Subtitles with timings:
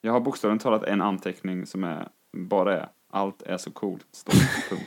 [0.00, 4.06] Jag har bokstavligt talat en anteckning som är, bara är allt är så coolt.
[4.12, 4.34] Stopp,
[4.68, 4.84] punkt.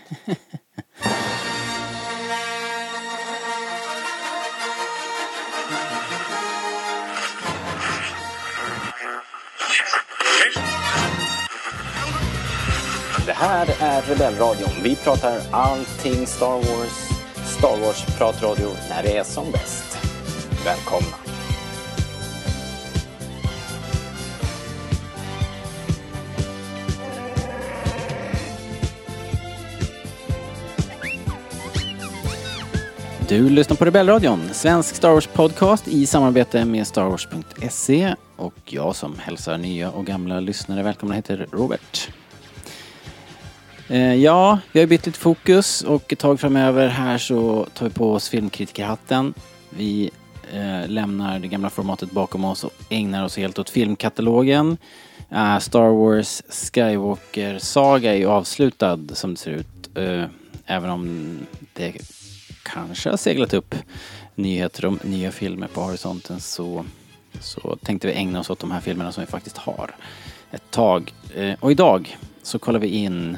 [13.25, 14.83] Det här är Rebellradion.
[14.83, 17.11] Vi pratar allting Star Wars.
[17.45, 19.97] Star Wars-pratradio när det är som bäst.
[20.65, 21.20] Välkomna!
[33.31, 38.15] Du lyssnar på Rebellradion, svensk Star Wars-podcast i samarbete med Star Wars.se.
[38.35, 42.09] Och jag som hälsar nya och gamla lyssnare välkomna heter Robert.
[43.87, 47.91] Eh, ja, vi har bytt lite fokus och ett tag framöver här så tar vi
[47.91, 49.33] på oss filmkritikerhatten.
[49.69, 50.11] Vi
[50.53, 54.77] eh, lämnar det gamla formatet bakom oss och ägnar oss helt åt filmkatalogen.
[55.29, 59.97] Eh, Star Wars Skywalker-saga är ju avslutad som det ser ut.
[59.97, 60.25] Eh,
[60.65, 61.37] även om
[61.73, 61.93] det
[62.63, 63.75] kanske har seglat upp
[64.35, 66.85] nyheter om nya filmer på horisonten så,
[67.39, 69.95] så tänkte vi ägna oss åt de här filmerna som vi faktiskt har
[70.51, 71.13] ett tag.
[71.35, 73.37] Eh, och idag så kollar vi in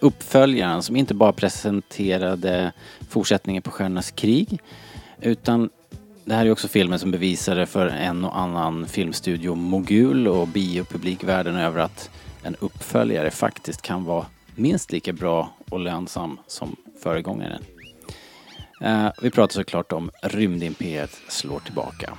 [0.00, 2.72] uppföljaren som inte bara presenterade
[3.08, 4.60] fortsättningen på Stjärnornas krig
[5.20, 5.70] utan
[6.24, 11.24] det här är också filmen som bevisade för en och annan filmstudio mogul och biopublik
[11.24, 12.10] världen över att
[12.42, 17.62] en uppföljare faktiskt kan vara minst lika bra och lönsam som föregångaren.
[18.82, 22.18] Eh, vi pratar såklart om Rymdimperiet slår tillbaka.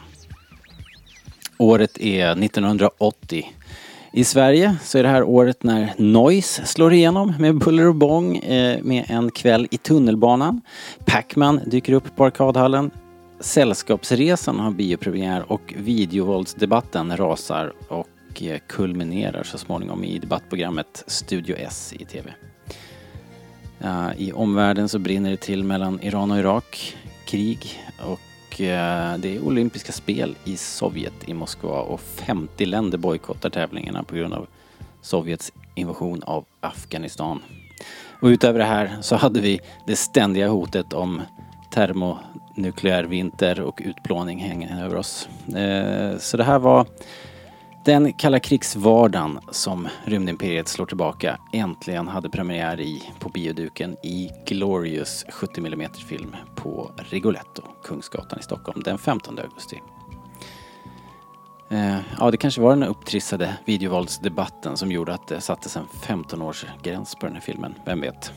[1.57, 3.53] Året är 1980.
[4.13, 8.37] I Sverige så är det här året när Noise slår igenom med buller och bång
[8.37, 10.61] eh, med en kväll i tunnelbanan.
[11.05, 12.91] Pacman dyker upp på arkadhallen.
[13.39, 21.93] Sällskapsresan har biopremiär och videovåldsdebatten rasar och eh, kulminerar så småningom i debattprogrammet Studio S
[21.99, 22.33] i TV.
[23.83, 29.35] Eh, I omvärlden så brinner det till mellan Iran och Irak, krig och eh, det
[29.35, 34.47] är olympiska spel i Sovjet i Moskva och 50 länder bojkottar tävlingarna på grund av
[35.01, 37.41] Sovjets invasion av Afghanistan.
[38.21, 41.21] Och utöver det här så hade vi det ständiga hotet om
[41.73, 45.29] termonukleär vinter och utplåning hängande över oss.
[45.55, 46.85] Eh, så det här var
[47.85, 55.25] den kalla krigsvardagen som Rymdimperiet slår tillbaka äntligen hade premiär i på bioduken i Glorious
[55.29, 59.81] 70 mm film på Rigoletto, Kungsgatan i Stockholm den 15 augusti.
[61.69, 67.19] Eh, ja, det kanske var den upptrissade videovåldsdebatten som gjorde att det sattes en 15-årsgräns
[67.19, 68.31] på den här filmen, vem vet?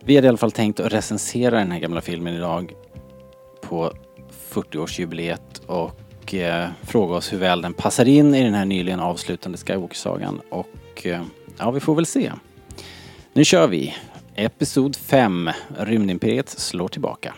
[0.00, 2.72] Vi hade i alla fall tänkt att recensera den här gamla filmen idag
[3.60, 3.92] på
[4.50, 9.00] 40-årsjubileet och och eh, fråga oss hur väl den passar in i den här nyligen
[9.00, 10.40] avslutande Skywalker-sagan.
[10.50, 11.22] Och eh,
[11.58, 12.32] ja, vi får väl se.
[13.32, 13.94] Nu kör vi!
[14.34, 17.34] Episod 5, Rymdimperiet slår tillbaka.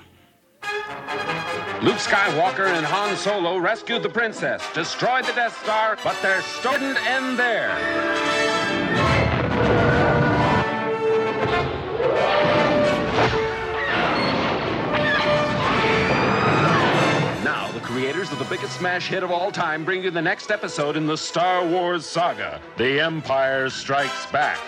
[1.82, 6.78] Luke Skywalker and Han Solo rescued the princess, destroyed the Death Star, but their story
[6.78, 7.76] didn't end there.
[18.26, 21.06] Creators of the biggest smash hit of all time bring you the next episode in
[21.06, 24.58] the Star Wars saga The Empire Strikes Back.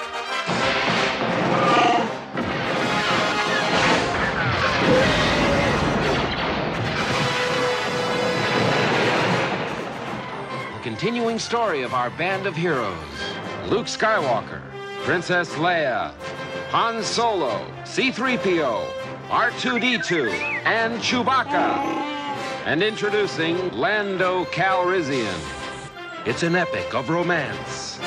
[10.75, 12.97] The continuing story of our band of heroes
[13.67, 14.63] Luke Skywalker,
[15.05, 16.13] Princess Leia,
[16.71, 18.87] Han Solo, C3PO,
[19.29, 20.31] R2D2,
[20.65, 22.18] and Chewbacca.
[22.69, 25.41] And introducing Lando Calrissian.
[26.27, 27.99] It's an epic of romance,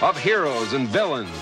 [0.00, 1.36] of heroes and villains.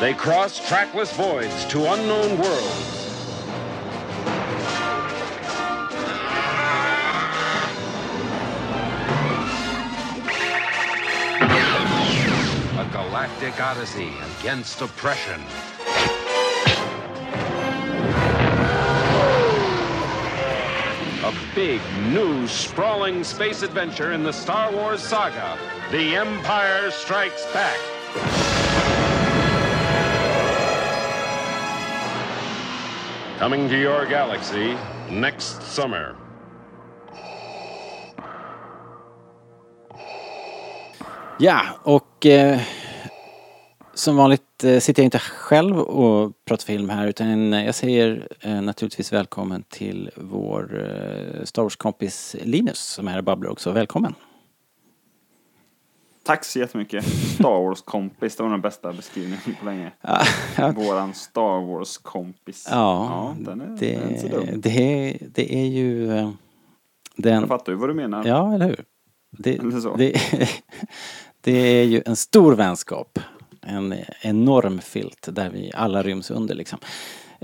[0.00, 3.01] They cross trackless voids to unknown worlds.
[13.42, 15.40] Galactic odyssey against oppression.
[21.24, 21.80] A big,
[22.12, 25.58] new, sprawling space adventure in the Star Wars saga
[25.90, 27.78] The Empire Strikes Back.
[33.38, 34.76] Coming to your galaxy
[35.10, 36.16] next summer.
[41.38, 42.60] Ja, och eh,
[43.94, 48.62] Som vanligt eh, sitter jag inte själv och pratar film här utan jag säger eh,
[48.62, 53.70] naturligtvis välkommen till vår eh, Star Wars-kompis Linus som är här och babblar också.
[53.70, 54.14] Välkommen!
[56.24, 57.04] Tack så jättemycket.
[57.34, 59.92] Star Wars-kompis, det var den bästa beskrivningen på länge.
[60.56, 62.68] Ja, Våran Star Wars-kompis.
[62.70, 64.60] ja, den är, det, den är inte dum.
[64.60, 66.30] det, det är ju eh,
[67.16, 67.40] den...
[67.40, 68.26] Jag fattar ju vad du menar.
[68.26, 68.84] Ja, eller hur?
[69.38, 69.96] Det, Eller så.
[69.96, 70.20] det,
[71.40, 73.18] det är ju en stor vänskap.
[73.66, 76.78] En enorm filt där vi alla ryms under liksom.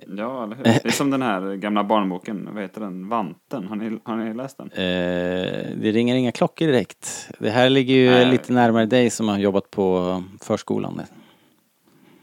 [0.07, 0.65] Ja, eller hur?
[0.65, 3.09] Det är som den här gamla barnboken, vad heter den?
[3.09, 4.71] Vanten, har ni, har ni läst den?
[4.73, 7.31] Eh, det ringer inga klockor direkt.
[7.39, 8.31] Det här ligger ju Nej.
[8.31, 11.01] lite närmare dig som har jobbat på förskolan.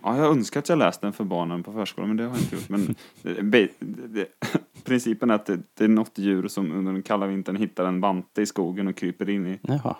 [0.03, 2.39] Ja, jag önskar att jag läst den för barnen på förskolan, men det har jag
[2.39, 2.69] inte gjort.
[2.69, 2.95] Men
[3.51, 3.69] det,
[4.07, 4.27] det,
[4.83, 8.01] principen är att det, det är något djur som under den kalla vintern hittar en
[8.01, 9.59] vante i skogen och kryper in i.
[9.61, 9.95] Jaha.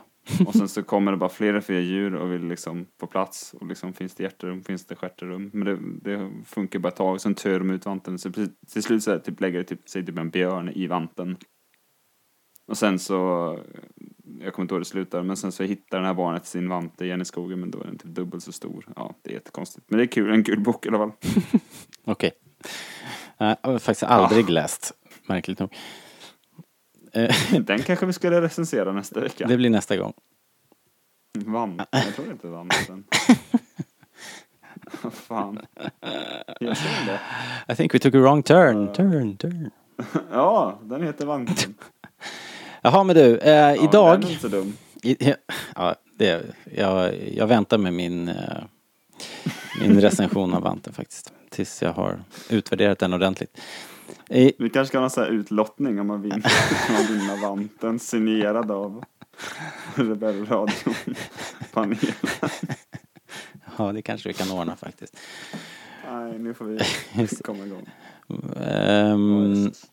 [0.46, 3.54] Och sen så kommer det bara fler och fler djur och vill liksom få plats.
[3.54, 5.50] Och liksom finns det hjärterum, finns det stjärterum.
[5.54, 8.20] Men det, det funkar bara ett tag, sen tör de ut vanten.
[8.20, 10.70] Så precis- till slut så är det typ, lägger det typ, sig typ en björn
[10.76, 11.38] i vanten.
[12.68, 13.14] Och sen så,
[14.40, 16.70] jag kommer inte ihåg hur det slutar, men sen så hittar det här barnet sin
[16.70, 18.86] vante igen i skogen, men då är den typ dubbelt så stor.
[18.96, 19.86] Ja, det är jättekonstigt.
[19.90, 21.12] Men det är kul, en kul bok i alla fall.
[22.06, 22.32] Okej.
[23.40, 24.92] Nej, jag har faktiskt aldrig läst,
[25.28, 25.76] märkligt nog.
[27.16, 29.48] Eh, Den kanske vi skulle recensera nästa vecka.
[29.48, 30.14] det blir nästa gång.
[31.38, 33.04] Vanten, jag tror inte vanten.
[35.02, 35.60] Vad fan.
[36.60, 36.76] Den
[37.08, 37.20] det?
[37.74, 39.70] I think we took a wrong turn, turn, turn.
[40.32, 41.74] Ja, den heter vanten.
[42.82, 44.22] Jaha men du, eh, Ja, idag...
[44.22, 44.74] Den är inte dum.
[45.04, 45.34] I,
[45.76, 46.46] ja, det,
[46.76, 48.64] jag, jag väntar med min, eh,
[49.82, 51.34] min recension av vanten faktiskt.
[51.50, 52.20] Tills jag har
[52.50, 53.58] utvärderat den ordentligt.
[54.30, 56.52] I, Vi kanske ska ha sån här utlottning om man vinner,
[56.94, 59.04] man vinner vanten signerad av
[59.96, 60.96] Rebellradion
[61.74, 62.16] panelen.
[63.78, 65.18] ja, det kanske vi kan ordna faktiskt.
[66.12, 66.80] Nej, nu får vi
[67.44, 67.90] komma igång.
[69.66, 69.90] Jesus.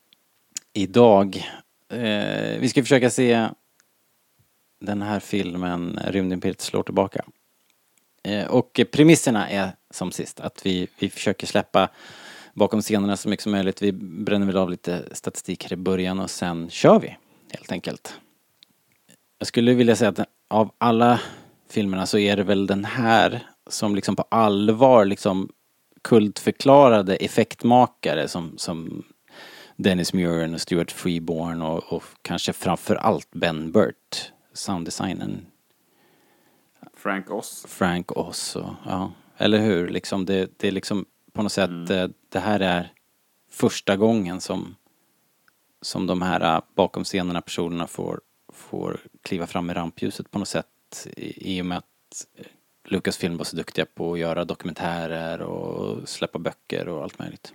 [0.73, 1.43] idag,
[1.89, 3.49] eh, vi ska försöka se
[4.81, 7.25] den här filmen Rymdimperiet slår tillbaka.
[8.23, 11.89] Eh, och premisserna är som sist, att vi, vi försöker släppa
[12.53, 13.81] bakom scenerna så mycket som möjligt.
[13.81, 17.17] Vi bränner väl av lite statistik här i början och sen kör vi
[17.51, 18.19] helt enkelt.
[19.39, 21.19] Jag skulle vilja säga att av alla
[21.69, 25.49] filmerna så är det väl den här som liksom på allvar liksom
[26.01, 29.03] kultförklarade effektmakare som, som
[29.75, 35.45] Dennis Muren och Stuart Freeborn och, och kanske framför allt Ben Burt, sounddesignen
[37.03, 37.65] Frank Oz.
[37.69, 39.87] Frank Oz och, ja, eller hur?
[39.87, 42.93] Liksom det, det är liksom på något sätt, eh, det här är
[43.51, 44.75] första gången som,
[45.81, 48.21] som de här äh, bakom scenerna personerna får,
[48.53, 51.85] får kliva fram i rampljuset på något sätt i, i och med att
[52.37, 52.45] eh,
[52.87, 57.53] Lucasfilm var så duktiga på att göra dokumentärer och släppa böcker och allt möjligt.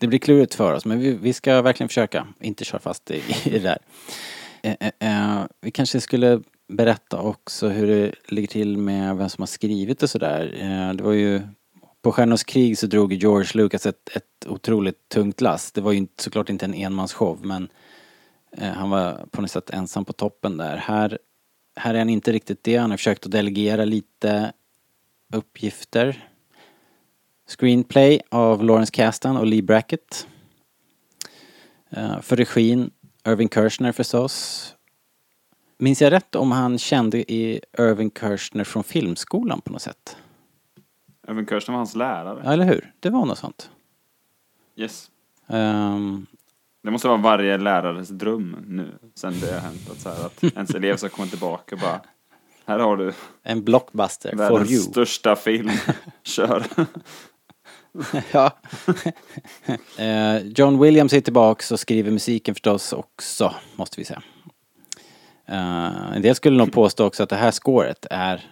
[0.00, 3.22] Det blir klurigt för oss men vi, vi ska verkligen försöka inte köra fast i,
[3.44, 3.78] i det där.
[4.62, 9.42] Eh, eh, eh, vi kanske skulle berätta också hur det ligger till med vem som
[9.42, 10.56] har skrivit och sådär.
[10.60, 11.42] Eh, det var ju
[12.02, 15.72] på Stjärnornas krig så drog George Lucas ett, ett otroligt tungt lass.
[15.72, 17.68] Det var ju inte, såklart inte en enmansshow men
[18.56, 20.76] eh, han var på något sätt ensam på toppen där.
[20.76, 21.18] Här,
[21.76, 22.76] här är han inte riktigt det.
[22.76, 24.52] Han har försökt att delegera lite
[25.32, 26.28] uppgifter.
[27.58, 30.26] Screenplay av Lawrence Kasdan och Lee Brackett.
[31.90, 32.90] Eh, för regin
[33.26, 34.74] Irving Kershner förstås.
[35.78, 40.16] Minns jag rätt om han kände i Irving Kershner från filmskolan på något sätt?
[41.28, 42.40] Även Kirsten var hans lärare.
[42.44, 42.92] Ja, eller hur?
[43.00, 43.70] Det var något sånt.
[44.76, 45.10] Yes.
[45.46, 46.26] Ehm,
[46.82, 49.90] Det måste vara varje lärares dröm nu, sen det har hänt.
[49.90, 52.00] Att, så här, att ens elev ska komma tillbaka och bara
[52.66, 53.12] Här har du
[53.42, 54.80] en blockbuster for världens you.
[54.82, 55.70] största film.
[56.22, 56.64] Kör.
[58.32, 58.50] ja.
[59.96, 64.22] Eh, John Williams är tillbaks och skriver musiken förstås också, måste vi säga.
[65.46, 68.46] Eh, en del skulle nog påstå också att det här scoret är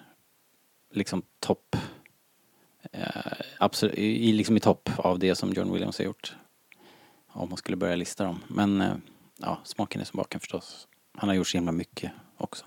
[0.95, 1.77] liksom topp.
[2.97, 6.37] Uh, absolut, i, liksom i topp av det som John Williams har gjort.
[7.32, 8.38] Om man skulle börja lista dem.
[8.49, 8.92] Men eh,
[9.38, 10.88] ja, smaken är som baken förstås.
[11.16, 12.64] Han har gjort så himla mycket också.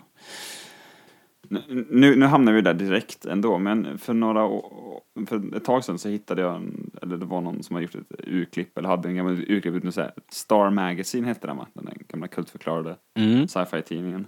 [1.47, 4.61] Nu, nu hamnar vi där direkt ändå, men för några
[5.27, 7.95] för ett tag sedan så hittade jag, en, eller det var någon som har gjort
[7.95, 9.93] ett urklipp, eller hade en gammal urklipp,
[10.31, 11.67] Star Magazine hette den va?
[11.73, 13.47] Den där gamla kultförklarade Mm.
[13.47, 14.27] sci-fi-tidningen.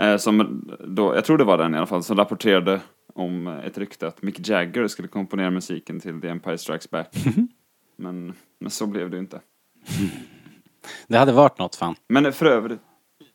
[0.00, 2.80] Eh, som då, jag tror det var den i alla fall, som rapporterade
[3.14, 7.16] om ett rykte att Mick Jagger skulle komponera musiken till The Empire Strikes Back.
[7.96, 9.40] men, men så blev det inte.
[11.06, 11.94] Det hade varit något fan.
[12.08, 12.80] Men för övrigt,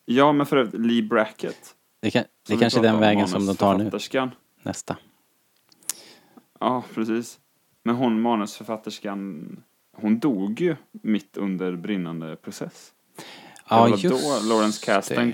[0.04, 1.74] ja men för övrigt, Lee Brackett.
[2.00, 3.90] Det, kan, det kanske är den vägen som de tar nu.
[4.62, 4.96] Nästa.
[6.60, 7.40] Ja, precis.
[7.82, 9.62] Men hon, manusförfatterskan,
[9.96, 12.92] hon dog ju mitt under brinnande process.
[13.68, 15.32] Ja, Det var just då Lawrence Kasdan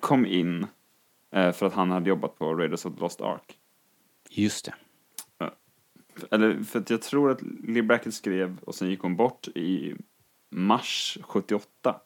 [0.00, 0.66] kom in
[1.34, 3.58] eh, för att han hade jobbat på Raiders of the Lost Ark.
[4.30, 4.74] Just det.
[6.30, 9.94] Eller för att jag tror att Lee Brackett skrev och sen gick hon bort i
[10.50, 12.00] mars 78.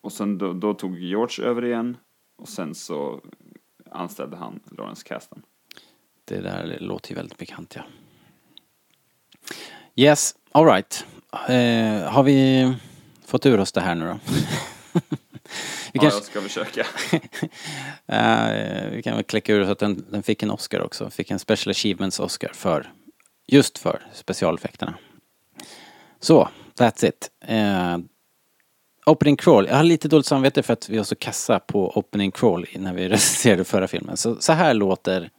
[0.00, 1.96] Och sen då, då tog George över igen
[2.36, 3.20] och sen så
[3.90, 5.42] anställde han Lawrence Kasdan.
[6.24, 7.82] Det där låter ju väldigt bekant, ja.
[9.94, 11.06] Yes, alright.
[11.32, 12.74] Eh, har vi
[13.24, 14.18] fått ur oss det här nu då?
[15.98, 16.86] vi, Ja, kanske, jag ska försöka.
[18.06, 21.10] eh, vi kan väl kläcka ur så att den, den fick en Oscar också.
[21.10, 22.92] Fick en Special Achievements Oscar för,
[23.46, 24.94] just för specialeffekterna.
[26.20, 26.48] Så,
[26.78, 27.30] that's it.
[27.46, 27.98] Eh,
[29.06, 29.66] opening crawl.
[29.66, 32.94] Jag har lite dåligt samvete för att vi var så kassa på opening crawl när
[32.94, 34.16] vi recenserade förra filmen.
[34.16, 35.30] Så, så här låter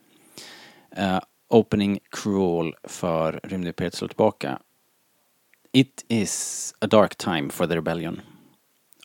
[0.96, 4.60] eh, opening crawl för Rymdimperiet slår tillbaka.
[5.74, 8.22] It is a dark time for the rebellion.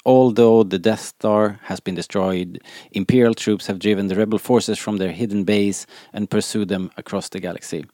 [0.05, 4.97] Although the Death Star has been destroyed, Imperial troops have driven the rebel forces from
[4.97, 7.85] their hidden base and pursued them across the galaxy.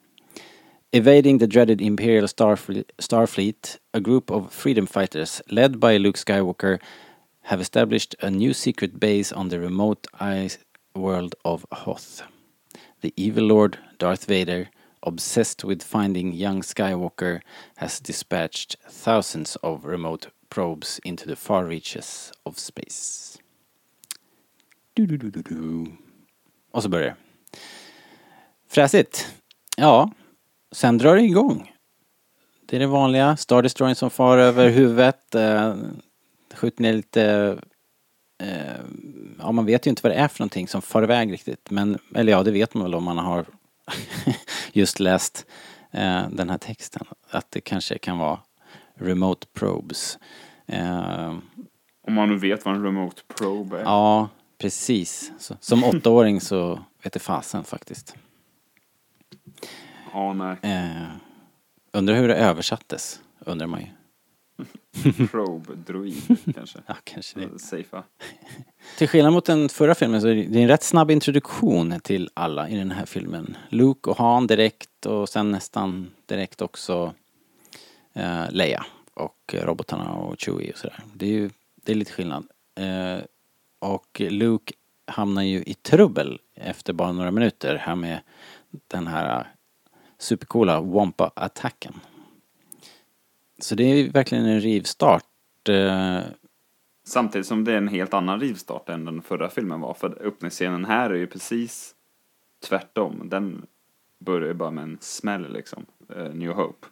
[0.90, 6.80] Evading the dreaded Imperial Starfle- Starfleet, a group of freedom fighters led by Luke Skywalker
[7.42, 10.56] have established a new secret base on the remote ice
[10.94, 12.22] world of Hoth.
[13.02, 14.70] The evil lord, Darth Vader,
[15.02, 17.42] obsessed with finding young Skywalker,
[17.76, 23.38] has dispatched thousands of remote probes into the far reaches of space.
[24.94, 25.86] Du-du-du-du-du.
[26.70, 27.16] Och så börjar det.
[28.68, 29.34] Fräsigt.
[29.76, 30.10] Ja,
[30.72, 31.72] sen drar det igång.
[32.66, 33.36] Det är det vanliga.
[33.36, 35.34] Star Destroying som far över huvudet.
[35.34, 35.76] Eh,
[36.54, 37.58] skjuter ner lite...
[38.42, 38.80] Eh,
[39.38, 41.70] ja, man vet ju inte vad det är för någonting som far iväg riktigt.
[41.70, 43.46] Men, eller ja, det vet man väl om man har
[44.72, 45.46] just läst
[45.90, 47.06] eh, den här texten.
[47.30, 48.40] Att det kanske kan vara
[48.98, 50.18] remote probes.
[50.66, 51.38] Eh,
[52.06, 53.82] Om man nu vet vad en remote probe är.
[53.82, 54.28] ja,
[54.58, 55.32] precis.
[55.38, 58.14] Så, som åttaåring så vet det fasen faktiskt.
[60.12, 60.56] Ja, nej.
[60.62, 61.08] Eh,
[61.92, 63.86] undrar hur det översattes, undrar man ju.
[65.30, 66.78] Probe, droid kanske.
[66.86, 67.58] Ja, kanske det.
[67.58, 68.02] Safea.
[68.98, 72.68] Till skillnad mot den förra filmen så är det en rätt snabb introduktion till alla
[72.68, 73.56] i den här filmen.
[73.68, 77.14] Luke och Han direkt och sen nästan direkt också
[78.18, 81.00] eh, Leia och eh, robotarna och Chewie och sådär.
[81.14, 81.50] Det är ju
[81.88, 82.46] det är lite skillnad.
[82.74, 83.24] Eh,
[83.78, 84.74] och Luke
[85.06, 88.20] hamnar ju i trubbel efter bara några minuter här med
[88.88, 89.46] den här eh,
[90.18, 91.94] supercoola Wampa-attacken.
[93.58, 95.68] Så det är verkligen en rivstart.
[95.68, 96.20] Eh.
[97.04, 99.94] Samtidigt som det är en helt annan rivstart än den förra filmen var.
[99.94, 101.94] För öppningsscenen här är ju precis
[102.68, 103.28] tvärtom.
[103.28, 103.66] Den
[104.18, 105.86] börjar ju bara med en smäll liksom.
[106.32, 106.86] New Hope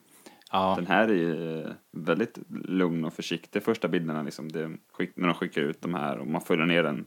[0.53, 3.62] ja, Den här är ju väldigt lugn och försiktig.
[3.62, 4.69] Första bilderna liksom, det,
[5.15, 7.07] när de skickar ut de här och man följer ner den.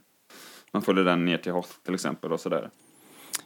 [0.71, 2.69] Man följer den ner till Hoth till exempel och sådär.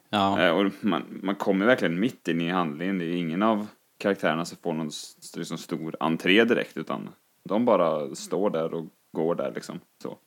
[0.09, 0.41] ja.
[0.41, 2.97] Eh, och man, man kommer verkligen mitt in i handlingen.
[3.00, 3.67] Det är ingen av
[4.00, 4.89] karaktärerna som får någon
[5.38, 7.09] liksom, stor entré direkt utan
[7.50, 9.79] de bara står där och går där liksom.
[10.03, 10.17] Så.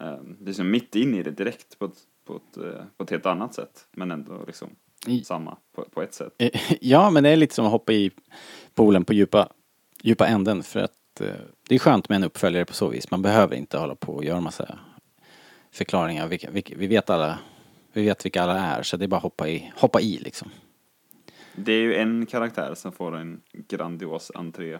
[0.00, 3.04] Eh, det är som mitt in i det direkt på ett, på ett, eh, på
[3.04, 3.88] ett helt annat sätt.
[3.92, 4.68] Men ändå liksom
[5.24, 6.34] samma på, på ett sätt.
[6.38, 8.10] Eh, Ja, men det är lite som att hoppa i
[8.74, 9.48] poolen på djupa,
[10.02, 11.28] djupa änden för att eh,
[11.68, 13.10] det är skönt med en uppföljare på så vis.
[13.10, 14.78] Man behöver inte hålla på och göra massa
[15.72, 16.28] förklaringar.
[16.28, 17.38] Vilka, vilka, vi vet alla,
[17.92, 20.50] vi vet vilka alla är så det är bara att hoppa i, hoppa i liksom.
[21.56, 24.78] Det är ju en karaktär som får en grandios entré.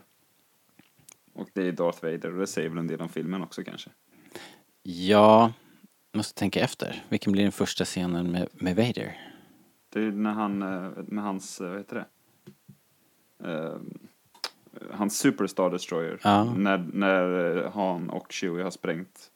[1.35, 3.91] Och det är Darth Vader och det säger väl en del om filmen också kanske.
[4.83, 5.53] Ja,
[6.13, 7.05] måste tänka efter.
[7.09, 9.17] Vilken blir den första scenen med, med Vader?
[9.89, 12.07] Det är när han, eh, med hans, eh, vad heter det?
[13.53, 13.77] Eh,
[14.91, 16.21] hans Superstar Destroyer.
[16.23, 16.45] Ja.
[16.45, 19.31] När, när eh, Han och Chewie har sprängt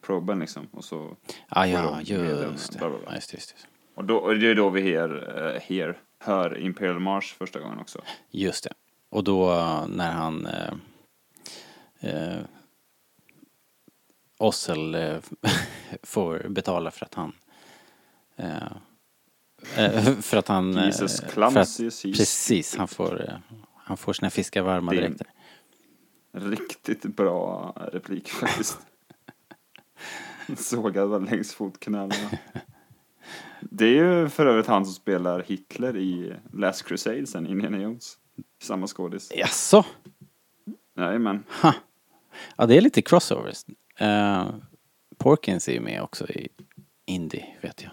[0.00, 0.68] proben liksom.
[0.72, 1.16] Och så,
[1.48, 2.78] Ah, ja, just det.
[2.78, 3.08] bla, bla, bla.
[3.08, 5.10] Ja, just, just, och, då, och det är då vi hör,
[5.54, 8.02] uh, hear, hör Imperial March första gången också.
[8.30, 8.72] just det.
[9.08, 10.72] Och då eh, när han eh,
[12.00, 12.40] eh,
[14.38, 15.16] Ossel eh,
[16.02, 17.32] får betala för att han
[18.36, 18.72] eh, eh,
[20.22, 20.76] för att han...
[20.76, 22.12] eh, Jesus för att, clumsy.
[22.12, 23.34] Precis, han får, eh,
[23.76, 25.22] han får sina fiskar varma direkt.
[26.32, 28.78] Riktigt bra replik faktiskt.
[30.56, 32.30] Sågad var längs fotknölarna.
[33.60, 38.18] Det är ju för övrigt han som spelar Hitler i Last Crusade sen, Indiana Jones.
[38.62, 39.32] Samma skådis.
[39.34, 39.84] Jaså?
[40.96, 41.44] Jajamän.
[42.56, 43.64] Ja, det är lite crossovers.
[44.02, 44.54] Uh,
[45.18, 46.48] Porkins är ju med också i
[47.06, 47.92] Indie, vet jag.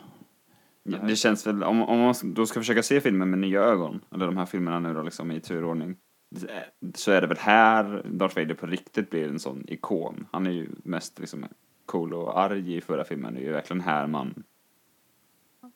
[1.08, 4.25] Det känns väl, om, om man då ska försöka se filmen med nya ögon, eller
[4.25, 5.96] de här filmerna nu då liksom i turordning,
[6.96, 10.27] så är det väl här Darth Vader på riktigt blir en sån ikon.
[10.31, 11.46] Han är ju mest liksom
[11.86, 13.34] cool och arg i förra filmen.
[13.34, 14.43] Det är ju verkligen här man,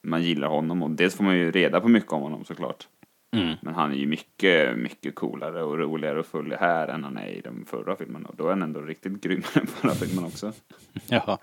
[0.02, 2.88] man gillar honom och dels får man ju reda på mycket om honom såklart.
[3.34, 3.56] Mm.
[3.62, 7.28] Men han är ju mycket, mycket coolare och roligare och full här än han är
[7.28, 8.26] i den förra filmen.
[8.26, 10.54] Och då är han ändå riktigt grym i den förra filmen också.
[11.08, 11.40] Ja.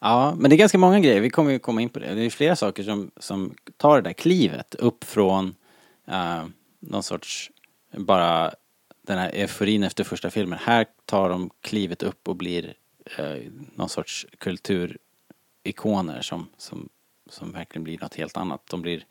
[0.00, 1.20] Ja, men det är ganska många grejer.
[1.20, 2.14] Vi kommer ju komma in på det.
[2.14, 5.54] Det är flera saker som, som tar det där klivet upp från
[6.08, 6.44] uh,
[6.80, 7.50] någon sorts,
[7.92, 8.52] bara
[9.02, 10.58] den här euforin efter första filmen.
[10.62, 12.74] Här tar de klivet upp och blir
[13.18, 16.88] uh, någon sorts kulturikoner som, som,
[17.30, 18.66] som verkligen blir något helt annat.
[18.70, 19.04] De blir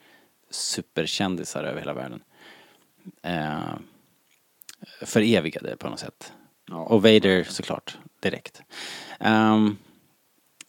[0.49, 2.23] superkändisar över hela världen.
[3.27, 3.75] Uh,
[5.01, 6.33] förevigade på något sätt.
[6.69, 6.75] Ja.
[6.75, 8.61] Och Vader såklart, direkt.
[9.19, 9.77] Um,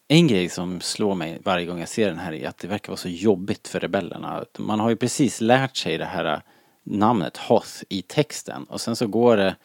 [0.08, 2.88] en grej som slår mig varje gång jag ser den här är att det verkar
[2.88, 4.44] vara så jobbigt för rebellerna.
[4.58, 6.40] Man har ju precis lärt sig det här äh,
[6.82, 9.56] namnet Hoth i texten och sen så går det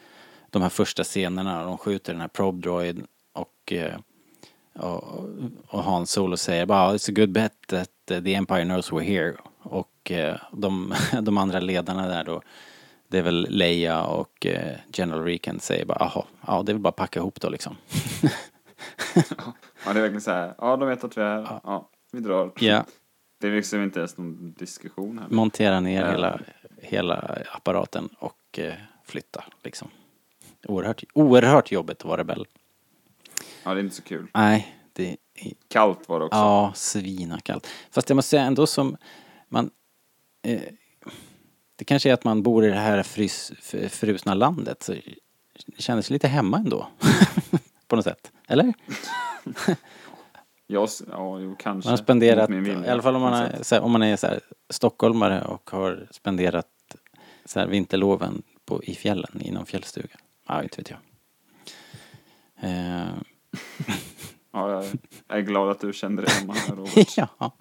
[0.50, 3.94] de här första scenerna och de skjuter den här probe droid och, äh,
[4.74, 5.24] och,
[5.66, 9.36] och Han Solo säger bara It's a good bet that the Empire knows we're here
[9.62, 12.42] och äh, de, de andra ledarna där då
[13.08, 14.46] det är väl Leia och
[14.92, 17.76] General Regan säger bara jaha, ja det är väl bara att packa ihop då liksom.
[19.86, 22.52] Ja, det är verkligen så här, ja de vet att vi är ja, vi drar.
[22.58, 22.84] Ja,
[23.40, 25.26] Det är liksom inte ens någon diskussion här.
[25.30, 26.10] montera ner Ja.
[26.10, 26.40] hela,
[26.82, 28.74] hela apparaten och eh,
[29.04, 29.88] flytta liksom.
[30.68, 32.46] Oerhört, oerhört jobbigt att vara rebell.
[33.64, 34.26] Ja, det är inte så kul.
[34.34, 35.16] Nej, det är
[35.68, 36.38] Kallt var det också.
[36.38, 37.68] Ja, svinakallt.
[37.90, 38.96] Fast jag måste säga ändå som
[39.48, 39.70] man...
[40.42, 40.60] Eh,
[41.76, 43.52] det kanske är att man bor i det här frys,
[43.90, 44.92] frusna landet så
[45.66, 46.86] det kändes lite hemma ändå.
[47.92, 48.32] På något sätt.
[48.48, 48.74] Eller?
[50.66, 51.88] Jag, ja, jo, kanske.
[51.88, 54.26] Man har spenderat, vilja, i alla fall om man, är, här, om man är så
[54.26, 56.66] här, stockholmare och har spenderat
[57.44, 60.16] så här, vinterloven på, i fjällen, i någon fjällstuga.
[60.48, 60.98] Ja, inte vet jag.
[62.70, 63.06] Eh,
[64.52, 64.84] Ja, jag,
[65.28, 67.16] jag är glad att du kände det hemma, Robert.
[67.16, 67.56] ja.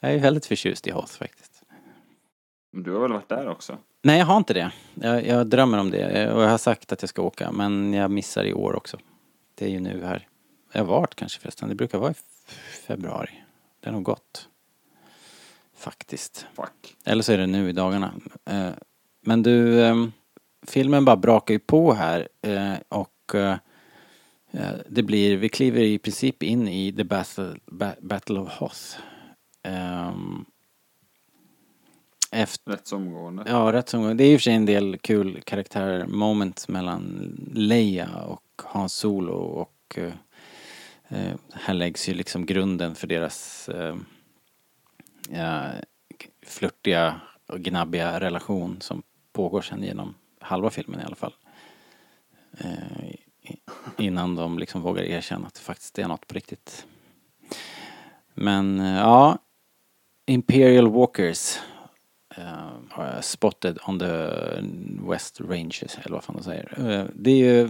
[0.00, 1.57] Jag är väldigt förtjust i Hoth faktiskt.
[2.70, 3.78] Men Du har väl varit där också?
[4.02, 4.72] Nej, jag har inte det.
[4.94, 8.10] Jag, jag drömmer om det och jag har sagt att jag ska åka men jag
[8.10, 8.98] missar i år också.
[9.54, 10.28] Det är ju nu här.
[10.72, 11.68] Jag har varit kanske förresten.
[11.68, 12.14] Det brukar vara i
[12.86, 13.30] februari.
[13.80, 14.48] Det har nog gått.
[15.76, 16.46] Faktiskt.
[16.54, 16.96] Fuck.
[17.04, 18.12] Eller så är det nu i dagarna.
[18.44, 18.70] Eh,
[19.20, 20.12] Men du, ehm,
[20.66, 23.56] filmen bara brakar ju på här eh, och eh,
[24.88, 28.96] det blir, vi kliver i princip in i The Battle, Ba- Battle of Hoth.
[32.30, 33.44] Efter Rätt omgående.
[33.46, 38.08] Ja, rätt som Det är i och för sig en del kul karaktärmoment mellan Leia
[38.16, 40.12] och Hans Solo och eh,
[41.08, 43.96] eh, här läggs ju liksom grunden för deras eh,
[45.30, 45.62] ja,
[46.46, 51.34] flörtiga och gnabbiga relation som pågår sen genom halva filmen i alla fall.
[52.58, 53.14] Eh,
[53.96, 56.86] innan de liksom vågar erkänna att det faktiskt är något på riktigt.
[58.34, 59.38] Men eh, ja,
[60.26, 61.58] Imperial Walkers
[62.38, 64.30] uh, spotted on the
[65.10, 66.90] West Ranges, eller vad fan de säger.
[66.90, 67.68] Eh, det är ju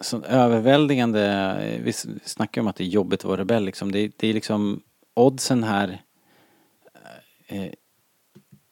[0.00, 1.26] så överväldigande,
[1.62, 1.92] eh, vi
[2.24, 3.92] snackar om att det är jobbigt att vara rebell liksom.
[3.92, 4.82] Det, det är liksom,
[5.14, 6.02] oddsen här
[7.46, 7.72] eh,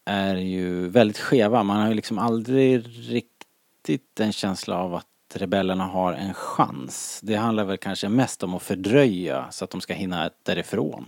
[0.05, 1.63] är ju väldigt skeva.
[1.63, 7.21] Man har ju liksom aldrig riktigt en känsla av att rebellerna har en chans.
[7.23, 11.07] Det handlar väl kanske mest om att fördröja så att de ska hinna därifrån.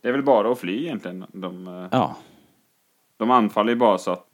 [0.00, 1.24] Det är väl bara att fly egentligen.
[1.32, 2.16] De, Ja,
[3.22, 4.26] de anfaller ju bara så att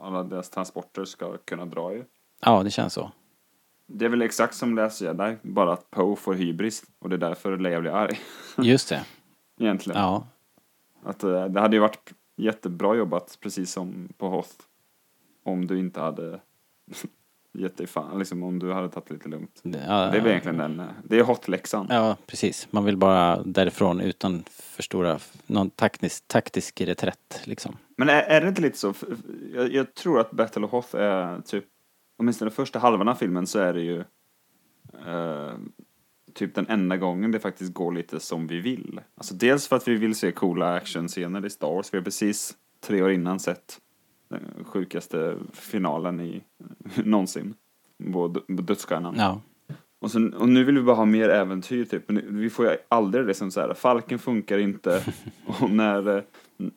[0.00, 2.04] alla deras transporter ska kunna dra ju.
[2.40, 3.10] ja det känns så.
[3.86, 7.18] Det är väl exakt som Last Jedi, bara att Poe får hybris och det är
[7.18, 8.18] därför Leia blir arg.
[8.58, 9.04] Just det.
[9.60, 10.00] Egentligen.
[10.00, 10.26] Ja,
[11.02, 14.54] Att, eh, det hade ju varit jättebra jobbat, precis som på Hoth.
[15.44, 16.40] Om du inte hade
[17.60, 19.60] gett dig fan, liksom om du hade tagit det lite lugnt.
[19.62, 21.86] ja, Det är väl egentligen den, det är Hoth-läxan.
[21.90, 22.68] Ja, precis.
[22.70, 27.76] Man vill bara därifrån utan för stora, någon taktisk, taktisk reträtt liksom.
[27.96, 28.94] Men är, är det inte lite så?
[29.54, 31.64] Jag, jag tror att Battle of Hoth är typ,
[32.18, 33.98] åtminstone första halvan av filmen så är det ju
[35.06, 35.54] eh,
[36.34, 39.00] typ den enda gången det faktiskt går lite som vi vill.
[39.16, 41.92] Alltså dels för att vi vill se coola actionscener i Star Wars.
[41.94, 42.54] Vi har precis
[42.86, 43.78] tre år innan sett
[44.28, 46.42] den sjukaste finalen i
[47.04, 47.54] någonsin.
[48.12, 49.14] På dö- på Dödsstjärnan.
[49.18, 49.40] Ja.
[50.00, 52.08] Och, sen, och nu vill vi bara ha mer äventyr typ.
[52.08, 55.02] Men vi får ju aldrig det som så här, Falken funkar inte.
[55.60, 56.24] och när,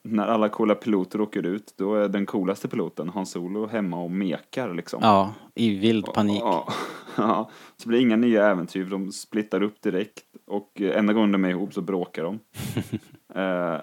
[0.04, 4.12] när alla coola piloter åker ut, då är den coolaste piloten Han Solo hemma och
[4.12, 5.00] mekar liksom.
[5.04, 6.42] Ja, i vild panik.
[6.42, 6.68] Ja,
[7.16, 7.50] ja.
[7.78, 10.24] Så blir det inga nya äventyr, de splittar upp direkt.
[10.48, 12.40] Och eh, enda gången de är ihop så bråkar de.
[13.36, 13.82] Eh,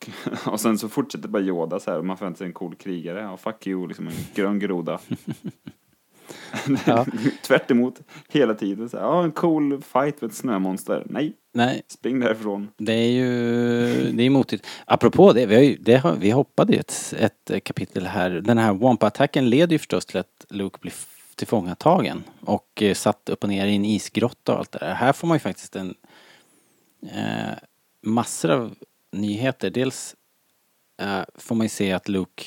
[0.00, 2.74] och, och sen så fortsätter bara Yoda så här, och man förväntar sig en cool
[2.74, 3.20] krigare.
[3.20, 5.00] Ja, fuck you, liksom en grön groda.
[6.86, 7.06] Ja.
[7.42, 8.88] Tvärt emot hela tiden.
[8.88, 11.06] Så här, ja, en cool fight med ett snömonster.
[11.06, 12.68] Nej, Nej, spring därifrån.
[12.76, 14.66] det är ju det är motigt.
[14.84, 18.30] Apropå det, vi, har ju, det har, vi hoppade ju ett, ett kapitel här.
[18.30, 20.92] Den här Wampa-attacken leder ju förstås till att Luke blir
[21.34, 24.94] tillfångatagen och eh, satt upp och ner i en isgrotta och allt det där.
[24.94, 25.94] Här får man ju faktiskt en
[27.02, 27.54] eh,
[28.02, 28.74] massor av
[29.12, 29.70] nyheter.
[29.70, 30.16] Dels
[31.00, 32.44] eh, får man ju se att Luke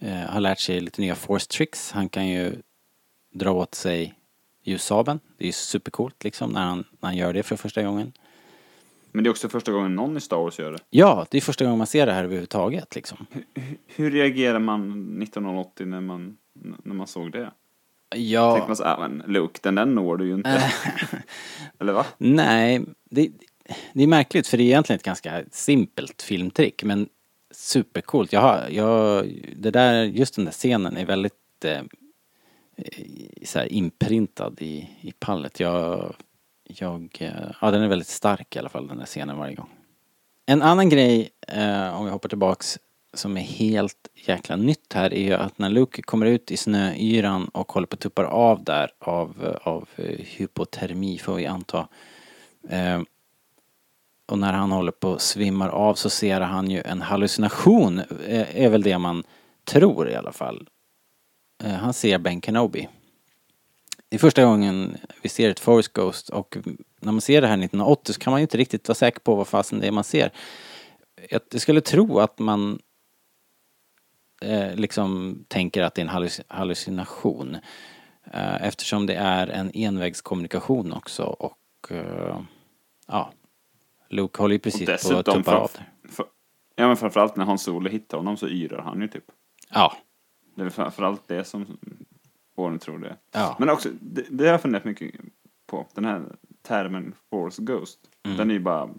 [0.00, 1.92] eh, har lärt sig lite nya force tricks.
[1.92, 2.56] Han kan ju
[3.34, 4.14] dra åt sig
[4.62, 5.20] ljussabeln.
[5.38, 8.12] Det är ju supercoolt liksom när han, när han gör det för första gången.
[9.12, 10.78] Men det är också första gången någon i Star Wars gör det.
[10.90, 13.26] Ja, det är första gången man ser det här överhuvudtaget liksom.
[13.86, 14.82] Hur reagerar man
[15.22, 16.36] 1980 när man,
[16.82, 17.50] när man såg det?
[18.10, 20.72] Tänkte Ja, man så "Ah, men Luke, den där når du ju inte.
[21.80, 22.06] Eller va?
[22.18, 23.30] nej, det,
[23.92, 27.08] det är märkligt för det är egentligen ett ganska simpelt filmtrick men
[27.50, 28.32] supercoolt.
[28.32, 31.82] Jag har, jag, det där, just den där scenen är väldigt eh,
[33.44, 35.60] så här inprintad i, i pallet.
[35.60, 36.14] Jag,
[36.64, 39.68] jag, eh, ja den är väldigt stark i alla fall den där scenen varje gång.
[40.46, 42.78] En annan grej, eh, om vi hoppar tillbaks,
[43.14, 47.48] som är helt jäkla nytt här är ju att när Luke kommer ut i snöyran
[47.48, 51.88] och håller på att tuppar av där av, av eh, hypotermi får vi anta.
[52.68, 53.00] Eh,
[54.26, 58.62] och när han håller på att svimmar av så ser han ju en hallucination, eh,
[58.62, 59.24] är väl det man
[59.64, 60.68] tror i alla fall.
[61.64, 62.88] Eh, han ser Ben Kenobi.
[64.08, 66.56] Det är första gången vi ser ett Force Ghost och
[67.00, 69.34] när man ser det här 1980 så kan man ju inte riktigt vara säker på
[69.34, 70.30] vad fasen det är man ser.
[71.30, 72.78] Jag, jag skulle tro att man
[74.42, 77.56] eh, liksom tänker att det är en halluc- hallucination.
[78.32, 82.38] Eh, eftersom det är en envägskommunikation också och eh,
[83.06, 83.32] ja,
[84.08, 85.70] Luke håller ju precis på att tuppa av
[86.76, 89.24] ja men framförallt när Hans Solo hittar honom så yrar han ju typ.
[89.68, 89.96] Ja,
[90.54, 91.78] Det är framförallt det som
[92.56, 93.56] Warren tror det ja.
[93.58, 95.14] Men också, det, det har jag funderat mycket
[95.66, 95.86] på.
[95.94, 96.22] Den här
[96.62, 97.98] termen Force Ghost.
[98.22, 98.36] Mm.
[98.36, 98.90] Den är ju bara,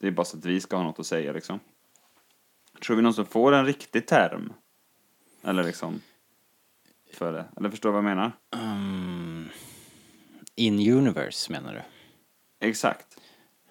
[0.00, 1.60] det är bara så att vi ska ha något att säga liksom.
[2.84, 4.52] Tror vi någonsin får en riktig term?
[5.42, 6.00] Eller liksom,
[7.12, 7.44] för det?
[7.56, 8.32] Eller förstår du vad jag menar?
[8.54, 9.48] Mm.
[10.54, 11.82] In universe menar du?
[12.66, 13.09] Exakt.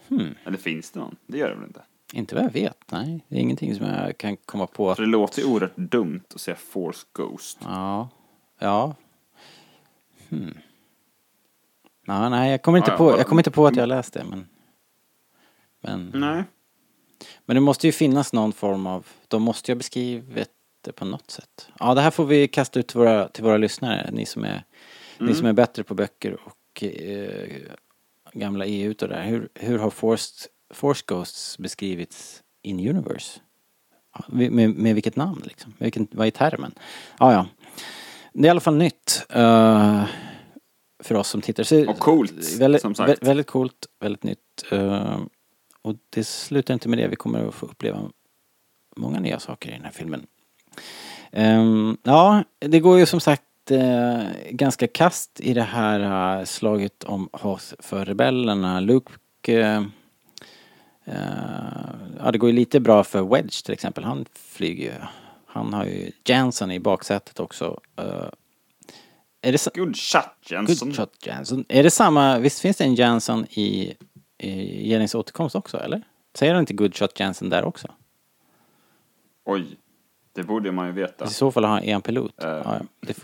[0.10, 0.36] Hmm.
[0.46, 1.16] Eller finns det någon?
[1.28, 1.82] Det gör det väl inte?
[2.14, 3.26] Inte vad jag vet, nej.
[3.28, 4.98] Det är ingenting som jag kan komma på att...
[4.98, 7.58] För det låter ju oerhört dumt att säga Force Ghost.
[7.62, 8.10] Ja.
[8.60, 8.96] Ja.
[10.30, 10.58] Hmm.
[12.06, 14.24] Ja, nej, jag kommer inte, Ja, på, jag kommer inte på att jag läst det,
[14.30, 14.48] men...
[15.82, 16.44] Men, Nej.
[17.46, 19.08] men det måste ju finnas någon form av...
[19.28, 20.50] De måste ju ha beskrivit
[20.82, 21.70] det på något sätt.
[21.80, 24.64] Ja, det här får vi kasta ut till våra, till våra lyssnare, ni som är,
[25.18, 27.62] ni som är bättre på böcker och eh,
[28.34, 29.24] gamla EU och där.
[29.24, 33.40] Hur, hur har Force, Force Ghosts beskrivits in universe?
[34.28, 35.74] Med, med, med vilket namn liksom?
[35.78, 36.72] Vilken, vad är termen?
[37.20, 37.48] Ja, ja.
[38.34, 39.26] Det är i alla fall nytt.
[39.30, 40.04] eh,
[41.04, 41.64] för oss som tittar.
[41.64, 43.22] Så, Och coolt, väldigt, som sagt.
[43.22, 44.66] vä- Väldigt coolt, väldigt nytt.
[44.72, 45.20] eh,
[45.82, 47.08] och det slutar inte med det.
[47.08, 48.10] Vi kommer att få uppleva
[48.98, 50.28] många nya saker i den här filmen.
[51.32, 57.04] Ehm, ja, det går ju som sagt eh, ganska kast i det här eh, slaget
[57.04, 58.80] om Hoth för rebellerna.
[58.80, 59.12] Luke
[59.48, 59.84] eh,
[61.06, 61.14] eh,
[62.20, 64.04] ja, det går ju lite bra för Wedge till exempel.
[64.04, 64.94] Han flyger ju.
[65.46, 67.80] Han har ju Jansen i baksätet också.
[69.42, 70.88] Är det Good shot, Jensen.
[70.88, 71.66] Good shot Jansen.
[71.70, 73.94] Är det samma, visst finns det en Jansen i,
[74.38, 76.04] i Jennings återkomst också eller?
[76.36, 77.88] Säger han inte Good shot Jansen där också?
[79.46, 79.78] Oj,
[80.40, 81.26] det borde man ju veta.
[81.26, 82.44] I så fall har han en pilot.
[82.44, 82.80] Eh, ja,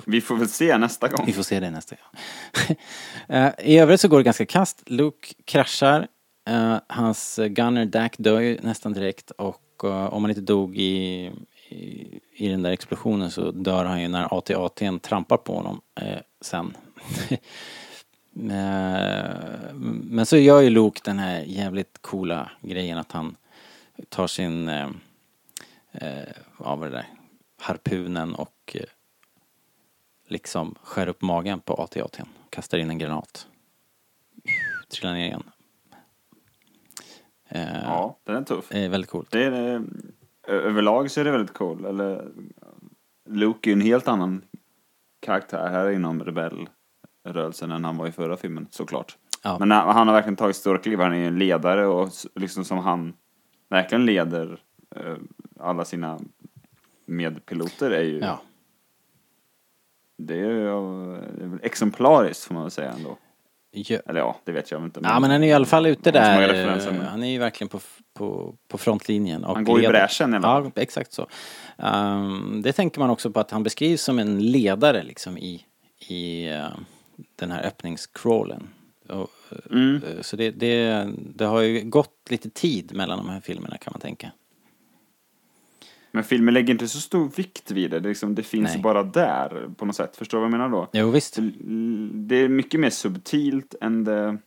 [0.05, 1.25] Vi får väl se nästa gång.
[1.25, 2.77] vi får se det nästa gång.
[3.27, 4.83] Eh, I övrigt så går det ganska kast.
[4.85, 6.07] Luke kraschar.
[6.49, 11.31] Eh, hans gunner Dak dör ju nästan direkt och om han inte dog i,
[11.69, 15.81] i, i den där explosionen så dör han ju när AT-AT'n trampar på honom
[16.41, 16.77] sen.
[20.03, 23.35] Men så gör ju Luke den här jävligt coola grejen att han
[24.09, 24.71] tar sin,
[26.01, 26.23] eh, eh,
[26.57, 27.07] vad var det där,
[27.61, 28.81] harpunen och eh,
[30.27, 32.27] liksom skär upp magen på AT-AT'n.
[32.49, 33.47] Kastar in en granat.
[34.89, 35.43] Trillar ner igen.
[37.49, 38.71] Eh, Ja, den är tuff.
[38.71, 39.31] är väldigt coolt.
[39.31, 39.81] Det är, eh,
[40.47, 41.85] överlag så är det väldigt cool.
[41.85, 42.31] Eller,
[43.29, 44.41] Luke är ju en helt annan
[45.19, 49.17] karaktär här inom rebellrörelsen än han var i förra filmen, såklart.
[49.43, 49.59] Ja.
[49.59, 50.99] Men han han har verkligen tagit stora kliv.
[50.99, 53.13] Han är ju en ledare och liksom som han
[53.69, 54.59] verkligen leder
[54.95, 55.15] eh,
[55.59, 56.19] alla sina
[57.05, 58.19] medpiloter är ju...
[58.19, 58.41] Ja.
[60.17, 63.17] Det är ju eh, det är väl exemplariskt får man väl säga ändå.
[63.73, 64.99] gö- Eller ja, det vet jag inte.
[65.03, 66.91] Ja men han är i alla fall ute där.
[66.91, 67.79] men- Han är ju verkligen på,
[68.13, 69.43] på, på frontlinjen.
[69.43, 69.93] Han går i leder.
[69.93, 70.71] bräschen i alla fall.
[70.75, 71.27] Ja, exakt så.
[71.77, 75.65] Ehm, det tänker man också på att han beskrivs som en ledare liksom i,
[76.07, 76.67] i eh,
[77.35, 78.67] den här öppningscrawlen.
[79.09, 79.29] Och,
[79.71, 79.95] Mm.
[80.03, 83.91] eh, Så det, det, det har ju gått lite tid mellan de här filmerna kan
[83.93, 84.31] man tänka.
[86.15, 87.99] Men filmen lägger inte så stor vikt vid det.
[87.99, 88.81] Det, liksom, det finns Nej.
[88.81, 90.17] bara där på något sätt.
[90.17, 90.89] Förstår du vad jag menar då?
[90.93, 91.37] Jo visst.
[92.13, 94.37] Det är mycket mer subtilt än det...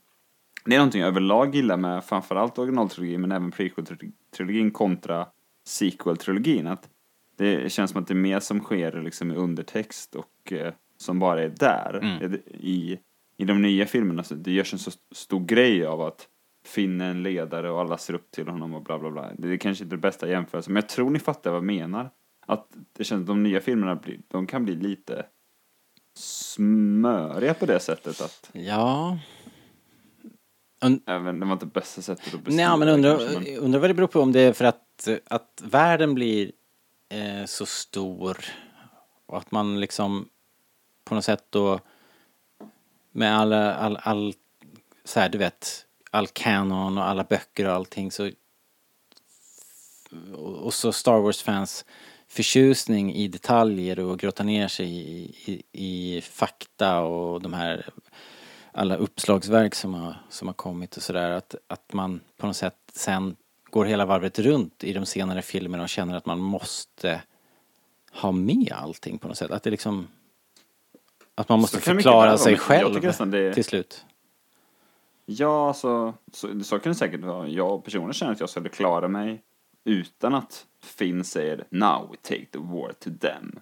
[0.65, 5.27] Det är någonting jag överlag gillar med framförallt originaltrilogin men även prequel-trilogin kontra
[5.67, 6.67] sequel-trilogin.
[6.67, 6.89] Att
[7.37, 11.19] det känns som att det är mer som sker liksom i undertext och eh, som
[11.19, 11.99] bara är där.
[12.03, 12.33] Mm.
[12.47, 12.99] I,
[13.37, 16.27] I de nya filmerna så det görs en så stor grej av att
[16.63, 19.31] Finn är en ledare och alla ser upp till honom och bla bla bla.
[19.37, 22.09] Det är kanske inte det bästa jämförelsen men jag tror ni fattar vad jag menar.
[22.45, 25.25] Att det känns att de nya filmerna blir, de kan bli lite
[26.15, 29.19] smöriga på det sättet att Ja.
[30.85, 33.79] Und- även det var inte bästa sättet att beskriva Nej men undrar, kanske, men- undrar
[33.79, 36.51] vad det beror på om det är för att, att världen blir
[37.09, 38.37] eh, så stor
[39.25, 40.29] och att man liksom
[41.03, 41.79] på något sätt då
[43.11, 44.33] med alla, all, all,
[45.03, 48.29] så här du vet, all canon och alla böcker och allting så
[50.35, 51.85] och så Star Wars-fans
[52.27, 57.89] förtjusning i detaljer och grotta ner sig i, i, i fakta och de här
[58.71, 62.75] alla uppslagsverk som har, som har kommit och sådär att, att man på något sätt
[62.93, 63.35] sen
[63.69, 67.21] går hela varvet runt i de senare filmerna och känner att man måste
[68.11, 69.51] ha med allting på något sätt.
[69.51, 70.07] Att det liksom
[71.35, 74.05] att man måste förklara sig själv det- till slut.
[75.31, 77.47] Ja, alltså, så, så kan det säkert vara.
[77.47, 79.43] Jag personligen känner att jag skulle klara mig
[79.85, 83.59] utan att Finn säger Now we take the war to them.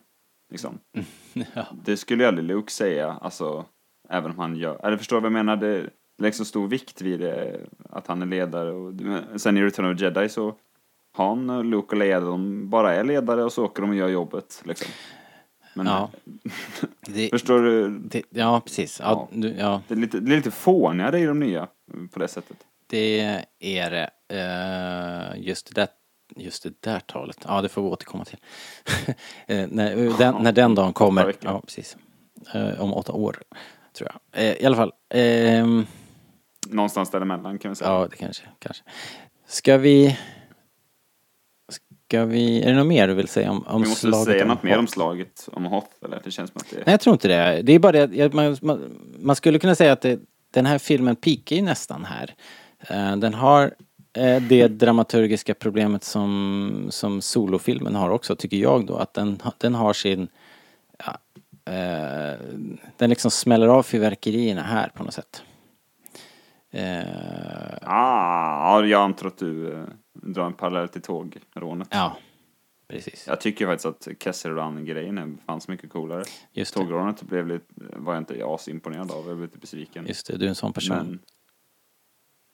[0.50, 0.80] Liksom.
[1.54, 1.66] Ja.
[1.84, 3.66] Det skulle ju aldrig Luke säga, alltså,
[4.10, 5.56] även om han gör, eller förstår du vad jag menar?
[5.56, 8.94] Det läggs så stor vikt vid det, att han är ledare och
[9.42, 10.56] sen i Return of the Jedi så
[11.12, 14.62] han, Luke och Leia, de bara är ledare och så åker de och gör jobbet
[14.66, 14.92] liksom.
[15.78, 16.10] Men, Ja.
[17.08, 17.90] Det, förstår du?
[18.00, 19.00] det, ja, precis.
[19.00, 19.38] Ja, Ja.
[19.40, 21.68] du, ja, Det är lite, det är lite fånigare i de nya
[22.14, 22.58] på det sättet.
[22.88, 23.20] det
[23.60, 24.10] är det.
[24.30, 25.88] Eh, just, det där,
[26.36, 27.38] just det där talet.
[27.48, 28.38] Ja, det får vi återkomma till.
[29.48, 31.34] Eh, när, den, när den dagen kommer.
[31.40, 31.98] Ja, precis.
[32.54, 33.38] Eh, om åtta år,
[33.98, 34.44] tror jag.
[34.44, 34.92] Eh, I alla fall.
[35.10, 35.86] ehm,
[36.70, 37.90] Någonstans däremellan kan vi säga.
[37.92, 38.84] Ja, det kanske, kanske.
[39.48, 40.18] Ska vi...
[42.08, 42.62] Ska vi...
[42.64, 44.88] Är det något mer du vill säga om, om vi måste säga något mer om
[44.88, 46.22] slaget om Hoth, eller?
[46.24, 47.62] Det känns som att det Nej, jag tror inte det.
[47.62, 48.82] Det är bara det, jag- man, man,
[49.20, 50.20] man skulle kunna säga att det,
[50.54, 52.36] den här filmen pikar ju nästan här.
[52.90, 53.74] Eh, den har
[54.18, 58.96] eh, det dramaturgiska problemet som, som solofilmen har också, tycker jag då.
[58.96, 60.28] Att den, den har sin...
[61.06, 61.18] Ja,
[61.74, 62.40] eh,
[62.98, 65.44] den liksom smäller av fyrverkerierna här på något sätt.
[67.82, 69.78] Ah, ja, jag antar att du
[70.22, 71.88] drar en parallell till tågrånet.
[71.92, 72.18] ja,
[72.88, 73.28] precis.
[73.28, 76.24] Jag tycker faktiskt att Kessel Run-grejen är- fanns mycket coolare.
[76.52, 76.80] Just det.
[76.80, 80.06] Tågrånet blev lite, var jag inte asimponerad av, jag blev lite besviken.
[80.08, 80.96] Just det, du är en sån person.
[80.98, 81.20] Men...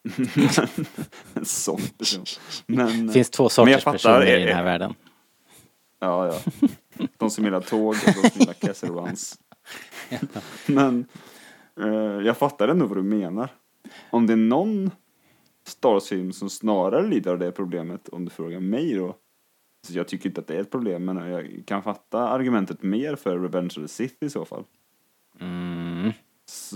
[1.33, 2.25] en sån person.
[2.65, 4.93] Men, Det finns två sorters fattar, personer är- i den här världen.
[5.99, 6.67] Ja, ja.
[7.17, 9.39] De som gillar tåg och de som gillar Kessel Runs.
[10.65, 11.05] Men
[11.79, 11.87] eh,
[12.25, 13.49] jag fattar ändå vad du menar.
[14.09, 14.91] Om det är någon
[15.63, 19.15] Star Wars-film som snarare lider av det problemet, om du frågar mig då.
[19.87, 23.15] Så jag tycker inte att det är ett problem, men jag kan fatta argumentet mer
[23.15, 24.63] för Revenge of the Sith i så fall.
[25.39, 26.11] Mm.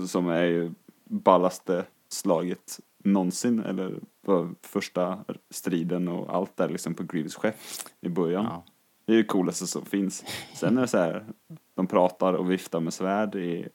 [0.08, 0.72] Som är ju
[1.04, 4.00] ballaste slaget någonsin, eller
[4.62, 7.56] första striden och allt där liksom på Grievous skepp
[8.02, 8.46] i början.
[8.46, 8.64] Ja.
[9.06, 10.26] Det är det coolaste som finns.
[10.56, 11.26] Sen är det så här,
[11.76, 13.70] de pratar och viftar med svärd i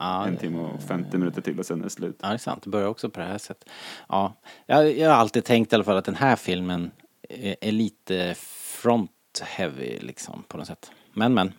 [0.00, 2.18] Ja, en timme och 50 minuter till och sen är det slut.
[2.22, 2.62] Ja, det är sant.
[2.62, 3.68] Det börjar också på det här sättet.
[4.08, 4.34] Ja,
[4.66, 6.90] jag, jag har alltid tänkt i alla fall att den här filmen
[7.28, 8.34] är, är lite
[8.82, 9.10] front
[9.42, 10.90] heavy liksom på något sätt.
[11.12, 11.52] Men men.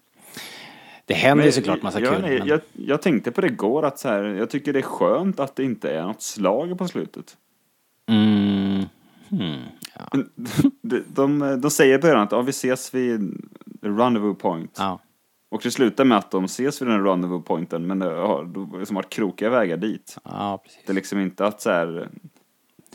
[1.06, 2.32] Det händer ju såklart massa jag, kul.
[2.32, 2.48] jag, men...
[2.48, 5.56] jag, jag tänkte på det igår att så här, jag tycker det är skönt att
[5.56, 7.38] det inte är något slag på slutet.
[8.10, 8.86] Mm.
[9.30, 9.62] Hmm.
[9.96, 10.10] Ja.
[10.82, 13.42] De, de, de säger i början att ja, vi ses vid
[13.82, 14.76] rendezvous point.
[14.80, 15.00] ja.
[15.52, 18.78] Och det slutar med att de ses vid den rendezvous pointen men det har det
[18.78, 20.18] har som varit krokiga vägar dit.
[20.24, 20.80] Ja, precis.
[20.86, 22.10] Det är liksom inte att så här,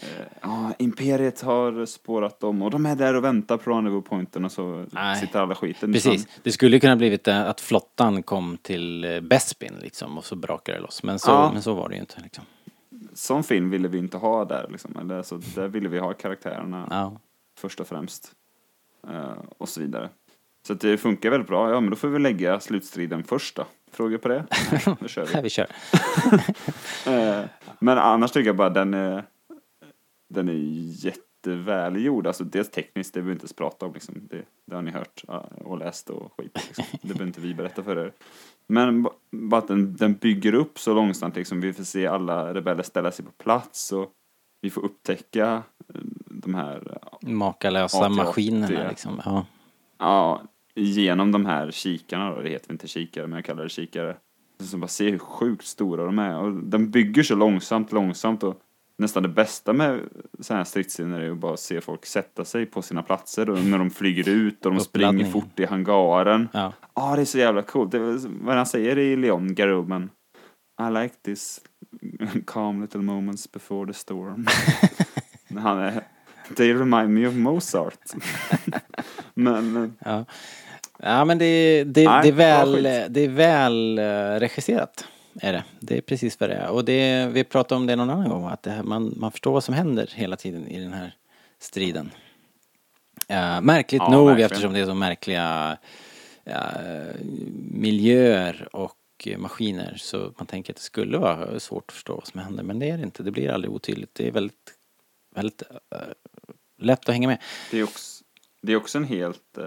[0.03, 0.09] eh,
[0.42, 4.53] ja, imperiet har spårat dem och de är där och väntar på rendezvous pointen och
[4.53, 5.21] så Nej.
[5.21, 5.92] sitter alla skiten.
[5.92, 6.29] Precis.
[6.42, 10.83] Det skulle kunna blivit att flottan kom till eh, Bespin liksom och så brakade det
[10.83, 11.03] loss.
[11.03, 11.51] Men så, Ja.
[11.53, 12.45] men så var det ju inte liksom.
[13.14, 14.97] Sån film ville vi inte ha där liksom.
[15.01, 17.21] Eller, så där ville vi ha karaktärerna Ja.
[17.59, 18.33] först och främst.
[19.09, 20.09] Eh, och så vidare.
[20.66, 21.70] Så det funkar väldigt bra.
[21.70, 23.64] Ja, men då får vi lägga slutstriden först då.
[23.92, 24.44] Frågor på det?
[24.72, 25.40] Nej, Då kör vi.
[25.42, 25.66] Vi kör.
[27.07, 27.44] Eh,
[27.79, 29.24] Men annars tycker jag bara den är,
[30.29, 30.52] den är
[31.07, 32.26] jättevälgjord.
[32.26, 34.14] Alltså dels tekniskt, det behöver vi inte ens prata om liksom.
[34.31, 35.24] Det, det har ni hört
[35.64, 36.50] och läst och skit.
[36.66, 36.85] Liksom.
[36.92, 38.12] Det behöver inte vi berätta för er.
[38.66, 41.61] Men ba- bara att den, den bygger upp så långsamt liksom.
[41.61, 44.11] Vi får se alla rebeller ställa sig på plats och
[44.61, 45.62] vi får upptäcka
[45.94, 46.00] eh,
[46.31, 48.88] de här, Makalösa maskinerna 80.
[48.88, 49.20] liksom.
[49.24, 49.46] Ja.
[49.98, 50.42] ja,
[50.77, 52.41] genom de här kikarna då.
[52.43, 54.17] Det heter inte kikare, men jag kallar det kikare.
[54.61, 56.37] Så bara se hur sjukt stora de är.
[56.39, 58.61] Och den bygger så långsamt, långsamt och
[58.99, 60.01] nästan det bästa med
[60.41, 63.65] så här stridsscener är ju bara att se folk sätta sig på sina platser och
[63.65, 66.49] när de flyger ut och de springer fort i hangaren.
[66.53, 67.15] Ja, Ja.
[67.17, 67.91] det är så jävla coolt.
[67.91, 70.11] Det är vad han säger i Leon Garou, men
[70.89, 71.61] I like this
[72.47, 74.47] calm little moments before the storm.
[75.62, 76.03] han är,
[76.57, 77.99] they remind me of Mozart.
[79.35, 80.25] men eh, Ja.
[80.98, 82.82] Ja men det, det, Nej, det, är väl,
[83.12, 85.04] det är väl eh, regisserat.
[85.40, 85.64] Är det.
[85.80, 86.68] Det är precis vad det är.
[86.68, 88.46] Och det, vi pratade om det någon annan gång.
[88.46, 91.14] Att det man, man förstår vad som händer hela tiden i den här
[91.59, 92.11] striden.
[93.28, 94.50] Eh, märkligt Ja, nog verkligen.
[94.50, 95.78] eftersom det är så märkliga
[96.44, 96.70] ja,
[97.70, 99.94] miljöer och maskiner.
[99.96, 102.62] Så man tänker att det skulle vara svårt att förstå vad som händer.
[102.62, 103.22] Men det är det inte.
[103.22, 104.14] Det blir aldrig otydligt.
[104.14, 104.74] Det är väldigt,
[105.35, 105.98] väldigt eh,
[106.78, 107.42] lätt att hänga med.
[107.70, 108.24] Det är också,
[108.62, 109.59] det är också en helt...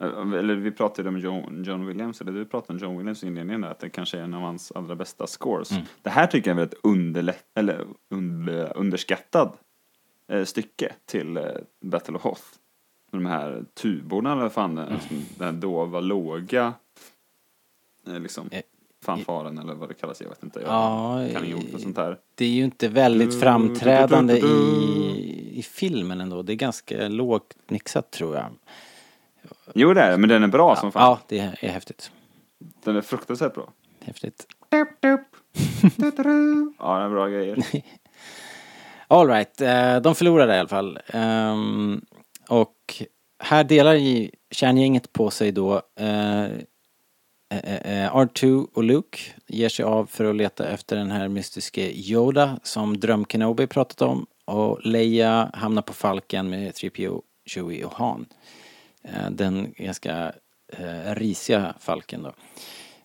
[0.00, 3.26] Eh, eller vi pratade om John, John Williams, eller du pratade om John Williams i
[3.26, 5.70] inledningen där, att det kanske är en av hans allra bästa scores.
[6.02, 9.52] Det här tycker jag är ett underlätt, eller under, underskattad
[10.28, 11.44] eh, stycke till eh,
[11.80, 12.42] Battle of Hoth.
[13.10, 14.98] De här tuborna eller fan, mm.
[15.38, 16.74] den här dova, låga,
[18.06, 18.62] eh, liksom, Eh,
[19.04, 20.60] fanfaren eller vad det kallas, jag vet inte.
[20.60, 22.18] Jag Ja, kan inget ord för sånt här.
[22.34, 26.42] Det är ju inte väldigt framträdande i, i filmen ändå.
[26.42, 28.46] Det är ganska lågt mixat tror jag.
[29.74, 31.02] Jo det är men den är bra som fan.
[31.02, 32.10] Ja, det är, häftigt.
[32.84, 33.68] Den är fruktansvärt bra.
[34.04, 34.46] Häftigt.
[36.78, 37.64] Ja, det är bra grejer.
[39.08, 40.98] All right, eh, de förlorade i alla fall.
[41.06, 42.00] Ehm,
[42.48, 43.02] och
[43.42, 45.82] här delar ju kärngänget på sig då.
[46.00, 51.90] eh, eh, R2 och Luke ger sig av för att leta efter den här mystiske
[51.92, 54.26] Yoda som Dröm Kenobi pratat om.
[54.44, 58.26] Och Leia hamnar på Falken med 3PO, Chewie och Han.
[59.04, 60.32] Eh, Den ganska
[60.72, 62.32] eh, risiga Falken då.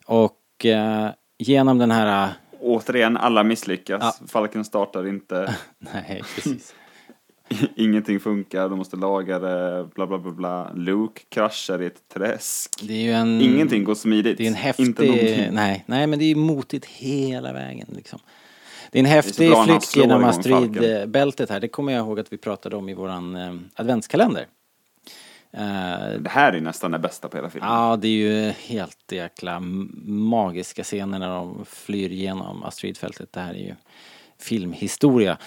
[0.06, 2.34] Och eh, genom den här...
[2.60, 4.18] Återigen, alla misslyckas.
[4.22, 4.28] Ja.
[4.28, 5.56] Falken startar inte.
[5.80, 6.76] Nej, precis.
[7.76, 10.74] Ingenting funkar, de måste laga det, bla bla bla bla.
[10.74, 12.90] Luke kraschar i ett träsk.
[12.90, 13.42] En...
[13.42, 14.38] Ingenting går smidigt.
[14.38, 15.50] Det är en häftig...
[15.52, 18.20] Nej, nej, men det är ju motigt hela vägen liksom.
[18.92, 21.60] Det är en häftig flykt genom asteroidbältet här.
[21.60, 24.48] Det kommer jag ihåg att vi pratade om i våran eh, adventskalender.
[25.58, 27.70] Eh, Det här är nästan det bästa på hela filmen.
[27.70, 29.60] Ja, det är ju helt jäkla
[30.06, 33.34] magiska scener när de flyr igenom asteroidfältet.
[33.34, 33.76] Det här är ju
[34.40, 35.38] filmhistoria.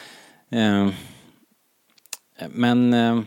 [0.51, 0.89] Eh,
[2.49, 2.95] men...
[2.95, 3.21] Eh,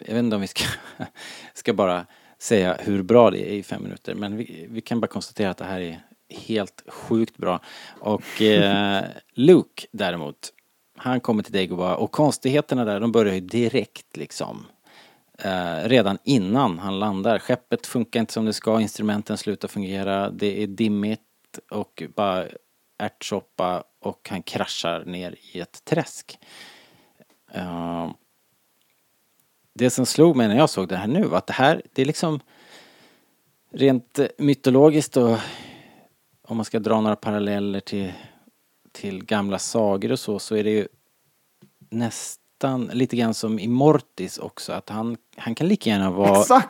[0.00, 0.64] jag vet inte om vi ska,
[1.54, 2.06] ska bara
[2.38, 4.14] säga hur bra det är i fem minuter.
[4.14, 7.60] Men vi, vi kan bara konstatera att det här är helt sjukt bra.
[8.00, 8.22] Och
[9.34, 10.52] Luke däremot,
[11.04, 14.66] han kommer till Dagobah och konstigheterna där, de börjar ju direkt liksom.
[15.38, 17.38] Eh, redan innan han landar.
[17.38, 21.20] Skeppet funkar inte som det ska, instrumenten slutar fungera, det är dimmigt
[21.70, 22.46] och bara
[22.98, 26.38] ärtsoppa och han kraschar ner i ett träsk.
[27.52, 28.10] Eh,
[29.74, 32.02] det som slog mig när jag såg det här nu var att det här, det
[32.02, 32.40] är liksom
[33.72, 35.38] rent mytologiskt och
[36.42, 38.12] om man ska dra några paralleller till,
[38.94, 40.88] till gamla sagor och så, så är det ju
[41.90, 46.62] nästan lite grann som i Mortis också, att han, han kan lika gärna vara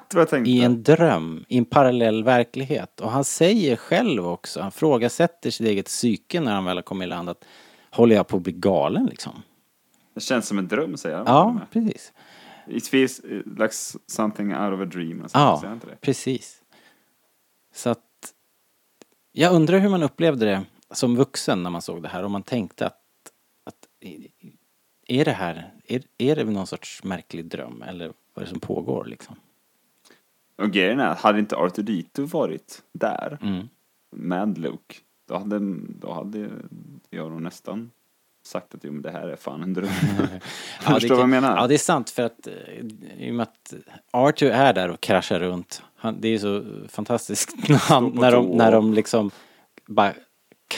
[0.45, 3.01] i en dröm, i en parallell verklighet.
[3.01, 7.07] Och han säger själv också, han frågasätter sitt eget psyke när han väl har kommit
[7.07, 7.45] i land att
[7.91, 9.43] håller jag på att bli galen liksom?
[10.15, 11.27] Det känns som en dröm säger han.
[11.27, 12.13] Ja, precis.
[12.67, 13.21] It feels
[13.59, 13.75] like
[14.07, 15.23] something out of a dream.
[15.23, 16.63] Alltså, Ja, precis.
[17.75, 18.01] Så att
[19.33, 22.23] jag undrar hur man upplevde det som vuxen när man såg det här.
[22.23, 23.01] Om man tänkte att,
[23.65, 23.75] att
[25.07, 28.61] är det här, är, är det någon sorts märklig dröm eller vad är det som
[28.61, 29.37] pågår liksom?
[30.57, 33.69] Och grejen är, hade inte Arthur Dito varit där Mm.
[34.11, 34.95] med Luke,
[35.29, 35.59] då hade,
[36.01, 36.51] då hade
[37.11, 37.91] jag nog nästan
[38.47, 39.89] sagt att jo, men det här är fan en dröm.
[40.87, 41.57] Ja, Förstår du vad jag menar?
[41.57, 42.55] Ja, det är sant för att eh,
[43.19, 43.75] i och med att
[44.11, 45.83] Arthur är där och kraschar runt.
[45.97, 49.31] Han, det är så fantastiskt när, han, när, de, när de liksom
[49.87, 50.13] bara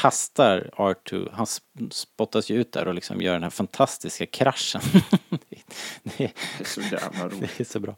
[0.01, 1.30] kastar Arthur.
[1.32, 4.80] Han sp- spottas ju ut där och liksom gör den här fantastiska kraschen.
[5.28, 7.51] det är det, är, så jävla roligt.
[7.57, 7.97] det är så bra.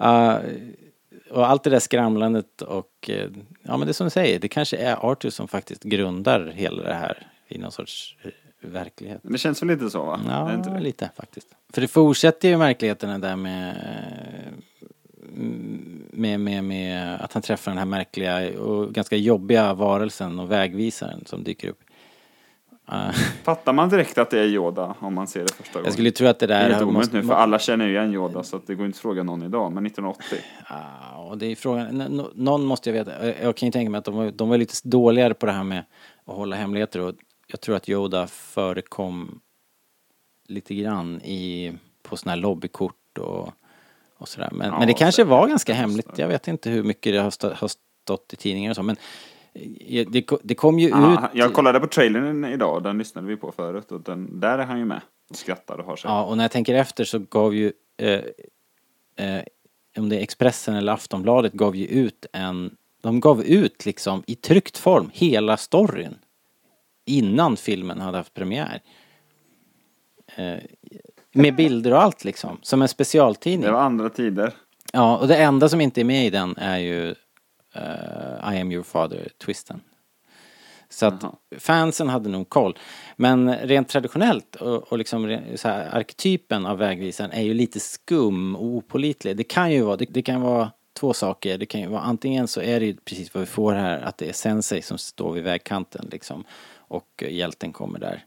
[0.00, 0.38] Uh,
[1.30, 3.30] och allt det där skramlandet och, eh,
[3.62, 6.82] ja men det är som du säger, det kanske är Arthur som faktiskt grundar hela
[6.82, 8.30] det här i någon sorts eh,
[8.60, 9.20] verklighet.
[9.22, 10.20] Men det känns väl lite så va?
[10.26, 11.48] Ja, lite faktiskt.
[11.72, 13.76] För det fortsätter ju märkligheterna där med,
[16.10, 21.24] med, med, med att han träffar den här märkliga och ganska jobbiga varelsen och vägvisaren
[21.26, 21.80] som dyker upp.
[22.92, 23.10] Uh,
[23.42, 25.84] Fattar man direkt att det är Yoda om man ser det första gången?
[25.84, 26.60] jag skulle tro att det det där...
[26.64, 28.86] är lite omöjligt måste- nu för alla känner ju igen Yoda så att det går
[28.86, 29.72] inte att fråga någon idag.
[29.72, 30.38] Men 1980.
[30.68, 33.98] Ja, och det är frågan, någon måste jag veta, jag jag kan ju tänka mig
[33.98, 35.84] att de var, de var lite dåligare på det här med
[36.24, 37.14] att hålla hemligheter och
[37.46, 39.40] jag tror att Yoda förekom
[40.48, 41.72] lite grann i,
[42.02, 43.52] på sådana här lobbykort och,
[44.22, 44.48] och sådär.
[44.52, 47.30] Men, Ja, men det kanske var ganska hemligt, jag vet inte hur mycket det har,
[47.30, 47.70] stå, har
[48.04, 48.96] stått i tidningar och så men
[49.54, 51.30] eh, det, det kom ju Ja, ut...
[51.32, 54.78] jag kollade på trailern idag, den lyssnade vi på förut och den, där är han
[54.78, 55.00] ju med.
[55.30, 56.10] Och skrattar och har sig.
[56.10, 58.20] Ja, och när jag tänker efter så gav ju, eh,
[59.16, 59.42] eh,
[59.96, 64.34] om det är Expressen eller Aftonbladet, gav ju ut en, de gav ut liksom i
[64.34, 66.14] tryckt form hela storyn
[67.04, 68.80] innan filmen hade haft premiär.
[70.36, 70.58] Eh,
[71.32, 73.66] med bilder och allt liksom, som en specialtidning.
[73.66, 74.52] Det var andra tider.
[74.92, 77.08] Ja, och det enda som inte är med i den är ju
[77.74, 79.80] eh, I am your father-twisten.
[80.88, 81.32] Så att Jaha.
[81.58, 82.78] fansen hade nog koll.
[83.16, 88.56] Men rent traditionellt och, och liksom så här, arketypen av vägvisaren är ju lite skum
[88.56, 89.36] och opålitlig.
[89.36, 91.58] Det kan ju vara, det, det kan vara två saker.
[91.58, 94.18] Det kan ju vara antingen så är det ju precis vad vi får här, att
[94.18, 96.44] det är Sensei som står vid vägkanten liksom.
[96.74, 98.24] Och hjälten kommer där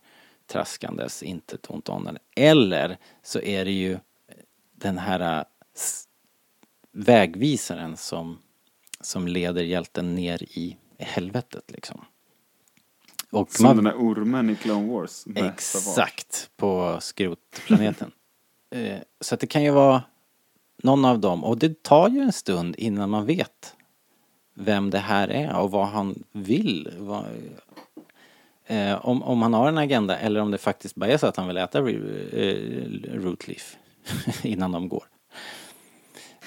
[0.47, 2.19] traskandes, inte ett ont åndande.
[2.35, 3.97] Eller så är det ju
[4.75, 6.05] den här s-
[6.91, 8.37] vägvisaren som,
[9.01, 12.05] som leder hjälten ner i helvetet liksom.
[13.31, 15.25] Och Som man- den där ormen i Clone Wars.
[15.35, 18.11] Exakt, på skrotplaneten.
[18.69, 20.03] Eh, Så att det kan ju vara
[20.83, 21.43] någon av dem.
[21.43, 23.75] Och det tar ju en stund innan man vet
[24.53, 26.93] vem det här är och vad han vill.
[26.97, 27.25] Vad,
[28.67, 31.37] eh, om, om han har en agenda eller om det faktiskt bara är så att
[31.37, 33.75] han vill äta re- eh, root leaf
[34.43, 35.03] innan de går.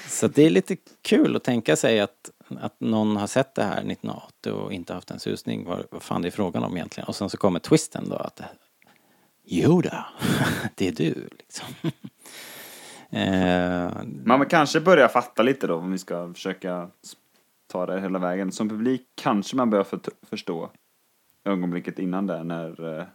[0.08, 3.76] Så det är lite kul att tänka sig att, att någon har sett det här
[3.76, 7.08] 1980 och inte haft en susning vad, vad fan det är frågan om egentligen.
[7.08, 8.40] Och sen så kommer twisten då att
[9.44, 10.06] Yoda,
[10.74, 11.66] det är du liksom.
[13.18, 16.90] eh, Man kanske börjar fatta lite då om vi ska försöka
[17.66, 18.52] ta det hela vägen.
[18.52, 20.00] Som publik kanske man börjar för,
[20.30, 20.70] förstå
[21.48, 23.06] ögonblicket innan där när eh,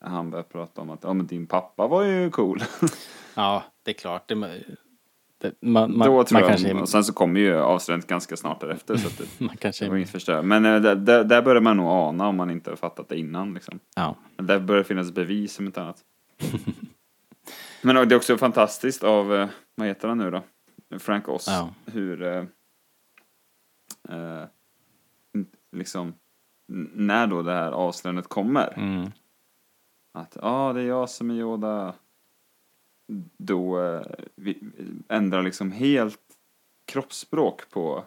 [0.00, 2.62] han börjar prata om att ja, men din pappa var ju cool.
[3.34, 4.28] ja, det är klart.
[4.28, 4.34] Det,
[5.38, 8.36] det, man, man, Då tror man jag, kanske, och sen så kommer ju avslöjandet ganska
[8.36, 8.96] snart därefter.
[8.96, 10.42] Så det, man kanske det var inget förstör.
[10.42, 13.54] Men eh, där, där, börjar man nog ana om man inte har fattat det innan
[13.54, 13.80] liksom.
[13.94, 14.16] ja.
[14.36, 16.00] Men Där börjar finnas bevis om inte annat.
[17.82, 20.42] Men det är också fantastiskt av, eh, vad heter han nu då?
[20.98, 21.46] Frank Oz.
[21.48, 21.74] Ja.
[21.86, 22.44] Hur, eh,
[25.72, 26.14] liksom,
[26.94, 28.74] när då det här avslöjandet kommer.
[28.76, 29.10] Mm.
[30.12, 31.94] Att, ja ah, det är jag som är Yoda.
[33.36, 34.02] Då eh,
[34.34, 34.58] vi,
[35.08, 36.20] ändrar liksom helt
[36.84, 38.04] kroppsspråk på,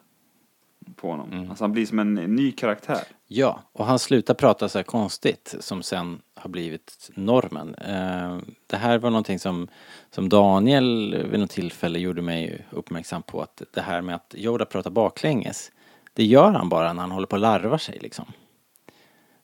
[0.96, 1.32] på honom.
[1.32, 1.50] Mm.
[1.50, 3.04] Alltså han blir som en ny karaktär.
[3.28, 7.76] Ja, och han slutar prata så här konstigt som sen har blivit normen.
[7.76, 8.38] Eh,
[8.68, 9.68] det här var någonting som,
[10.12, 14.66] som Daniel vid något tillfälle gjorde mig uppmärksam på att det här med att Yoda
[14.66, 15.72] pratar baklänges,
[16.14, 18.26] det gör han bara när han håller på att larva sig liksom.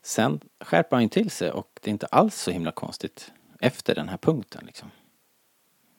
[0.04, 3.96] Sen skärper han ju till sig och det är inte alls så himla konstigt efter
[3.96, 4.92] den här punkten liksom.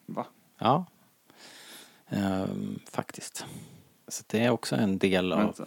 [0.07, 0.27] Va?
[0.59, 0.85] Ja,
[2.09, 3.47] Ehm, faktiskt.
[4.09, 5.67] Så det är också en del av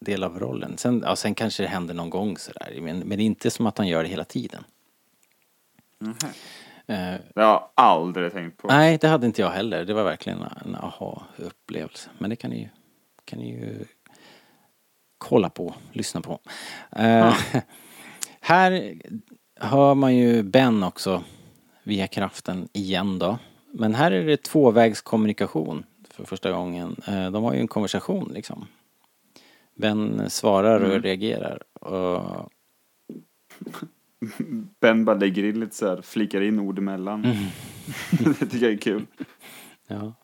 [0.00, 0.78] del av rollen.
[0.78, 2.78] Sen, ja, sen kanske det händer någon gång sådär.
[2.80, 4.64] Men, men det är inte som att han gör det hela tiden.
[6.00, 6.14] Eh,
[6.86, 8.68] Det har jag aldrig tänkt på.
[8.68, 9.84] nej, det hade inte jag heller.
[9.84, 12.10] Det var verkligen en aha-upplevelse.
[12.18, 12.68] Men det kan ni, ju-
[13.24, 13.84] kan ni ju
[15.18, 16.40] kolla på, lyssna på.
[16.96, 17.34] Eh,
[18.40, 18.94] här
[19.60, 21.24] hör man ju Ben också
[21.82, 23.38] via kraften igen då.
[23.72, 26.96] Men här är det tvåvägskommunikation för första gången.
[27.06, 28.66] Eh, de har ju en konversation liksom.
[29.74, 31.62] Ben svarar och reagerar.
[31.80, 32.50] Och
[34.80, 37.22] Ben bara lägger in lite så här, flikar in ord emellan.
[38.10, 39.06] det tycker jag är kul.
[39.86, 40.14] Ja.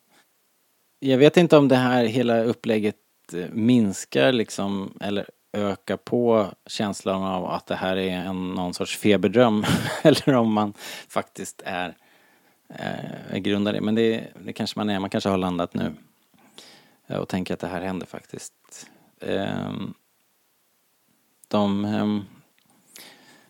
[0.99, 2.97] Jag vet inte om det här hela upplägget
[3.33, 8.99] Eh, minskar liksom eller ökar på känslan av att det här är en, någon sorts
[8.99, 9.65] feberdröm
[10.03, 10.73] eller om man
[11.09, 11.97] faktiskt är,
[12.69, 13.81] eh, är grundad i.
[13.81, 15.95] Men det, det kanske man är, man kanske har landat nu
[17.07, 18.53] eh, och tänker att det här händer faktiskt.
[19.21, 19.95] Ehm,
[21.49, 22.25] de, ehm,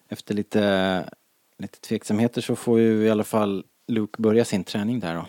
[0.08, 1.10] efter lite,
[1.58, 5.26] lite tveksamheter så får ju i alla fall Luke börja sin träning där då.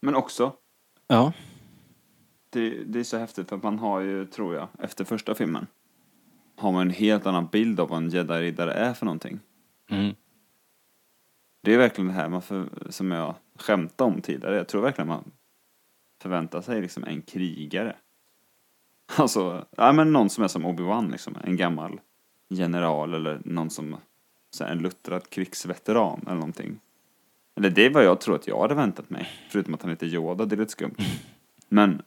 [0.00, 0.52] Men också,
[1.06, 1.32] ja,
[2.50, 5.66] det, det är så häftigt för man har ju, tror jag, efter första filmen,
[6.56, 9.40] har man en helt annan bild av vad en jedi-riddare är för någonting.
[9.90, 10.14] mm,
[11.62, 14.56] Det är verkligen det här man för, som jag skämtade om tidigare.
[14.56, 15.30] Jag tror verkligen man
[16.22, 17.96] förväntar sig liksom en krigare.
[19.16, 22.00] Alltså, ja men någon som är som Obi-Wan liksom, en gammal
[22.48, 23.96] general eller någon som,
[24.50, 26.80] så här, en luttrad krigsveteran eller någonting.
[27.58, 30.06] Eller det är vad jag tror att jag hade väntat mig, förutom att han heter
[30.06, 30.94] Yoda, det är lite skumt.
[31.68, 32.02] Men,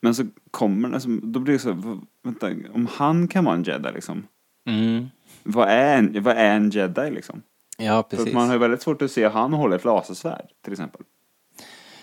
[0.00, 3.62] men så kommer det, som- då blir det så, vänta, om han kan vara en
[3.62, 4.26] jedi liksom,
[4.68, 5.06] mm,
[5.42, 7.42] vad är en, vad är en jedi liksom?
[7.78, 8.26] ja För precis.
[8.26, 11.00] att man har ju väldigt svårt att se han håller ett lasersvärd, till exempel.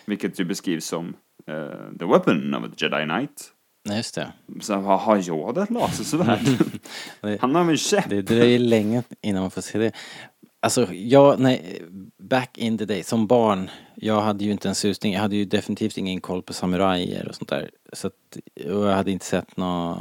[0.05, 1.13] Vilket ju beskrivs som
[1.47, 3.51] eh, the weapon of a jedi knight.
[3.85, 4.33] Nej, just det.
[4.61, 6.39] Så har, har Yoda ett lasersvärd?
[7.41, 8.09] Han har väl en käpp?
[8.09, 9.91] Det dröjer länge innan man får se det.
[10.63, 11.81] Alltså, jag, nej,
[12.17, 15.45] back in the day, som barn, jag hade ju inte en susning, jag hade ju
[15.45, 17.71] definitivt ingen koll på samurajer och sånt där.
[17.93, 19.97] Så att, och jag hade inte sett nå,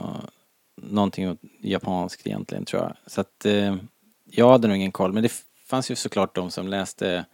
[0.76, 2.96] någonting japanskt egentligen tror jag.
[3.06, 3.76] Så att eh,
[4.24, 5.32] jag hade nog ingen koll, men det
[5.66, 7.24] fanns ju såklart de som läste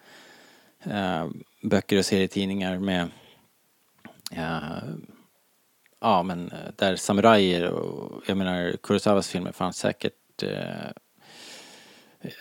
[0.84, 1.26] eh,
[1.62, 3.08] böcker och serietidningar med
[4.32, 4.88] eh,
[6.00, 10.86] Ja men där samurajer och jag menar Kurosawas filmer fanns säkert eh,
[12.20, 12.32] eh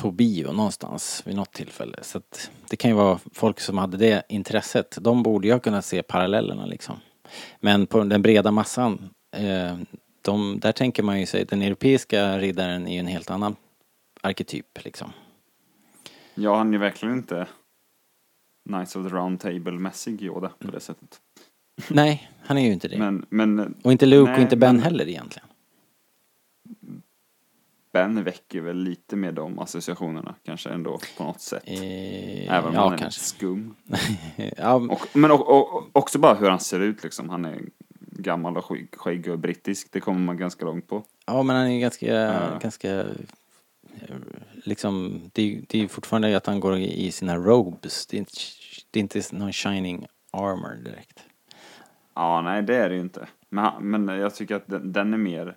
[0.00, 1.98] på bio någonstans vid något tillfälle.
[2.02, 4.98] Så att det kan ju vara folk som hade det intresset.
[5.00, 6.96] De borde ju ha kunnat se parallellerna liksom.
[7.60, 9.76] Men på den breda massan, eh,
[10.22, 13.56] de, där tänker man ju sig, den europeiska riddaren är ju en helt annan
[14.20, 15.12] arketyp liksom.
[16.34, 17.46] Ja, han är ju verkligen inte
[18.68, 21.20] Knights of the Round Table-mässig Yoda på det sättet.
[21.88, 22.98] Nej, han är ju inte det.
[22.98, 25.48] Men, men och inte Luke och nej, inte Ben men- heller egentligen.
[27.92, 31.62] Ben väcker väl lite mer de associationerna kanske ändå på något sätt.
[31.66, 33.04] Eh, Även om ja, han är kanske.
[33.20, 33.74] lite skum.
[34.56, 37.28] ja, Och, men och, och, också bara hur han ser ut liksom.
[37.28, 37.60] Han är
[37.98, 39.88] gammal och skägg, skägg och brittisk.
[39.92, 41.04] Det kommer man ganska långt på.
[41.26, 42.58] Ja, men han är ganska, Ja.
[42.62, 43.04] ganska,
[44.64, 48.06] liksom, det det är ju fortfarande att han går i sina robes.
[48.06, 48.32] Det är inte,
[48.90, 51.20] det är inte någon shining armor direkt.
[52.14, 53.28] Ja, nej det är det ju inte.
[53.48, 55.56] Men, men jag tycker att den, den är mer,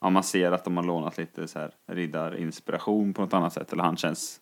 [0.00, 3.72] ja man ser att de har lånat lite så här riddarinspiration på något annat sätt.
[3.72, 4.40] Eller han känns,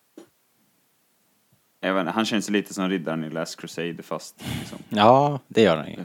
[1.79, 5.61] jag vet inte, han känns lite som riddaren i Last Crusade fast liksom, Ja, det
[5.61, 5.97] gör han ju.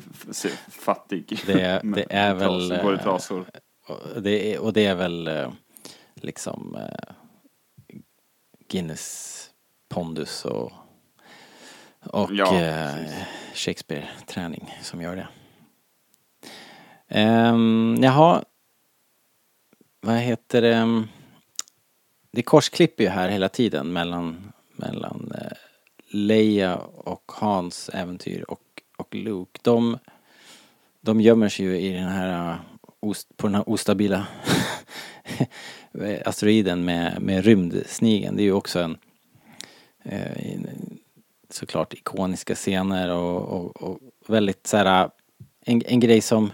[0.68, 1.40] fattig.
[1.46, 3.44] Det- det är väl, Trasor, Går i eh, trasor.
[4.20, 5.50] Det är, och det är väl eh,
[6.14, 7.14] liksom eh,
[8.68, 9.50] Guinness
[9.88, 10.72] pondus och,
[12.00, 12.94] och Ja, eh.
[13.54, 15.28] Shakespeare-träning som gör det.
[17.50, 18.44] Um, jaha,
[20.04, 21.04] vad heter det?
[22.30, 25.56] Det korsklipper ju här hela tiden mellan, mellan eh,
[26.10, 29.60] Leia och Hans äventyr och, och Luke.
[29.62, 29.98] De,
[31.00, 32.50] de gömmer sig ju i den här
[33.02, 34.26] eh, på den här ostabila
[36.24, 38.36] asteroiden med, med rymdsnigeln.
[38.36, 38.98] Det är ju också en
[40.04, 40.98] eh, en-
[41.50, 45.10] såklart ikoniska scener och, och, och väldigt så här
[45.60, 46.52] en, en grej som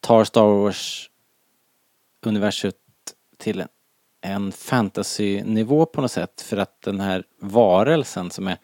[0.00, 1.09] tar Star Wars
[2.26, 2.76] universumet
[3.38, 3.64] till
[4.20, 8.58] en, fantasy-nivå på något sätt för att den här varelsen som är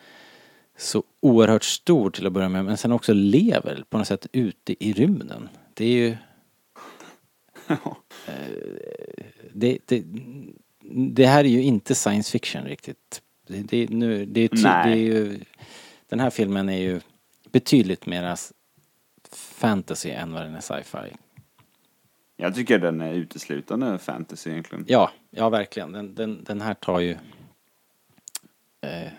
[0.78, 4.84] så oerhört stor till att börja med men sen också lever på något sätt ute
[4.84, 5.48] i rymden.
[5.74, 6.16] Det är ju
[9.52, 10.04] det, det,
[11.08, 13.22] det här är ju inte science fiction riktigt.
[13.46, 14.48] Det, det, nu, det, är,
[14.84, 15.40] det är ju,
[16.08, 17.00] den här filmen är ju
[17.52, 18.36] betydligt mer
[19.32, 21.16] fantasy än vad den är sci-fi.
[22.36, 24.84] Jag tycker den är uteslutande fantasy egentligen.
[24.88, 25.92] Ja, ja verkligen.
[25.92, 27.10] Den, den, den här tar ju...
[28.80, 29.12] Eh,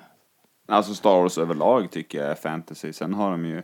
[0.70, 2.94] Alltså Star Wars överlag tycker jag är fantasy.
[2.94, 3.64] Sen har de ju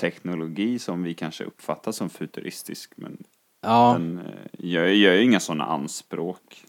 [0.00, 2.92] teknologi som vi kanske uppfattar som futuristisk.
[2.96, 3.24] Men
[3.60, 6.64] ja, den eh, gör, gör ju inga sådana anspråk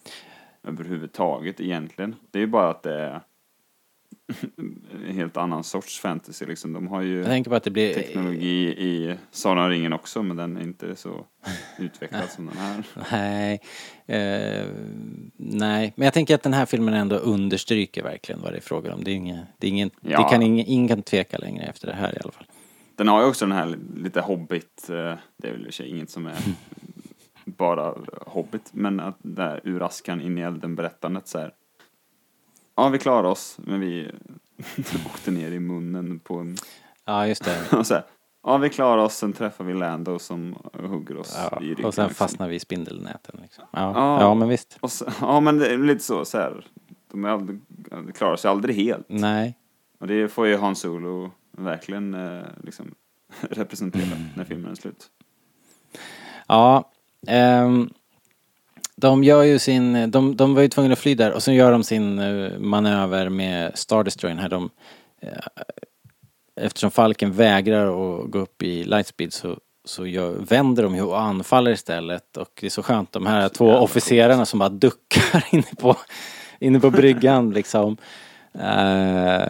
[0.64, 2.16] överhuvudtaget egentligen.
[2.32, 3.22] Det är ju bara att det är
[4.58, 6.74] en helt annan sorts fantasy liksom.
[6.74, 7.94] De har ju jag tänker på att det blir...
[7.94, 11.26] teknologi i Sagan om ringen också men den är inte så
[11.80, 12.84] utvecklad som den här.
[13.12, 13.62] Nej,
[14.06, 14.68] eh,
[15.38, 18.94] nej, men jag tänker att den här filmen ändå understryker verkligen vad det är frågan
[18.94, 19.04] om.
[19.04, 20.24] Det, är ingen, det, är ingen, Ja.
[20.24, 22.46] det kan ingen, ingen kan tveka längre efter det här i alla fall.
[22.96, 26.28] Den har ju också den här lite hobbit, eh, det är väl i inget som
[26.28, 26.36] är
[27.46, 27.94] bara
[28.26, 31.54] hobbit, men att där ur askan in i elden berättandet så här.
[32.78, 34.12] Ja, vi klarar oss, men vi
[35.06, 36.58] åkte ner i munnen på en,
[37.06, 37.72] Ja, just det.
[37.78, 38.04] och så här,
[38.44, 41.86] Ja, vi klarar oss, sen träffar vi Lando som hugger oss Ja, i ryggen.
[41.86, 42.16] och sen liksom.
[42.28, 43.40] fastnar vi i spindelnäten.
[43.42, 43.64] Liksom.
[43.72, 44.22] Ja, Ja.
[44.22, 44.78] ja, men visst.
[44.88, 46.66] Så, ja, men det är lite så, så här.
[47.12, 49.06] De aldrig, de klarar sig aldrig helt.
[49.10, 49.58] Nej.
[50.00, 52.96] Och det får ju Han Solo verkligen eh, liksom
[53.42, 54.28] representera Mm.
[54.36, 55.08] när filmen är slut.
[56.48, 56.92] Ja.
[57.28, 57.90] ehm,
[59.02, 61.72] de gör ju sin, de, de var ju tvungna att fly där och så gör
[61.72, 64.50] de sin eh, manöver med Star Destroyern här.
[64.50, 64.70] De,
[65.22, 65.30] eh,
[66.62, 71.22] eftersom Falken vägrar att gå upp i lightspeed så, så gör, vänder de ju och
[71.22, 73.12] anfaller istället och det är så skönt.
[73.12, 75.96] De här två officerarna som bara duckar inne på,
[76.60, 77.98] inne på bryggan liksom.
[78.54, 79.48] Eh,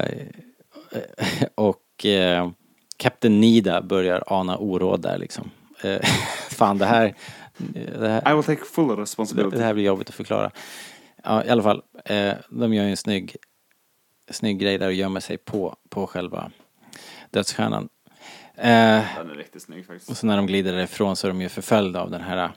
[1.56, 2.50] och eh,
[2.98, 5.52] Captain Nida börjar ana oråd där liksom.
[6.50, 7.14] Fan det här,
[7.99, 9.58] det här, I will take full responsibility.
[9.58, 10.51] det här blir jobbigt att förklara.
[11.24, 11.84] Ja, i alla fall.
[12.05, 13.36] Eh, de gör ju en snygg,
[14.32, 16.51] snygg grej där och gömmer sig på, på själva
[17.32, 17.89] dödsstjärnan.
[18.55, 18.66] Eh,
[19.18, 20.10] Den är riktigt snygg faktiskt.
[20.10, 22.51] och så när de glider därifrån så är de ju förföljda av den här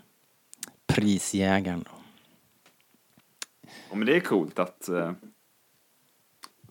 [0.86, 1.84] prisjägaren.
[3.90, 5.12] Ja, men det är coolt att, eh,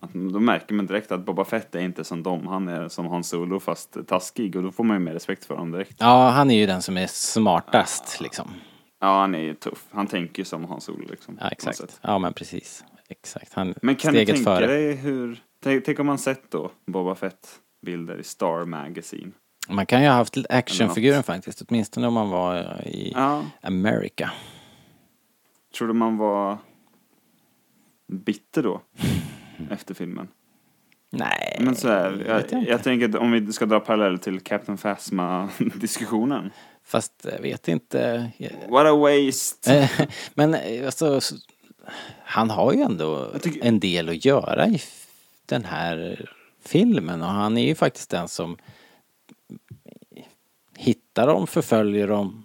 [0.00, 2.46] att då märker man direkt att Boba Fett är inte som dem.
[2.46, 5.54] Han är som Han Solo fast taskig och då får man ju mer respekt för
[5.54, 5.96] honom direkt.
[5.98, 8.50] Ja, han är ju den som är smartast liksom.
[9.00, 9.84] Ja, han är ju tuff.
[9.90, 11.38] Han tänker ju som Han Solo liksom.
[11.40, 12.00] Ja, exakt.
[12.02, 12.84] Ja, men precis.
[13.08, 13.52] Exakt.
[13.54, 14.66] Han, Men kan du steget tänka före.
[14.66, 19.32] dig hur, tänk, tänk om man sett då Boba Fett-bilder i Star Magazine.
[19.68, 24.30] Man kan ju ha haft actionfiguren faktiskt, åtminstone om man var i Ja, America.
[25.78, 26.58] tror du man var
[28.12, 28.80] bitter då?
[29.70, 30.28] Efter filmen?
[31.12, 32.70] Nej, Men så här, vet jag, jag inte.
[32.70, 36.50] jag tänker att om vi ska dra paralleller till Captain Phasma-diskussionen.
[36.84, 38.30] Fast jag vet inte.
[38.68, 39.74] What a waste!
[39.78, 39.90] Eh,
[40.34, 41.20] Men eh, alltså,
[42.24, 44.80] han har ju ändå tycker- en del att göra i
[45.46, 46.28] den här
[46.64, 48.56] filmen och han är ju faktiskt den som
[50.76, 52.44] hittar dem, förföljer dem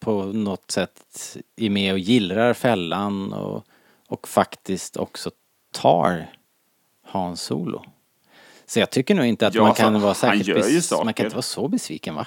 [0.00, 3.64] på något sätt, är med och gillrar fällan och,
[4.08, 5.30] och faktiskt också
[5.76, 6.26] tar
[7.04, 7.84] Hans Solo.
[8.66, 11.26] Så jag tycker nog inte att Ja, man alltså, kan vara han bes- man kan
[11.26, 12.26] inte vara så besviken va?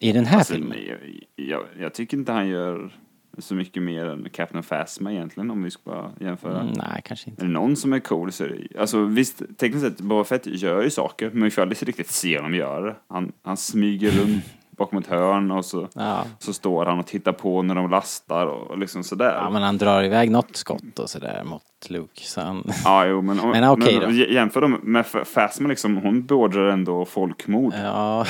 [0.00, 0.78] I den här Alltså, filmen?
[0.88, 0.98] jag,
[1.46, 2.92] jag, jag tycker inte han gör
[3.38, 6.60] så mycket mer än Captain Phasma egentligen om vi ska bara jämföra.
[6.60, 7.42] Mm, nej, kanske inte.
[7.42, 10.46] Är det någon som är cool så är det Alltså visst, tekniskt sett, Boba Fett
[10.46, 12.96] gör ju saker, men vi får aldrig riktigt se honom göra det.
[13.08, 14.44] Han, han smyger runt
[14.78, 16.24] bakom ett hörn och så, Ja.
[16.38, 19.34] så står han och tittar på när de lastar och liksom sådär.
[19.34, 22.20] Ja, men han drar iväg något skott och sådär mot Luke.
[22.24, 22.64] Så han...
[22.84, 24.10] Ja, jo, men, Men okej då.
[24.10, 27.74] j- Jämför dem med F- Phasma liksom, hon beordrar ändå folkmord.
[27.82, 28.26] Ja,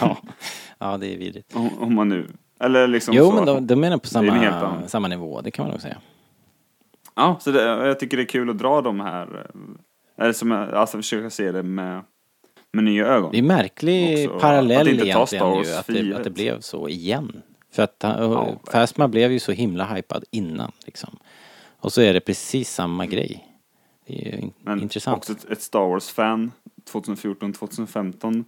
[0.00, 0.16] ja.
[0.78, 1.56] ja, det är vidrigt.
[1.56, 2.28] Om, om man nu,
[2.60, 3.34] eller liksom Jo, så.
[3.34, 5.96] men de, de är på Det är samma, samma nivå, det kan man nog säga.
[7.14, 10.52] Ja, så det, jag tycker det är kul att dra de här, eh, eller som,
[10.52, 12.02] alltså försöka se det med,
[12.72, 13.32] med nya ögon.
[13.32, 15.16] Det är märklig Också, parallell egentligen
[15.64, 17.42] ju, att det, att det blev så igen.
[17.72, 21.18] För att Ja, Phasma blev ju så himla hypad innan liksom.
[21.78, 23.48] Och så är det precis samma grej.
[24.06, 25.16] Det är ju in, Men intressant.
[25.16, 26.52] också ett, ett Star Wars-fan
[26.92, 28.44] 2014-2015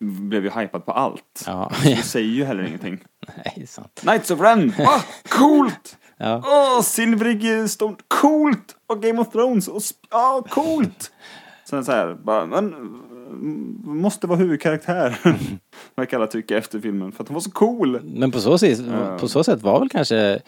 [0.00, 1.44] blev ju hypad på allt.
[1.46, 2.98] Ja, Så det säger ju heller ingenting.
[3.44, 4.00] nej, sant.
[4.02, 5.96] Knights of Ren, ah, coolt!
[6.16, 6.42] Ja.
[6.46, 8.76] Åh, silvrig stone, coolt!
[8.86, 11.12] Och Game of Thrones, och ah, coolt!
[11.68, 12.74] Sen så här, bara, men
[13.84, 15.18] måste vara huvudkaraktär.
[15.94, 18.00] Verkar alla tycka efter filmen, för att hon var så cool.
[18.02, 18.80] Men på så, sätt,
[19.20, 20.40] på så sätt var väl kanske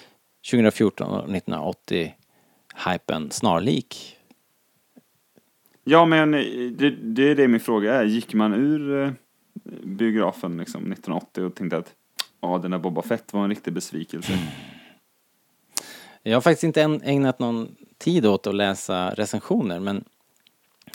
[0.51, 2.15] 2014 och 1980
[2.87, 4.17] hypen snarlik.
[5.85, 8.05] Ja, men det, det är det min fråga är.
[8.05, 9.13] Gick man ur eh,
[9.85, 11.95] biografen liksom 1980 och tänkte att
[12.41, 14.33] ja, den där Boba Fett var en riktig besvikelse.
[16.23, 20.05] Jag har faktiskt inte ägnat någon tid åt att läsa recensioner men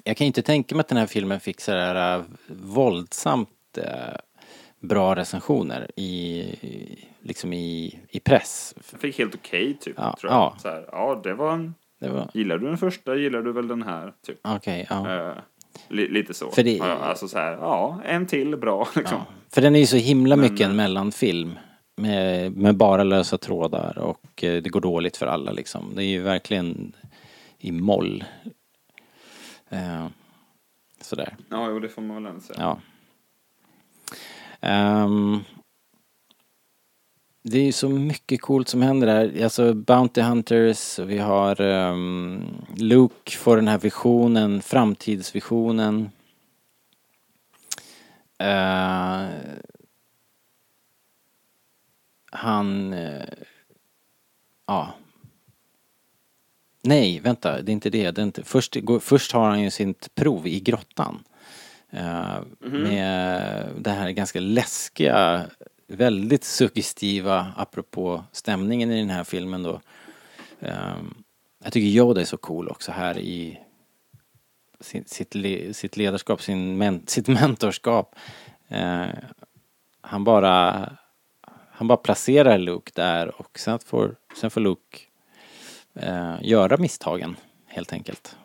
[0.08, 3.84] jag kan ju inte tänka mig att den här filmen fick sådär äh, våldsamt äh,
[4.80, 6.45] bra recensioner i,
[7.22, 8.74] liksom i, i press.
[8.91, 10.39] Jag fick helt okej typ, Ja, tror jag.
[10.41, 10.56] ja.
[10.62, 11.76] Så här, ja, det var en...
[11.99, 14.39] Det var, Gillar du den första, gillar du väl den här, typ.
[14.43, 15.16] okej, ja.
[15.30, 15.34] Eh,
[15.89, 16.51] li, lite så.
[16.51, 19.18] För det- Alltså så här, ja, en till bra liksom.
[19.18, 19.34] ja.
[19.53, 21.60] För den är ju så himla Men, mycket en eh, mellanfilm.
[21.97, 25.91] Med, med bara lösa trådar och eh, det går dåligt för alla liksom.
[25.95, 26.93] Det är ju verkligen
[27.60, 28.24] i moll.
[29.76, 30.07] Eh,
[31.01, 31.36] sådär.
[31.49, 32.59] Ja, jo, det får man väl ändå säga.
[32.59, 32.80] Ja.
[34.59, 35.39] Ehm,
[37.43, 39.43] det är ju så mycket coolt som händer där.
[39.43, 42.43] Alltså Bounty Hunters, vi har ehm,
[42.76, 46.09] Luke får den här visionen, framtidsvisionen.
[48.38, 49.26] Eh,
[52.32, 52.93] han...
[52.93, 53.26] eh,
[54.65, 54.93] ja.
[56.86, 58.11] Nej, vänta, det är inte det.
[58.11, 61.23] det är inte, först, går- först har han ju sitt prov i grottan.
[61.89, 65.45] Eh, Med det här ganska läskiga,
[65.88, 69.81] väldigt suggestiva, apropå stämningen i den här filmen då.
[70.59, 70.95] Eh,
[71.63, 73.59] jag tycker Yoda är så cool också här i
[74.79, 78.15] sin, sitt, le, sitt ledarskap, sin men, sitt mentorskap.
[78.67, 79.05] Eh,
[80.01, 80.89] han bara
[81.71, 84.97] han bara placerar Luke där och sen får, sen får Luke
[85.95, 87.35] eh, göra misstagen
[87.67, 88.37] helt enkelt.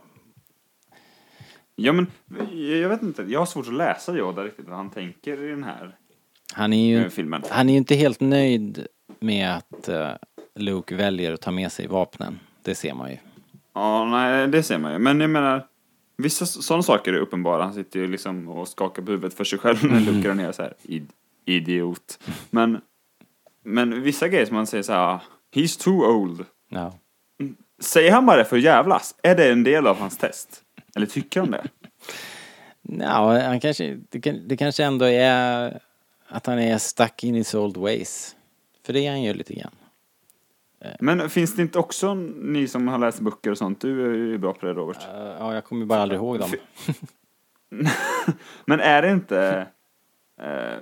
[1.76, 2.06] Ja men,
[2.80, 5.64] jag vet inte, jag har svårt att läsa Yoda riktigt vad han tänker i den
[5.64, 5.96] här
[6.54, 7.42] Han är ju, eh, filmen.
[7.50, 8.86] han är ju inte helt nöjd
[9.20, 10.10] med att eh,
[10.54, 12.38] Luke väljer att ta med sig vapnen.
[12.62, 13.16] Det ser man ju.
[13.74, 14.98] Ja, nej, det ser man ju.
[14.98, 15.66] Men jag menar,
[16.16, 17.62] vissa sådana saker är uppenbara.
[17.64, 20.52] Han sitter ju liksom och skakar på huvudet för sig själv när Luke drar ner
[20.52, 21.10] så här, "Id-
[21.44, 22.18] idiot.
[22.50, 22.80] Men,
[23.64, 25.18] men vissa grejer som man säger så här,
[25.54, 26.44] he's too old.
[26.68, 26.94] Ja.
[27.80, 29.14] Säger han bara det för att jävlas?
[29.22, 30.62] Är det en del av hans test?
[30.96, 31.64] Eller tycker han det?
[32.82, 35.80] Ja, han kanske, det, det kanske ändå är
[36.28, 38.36] att han är stuck in his old ways.
[38.86, 39.74] För det är han ju lite grann.
[41.00, 44.38] Men finns det inte också, ni som har läst böcker och sånt, du är ju
[44.38, 45.08] bra på det Robert.
[45.14, 46.50] Eh, ja, jag kommer ju bara aldrig ihåg dem.
[48.64, 49.66] Men är det inte
[50.42, 50.78] eh,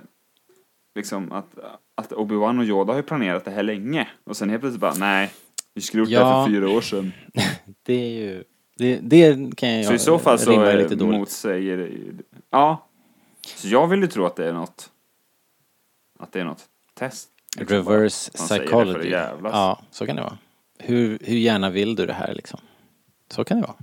[0.95, 1.59] liksom att,
[1.95, 4.93] att Obi-Wan och Yoda har ju planerat det här länge och sen helt plötsligt bara
[4.93, 5.31] nej,
[5.73, 6.25] vi skulle gjort det Ja.
[6.25, 7.11] här för fyra år sedan.
[7.83, 8.43] Det är ju...
[8.77, 11.89] Det, det kan jag Så i så fall så är lite det motsäger det
[12.49, 12.87] Ja.
[13.55, 14.89] Så jag vill ju tro att det är något
[16.19, 17.29] att det är något test.
[17.57, 17.77] liksom.
[17.77, 19.09] Reverse det psychology.
[19.43, 20.37] Ja, så kan det vara.
[20.79, 22.59] Hur, hur gärna vill du det här liksom?
[23.31, 23.77] Så kan det vara.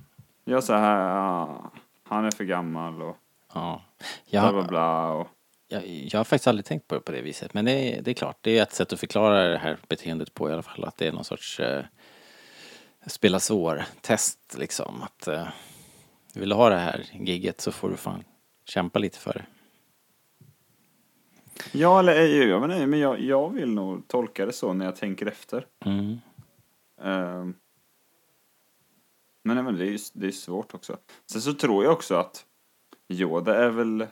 [0.45, 1.71] Jag så här, ja,
[2.05, 3.17] han är för gammal och
[3.55, 3.83] Ja.
[4.31, 5.29] bla bla Jag, bla och
[5.69, 7.55] jag, jag har faktiskt aldrig tänkt på det på det viset.
[7.55, 10.35] Men det är, det är klart, det är ett sätt att förklara det här beteendet
[10.35, 10.85] på i alla fall.
[10.85, 11.85] Att det är någon sorts eh,
[13.07, 15.03] spela svår-test liksom.
[15.03, 15.49] Att eh,
[16.35, 18.25] vill du ha det här gigget så får du fan
[18.65, 19.45] kämpa lite för det.
[21.73, 24.97] Ja, eller eh, jag inte, men jag, jag vill nog tolka det så när jag
[24.97, 25.67] tänker efter.
[25.85, 26.21] Mm.
[27.03, 27.55] Ehm.
[29.43, 30.97] Men, men det är ju det är svårt också.
[31.31, 32.45] Sen så tror jag också att
[33.09, 34.07] Yoda är väl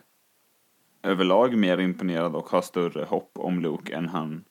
[1.05, 4.45] överlag mer imponerad och har större hopp om Luke än han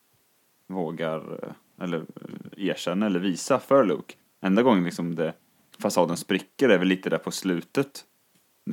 [0.67, 4.13] vågar eh, eller eh, erkänna eller visa för Luke.
[4.41, 5.33] Enda gången liksom det,
[5.79, 8.03] fasaden spricker är väl lite där på slutet.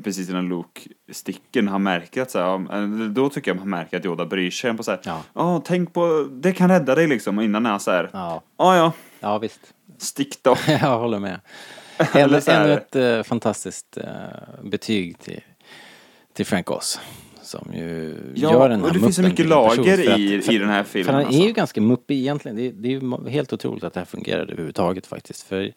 [0.05, 0.81] Precis innan Luke
[1.13, 4.27] sticker, när han märker att så här, eh, då tycker jag man märker att Yoda
[4.27, 5.23] bryr sig på så här, Ja.
[5.35, 7.39] ja, tänk på, det kan rädda dig liksom.
[7.39, 9.75] Och innan är han så här, Ja, ja, ja, ja visst.
[9.99, 10.57] stick då.
[10.67, 11.41] jag håller med.
[12.15, 14.05] Ännu, ett eh, fantastiskt eh,
[14.63, 15.41] betyg till,
[16.33, 17.01] till Frank Oz.
[17.51, 20.19] Som ju Ja, gör den här och det finns så mycket person, lager för att-
[20.19, 21.43] i- för- i den här filmen, För han alltså.
[21.43, 22.57] är ju ganska muppig egentligen.
[22.57, 22.93] Det är, det är
[23.25, 25.43] ju helt otroligt att det här fungerar överhuvudtaget faktiskt.
[25.49, 25.73] För,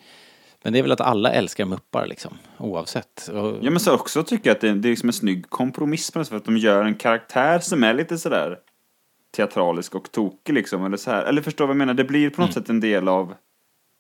[0.64, 3.28] men det är väl att alla älskar muppar liksom, oavsett.
[3.34, 6.12] Och, Ja men så också tycker jag att det, det är liksom en snygg kompromiss
[6.12, 8.58] på för att de gör en karaktär som är lite sådär
[9.36, 11.24] teatralisk och tokig liksom, eller så här.
[11.24, 11.94] Eller förstår vad jag menar?
[11.94, 13.34] Det blir på något sätt en del av,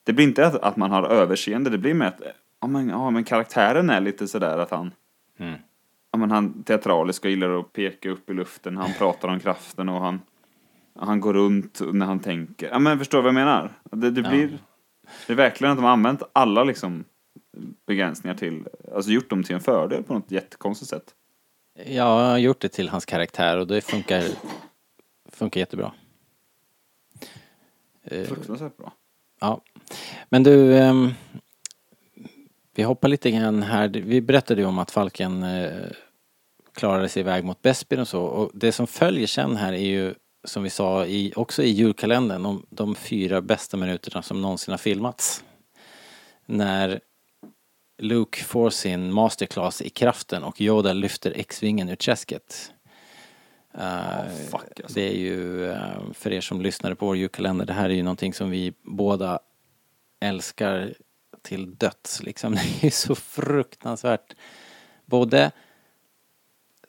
[0.03, 2.19] det blir inte att, att man har överseende, det blir mer att,
[2.61, 4.91] ja men, ja men karaktären är lite sådär att han,
[5.39, 5.53] Mm.
[6.13, 9.89] Ja men han teatralisk och gillar att peka upp i luften, han pratar om kraften
[9.89, 10.21] och han,
[10.99, 12.69] han går runt när han tänker.
[12.69, 13.71] Ja men förstår vad jag menar?
[13.91, 14.29] Det, det Ja.
[14.29, 14.57] blir,
[15.27, 17.03] det är verkligen att de har använt alla liksom
[17.85, 18.63] begränsningar till,
[18.95, 21.15] alltså gjort dem till en fördel på något jättekonstigt sätt.
[21.85, 24.23] Jag har gjort det till hans karaktär och det funkar,
[25.31, 25.91] funkar jättebra.
[28.03, 28.93] Eh, Fruktansvärt bra.
[29.39, 29.61] Ja.
[30.29, 31.09] Men du, ehm,
[32.75, 33.87] vi hoppar lite grann här.
[33.89, 35.91] Vi berättade ju om att Falken eh,
[36.73, 38.23] klarade sig iväg mot Bespin och så.
[38.23, 40.13] Och det som följer sen här är ju,
[40.43, 44.77] som vi sa, i, också i julkalendern, de, de fyra bästa minuterna som någonsin har
[44.77, 45.43] filmats.
[46.45, 46.99] När
[47.97, 52.73] Luke får sin masterclass i kraften och Yoda lyfter X-vingen ur träsket.
[53.77, 54.95] Eh, fuck, alltså.
[54.95, 58.03] Det är ju, eh, för er som lyssnade på vår julkalender, det här är ju
[58.03, 59.39] någonting som vi båda
[60.19, 60.93] älskar
[61.43, 62.53] till döds liksom.
[62.55, 64.35] Det är ju så fruktansvärt
[65.05, 65.51] både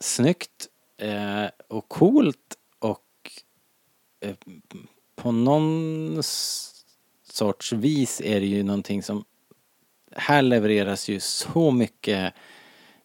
[0.00, 3.00] snyggt eh, och coolt och
[4.20, 4.34] eh,
[5.16, 6.22] på någon
[7.22, 9.24] sorts vis är det ju någonting som
[10.16, 12.34] här levereras ju så mycket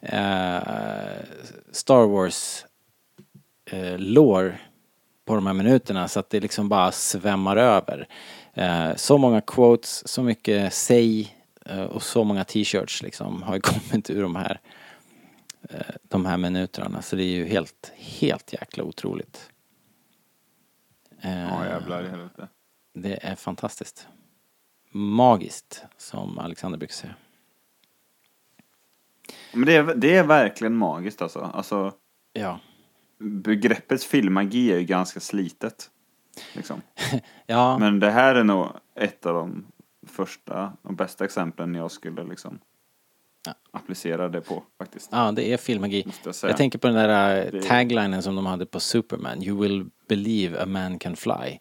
[0.01, 0.59] eh,
[1.71, 2.65] Star Wars
[3.65, 4.59] eh, lore
[5.25, 8.07] på de här minuterna så att det liksom bara svämmar över.
[8.53, 11.35] Eh, så många quotes, så mycket säg
[11.77, 14.59] och så många t-shirts liksom har ju kommit ur de här
[15.69, 17.01] eh, de här minuterna.
[17.01, 19.49] Så det är ju helt, helt jäkla otroligt.
[21.21, 22.47] Eh, Ja jävlar i helvete.
[22.93, 24.07] det är fantastiskt.
[24.91, 27.15] Magiskt, som Alexander brukar säga.
[29.53, 31.39] Men det är, det är verkligen magiskt alltså.
[31.39, 31.93] Alltså,
[32.33, 32.59] Ja.
[33.19, 35.89] begreppet filmmagi är ju ganska slitet.
[36.55, 36.81] Liksom.
[37.45, 39.65] Ja, Men det här är nog ett av de
[40.25, 42.59] första och bästa exemplen jag skulle liksom
[43.45, 43.53] Ja.
[43.71, 45.09] applicera det på faktiskt.
[45.11, 46.05] ja, det är filmmagi.
[46.23, 46.35] Jag.
[46.43, 49.43] Jag tänker på den där Det- taglinen som de hade på Superman.
[49.43, 51.57] You will believe a man can fly.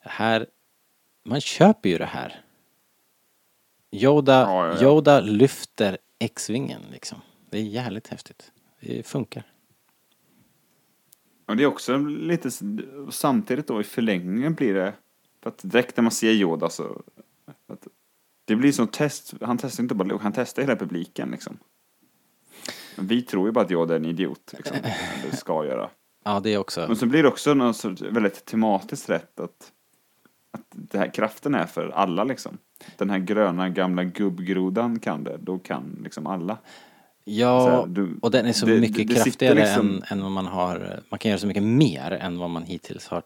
[0.00, 0.46] Här,
[1.24, 2.44] man köper ju det här.
[3.90, 4.82] Yoda, Ja, ja.
[4.82, 7.18] Yoda lyfter X-vingen liksom.
[7.50, 8.52] Det är jävligt häftigt.
[8.80, 9.42] Det funkar.
[11.46, 12.50] Och det är också lite,
[13.10, 14.94] samtidigt då i förlängningen blir det,
[15.42, 17.02] för att direkt när man ser Yoda så,
[17.68, 17.86] att
[18.44, 21.58] det blir som test, han testar inte bara Luke, han testar hela publiken liksom.
[22.96, 24.76] Men Vi tror ju bara att Yoda är en idiot, liksom,
[25.22, 25.90] eller ska göra.
[26.24, 26.84] Ja, det också.
[26.86, 29.72] Men så blir det också något sorts väldigt tematiskt rätt att,
[30.50, 32.58] att det här kraften är för alla liksom.
[32.98, 36.58] Den här gröna gamla gubbgrodan kan det, då kan liksom alla.
[37.24, 40.30] Ja, här, du- och den är så det- mycket det- kraftigare liksom- än, än vad
[40.32, 41.00] man har.
[41.08, 43.22] Man kan göra så mycket mer än vad man hittills har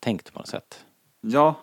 [0.00, 0.84] tänkt på något sätt.
[1.20, 1.60] Ja,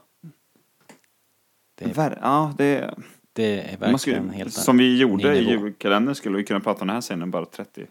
[1.85, 2.93] Det är, ja det
[3.33, 6.87] det är verkligen skulle, helt som vi gjorde i julkalendern skulle vi kunna prata om
[6.87, 7.85] den här scenen bara 30,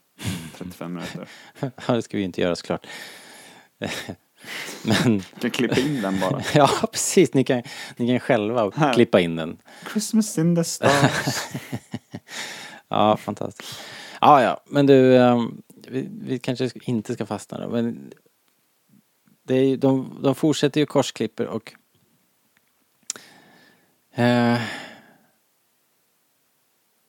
[0.59, 1.29] 35 minuter.
[1.87, 2.87] Ja, det ska vi inte göra såklart.
[4.85, 6.43] Men, Vi kan klippa in den bara.
[6.55, 7.63] ja precis, ni kan,
[7.97, 8.95] ni kan själva Här.
[8.95, 9.57] klippa in den.
[9.93, 11.39] Christmas in the stars.
[12.89, 13.81] Ja, fantastiskt.
[14.21, 18.13] Ja, ja, men du, ehm, vi, vi kanske inte ska fastna då, men
[19.43, 21.73] det är, de, de fortsätter ju korsklipper och
[24.15, 24.55] eh,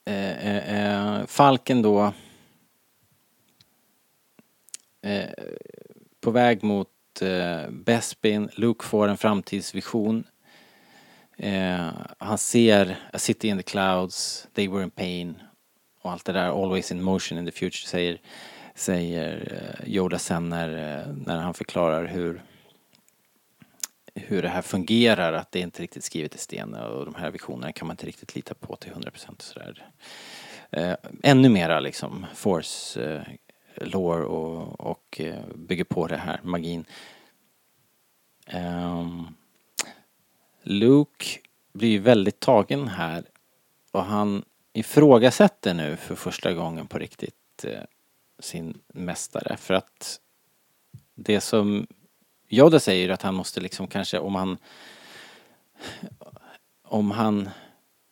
[0.06, 2.14] eh, eh, eh, Falken då
[5.02, 5.30] eh,
[6.22, 6.88] på väg mot
[7.22, 10.24] eh, Bespin, Luke får en framtidsvision
[11.38, 15.42] Eh, han ser A city in the clouds, they were in pain
[16.02, 18.22] och allt det där, always in motion in the future säger,
[18.76, 22.42] säger eh, Yoda sen när, eh, när han förklarar hur
[24.16, 27.72] hur det här fungerar, att det inte riktigt skrivet i sten och de här visionerna
[27.72, 29.88] kan man inte riktigt lita på till 100% och sådär.
[30.72, 33.22] Eh, ännu mera liksom force eh,
[33.88, 36.86] lore och, och eh, bygger på det här, magin.
[38.54, 39.36] Um,
[40.64, 41.26] Luke
[41.74, 43.24] blir ju väldigt tagen här
[43.92, 44.44] och han
[44.74, 47.84] ifrågasätter nu för första gången på riktigt eh,
[48.40, 50.20] sin mästare för att
[51.16, 51.88] det som
[52.50, 54.58] Yoda säger att han måste liksom kanske om han
[56.84, 57.50] om han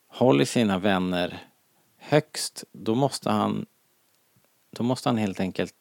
[0.08, 1.49] håller sina vänner
[2.10, 3.66] högst då måste han
[4.72, 5.74] då måste han helt enkelt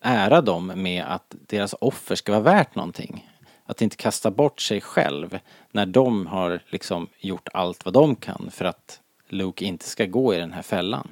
[0.00, 3.30] ära dem med att deras offer ska vara värt någonting.
[3.64, 5.38] Att inte kasta bort sig själv
[5.72, 10.34] när de har liksom gjort allt vad de kan för att Luke inte ska gå
[10.34, 11.08] i den här fällan.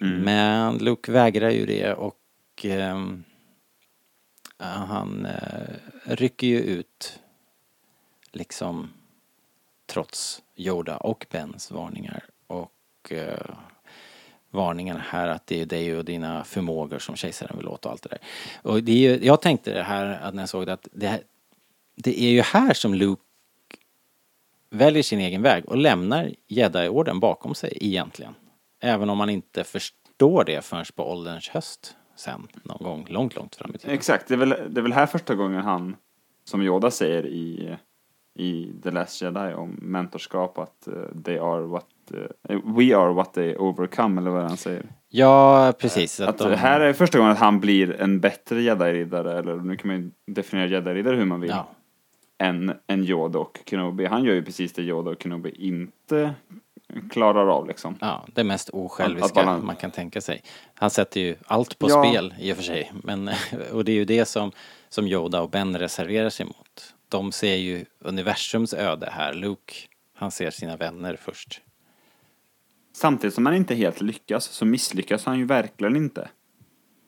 [0.00, 2.20] Men Luke vägrar ju det och
[2.62, 3.24] ehm,
[4.58, 7.20] han eh, rycker ju ut
[8.32, 8.90] liksom
[9.86, 12.24] trots Yoda och Bens varningar
[13.06, 13.54] och eh,
[14.50, 18.02] varningarna här att det är dig och dina förmågor som kejsaren vill åt och allt
[18.02, 18.18] det där.
[18.62, 21.22] Och det är ju, jag tänkte det här när jag såg det att det, här-
[21.96, 23.22] det är ju här som Luke
[24.70, 28.34] väljer sin egen väg och lämnar Jedi-orden bakom sig egentligen.
[28.80, 33.56] Även om man inte förstår det förrän på ålderns höst sen någon gång långt, långt
[33.56, 33.94] fram i tiden.
[33.94, 35.96] Exakt, det är, väl, det är väl här första gången han,
[36.44, 37.76] som Yoda säger i,
[38.34, 41.86] i The Last Jedi om mentorskap, att uh, they are what,
[42.64, 44.82] we are what they overcome, eller vad han säger.
[45.08, 46.20] Ja, precis.
[46.20, 49.86] Att de- här är första gången att han blir en bättre jedi-riddare, eller nu kan
[49.88, 51.68] man ju definiera jedi-riddare hur man vill, Ja,
[52.38, 54.06] än, än Yoda och Kenobi.
[54.06, 56.34] Han gör ju precis det Yoda och Kenobi inte
[57.10, 57.96] klarar av liksom.
[58.00, 60.42] ja, det mest Att osjälviska balans- man kan tänka sig.
[60.74, 62.04] Han sätter ju allt på Ja.
[62.04, 62.92] spel i och för sig.
[63.02, 63.30] Men,
[63.72, 64.52] och det är ju det som,
[64.88, 66.94] som Yoda och Ben reserverar sig mot.
[67.08, 69.34] De ser ju universums öde här.
[69.34, 69.74] Luke,
[70.14, 71.60] han ser sina vänner först.
[72.96, 76.28] Samtidigt som han inte helt lyckas så misslyckas han ju verkligen inte.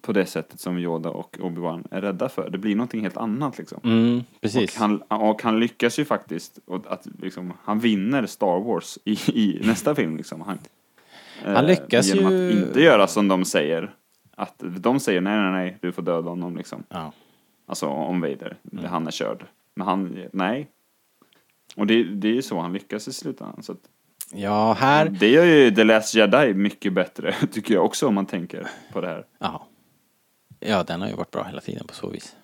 [0.03, 2.51] På det sättet som Yoda och Obi-Wan är rädda för.
[2.51, 3.80] Det blir någonting helt annat liksom.
[3.84, 4.76] Mm, Och precis.
[4.76, 9.61] han, och han lyckas ju faktiskt, och att liksom, han vinner Star Wars i, i
[9.66, 10.41] nästa film liksom.
[10.41, 10.59] Han,
[11.45, 13.95] Han lyckas genom ju- att inte göra som de säger.
[14.36, 16.82] Att de säger nej, nej, nej, du får döda honom liksom.
[16.89, 17.12] Ja.
[17.66, 18.84] Alltså om Vader, Mm.
[18.84, 19.45] han är körd.
[19.74, 20.68] Men han, nej.
[21.76, 23.62] Och det, det är ju så han lyckas i slutändan.
[23.62, 23.78] Så att,
[24.33, 25.09] ja, här...
[25.09, 29.01] det gör ju The Last Jedi mycket bättre, tycker jag också om man tänker på
[29.01, 29.26] det här.
[29.39, 29.66] Ja.
[30.61, 32.37] ja, den har ju varit bra hela tiden på så vis.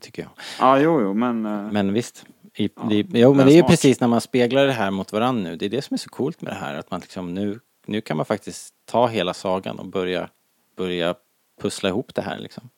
[0.00, 0.30] Tycker jag.
[0.58, 1.46] Ja, jo, jo, men...
[1.46, 2.24] eh, Men visst.
[2.54, 5.12] I, Ja, det, jo, men det är ju precis när man speglar det här mot
[5.12, 5.56] varandra nu.
[5.56, 6.74] Det är det som är så coolt med det här.
[6.74, 10.28] Att man liksom nu nu kan man faktiskt ta hela sagan och börja,
[10.76, 11.14] börja
[11.60, 12.68] pussla ihop det här liksom.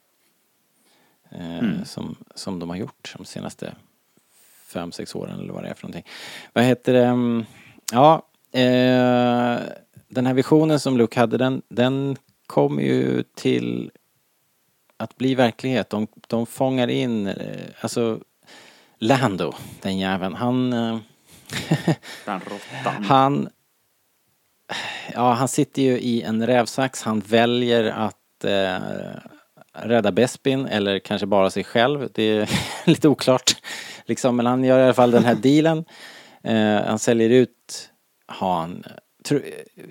[1.31, 1.85] Eh, Mm.
[1.85, 3.75] som, som de har gjort de senaste
[4.67, 6.05] fem, sex åren eller vad det är för någonting.
[6.53, 7.05] Vad heter det?
[7.05, 7.45] Mm,
[7.93, 8.23] Ja,
[8.55, 9.61] eh,
[10.09, 13.91] den här visionen som Luke hade den, den kom ju till
[14.97, 15.91] att bli verklighet.
[15.91, 17.35] De, de fångar in, eh,
[17.81, 18.21] alltså
[18.99, 20.99] Lando, den jäveln, han eh,
[22.25, 23.05] Den råttan.
[23.05, 23.49] han,
[25.15, 27.03] ja, han sitter ju i en rävsax.
[27.03, 28.79] Han väljer att eh,
[29.73, 32.09] rädda Bespin eller kanske bara sig själv.
[32.15, 32.51] Det är
[32.85, 33.57] lite oklart.
[34.05, 35.85] Liksom, men han gör i alla fall den här dealen.
[36.43, 37.91] Eh, han säljer ut
[38.27, 38.85] Han.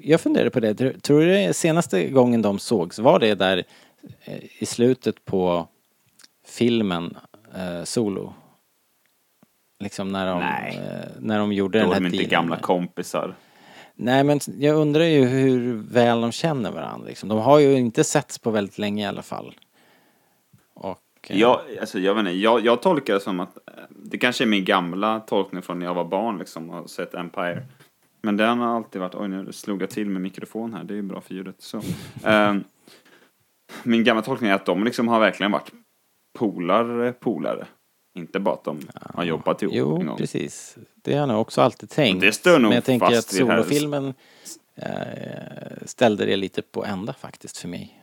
[0.02, 0.74] Jag funderar på det.
[1.02, 3.64] Tror, du det senaste gången de sågs, var det där
[4.24, 5.68] eh, i slutet på
[6.48, 7.18] filmen
[7.56, 8.34] eh, Solo?
[9.80, 13.36] Liksom när de, eh, när de gjorde Då den här de inte gamla kompisar.
[13.96, 17.30] Nej men jag undrar ju hur väl de känner varandra liksom.
[17.30, 19.56] De har ju inte setts på väldigt länge i alla fall.
[20.74, 21.00] Och...
[21.28, 24.44] eh, Jag, alltså, jag, vet inte, jag, jag tolkar det som att eh, det kanske
[24.44, 27.64] är min gamla tolkning från när jag var barn liksom och sett Empire.
[28.26, 30.96] Men den har alltid varit, oj nu slog jag till med mikrofon här, det är
[30.96, 31.56] ju bra för ljudet.
[31.60, 31.82] Så.
[32.24, 32.64] Ehm,
[33.84, 35.72] min gamla tolkning är att de liksom har verkligen varit
[36.40, 37.68] polare, polare.
[38.16, 38.80] Inte bara att de
[39.14, 40.18] har jobbat ihop en Jo, gång.
[40.18, 40.78] precis.
[40.96, 42.22] Det har jag nog också alltid tänkt.
[42.22, 44.14] det står nog Men jag tänker att vid här- solofilmen
[44.76, 44.86] eh,
[45.86, 48.00] ställde det lite på ända faktiskt för mig.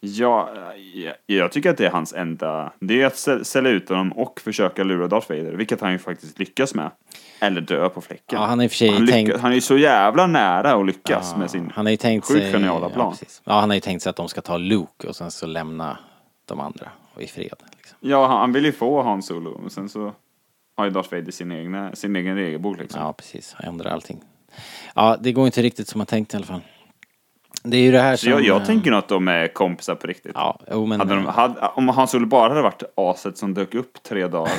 [0.00, 0.50] Ja,
[0.94, 2.72] jag, jag tycker att det är hans enda...
[2.80, 5.98] Det är att säl- sälja ut honom och försöka lura Darth Vader, vilket han ju
[5.98, 6.90] faktiskt lyckas med.
[7.40, 8.38] Eller dö på fläcken.
[8.40, 11.38] Ja, han och för han, tänkt- han är ju så jävla nära att lyckas Ja,
[11.38, 13.10] med sin han har ju tänkt sjukt sig, geniala Ja, plan.
[13.12, 13.42] precis.
[13.44, 15.98] ja, han har ju tänkt sig att de ska ta Luke och sen så lämna
[16.44, 16.88] de andra
[17.18, 17.54] i fred.
[17.76, 17.96] Liksom.
[18.00, 20.12] Ja, han han vill ju få Han Solo, och sen så
[20.76, 23.00] har ju Darth Vader sin, egna, sin egen regelbok liksom.
[23.00, 23.54] Ja, precis.
[23.58, 24.20] Han ändrar allting.
[24.94, 26.60] Ja, det går inte riktigt som man tänkt i alla fall.
[27.62, 28.30] Det är ju det här Så som...
[28.32, 30.32] jag, jag eh, tänker nog att de är kompisar på riktigt.
[30.34, 31.00] Ja, jo men...
[31.00, 34.52] Hade de, hade, om Han Solo bara hade varit aset som dök upp tre dagar,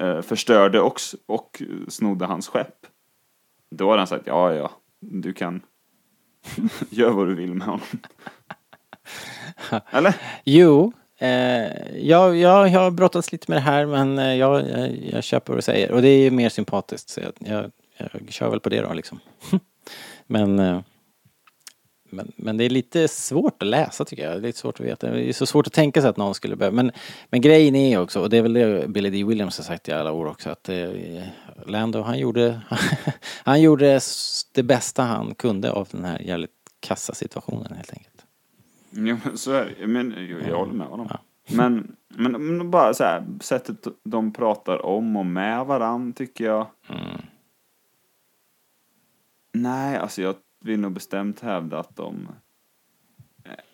[0.00, 2.86] Eh, förstörde och, och snodde hans skepp,
[3.70, 4.70] då hade han sagt ja, ja,
[5.00, 5.62] du kan
[6.90, 7.86] göra vad du vill med honom.
[9.90, 10.14] Eller?
[10.44, 14.96] Jo, eh, jag, jag, jag har brottats lite med det här men eh, jag, jag,
[15.12, 15.92] jag köper vad du säger.
[15.92, 18.92] Och det är ju mer sympatiskt så jag, jag, jag kör väl på det då
[18.92, 19.20] liksom.
[20.26, 20.80] men, eh,
[22.12, 24.32] men, men det är lite svårt att läsa tycker jag.
[24.32, 25.10] Det är lite svårt att veta.
[25.10, 26.76] Det är så svårt att tänka sig att någon skulle behöva.
[26.76, 26.92] Men,
[27.30, 29.24] men grejen är också, och det är väl det Billy D.
[29.24, 30.88] Williams har sagt i alla år också, att eh,
[31.66, 32.60] Lando han gjorde,
[33.44, 34.00] han gjorde
[34.52, 36.50] det bästa han kunde av den här jävligt
[36.80, 38.24] kassa situationen helt enkelt.
[38.90, 39.86] Jo, men så är det.
[39.86, 41.08] Men jag, jag håller med honom.
[41.48, 46.66] Men, men, men bara så här, sättet de pratar om och med varann tycker jag.
[49.52, 52.28] Nej, alltså jag vill nog bestämt hävda att de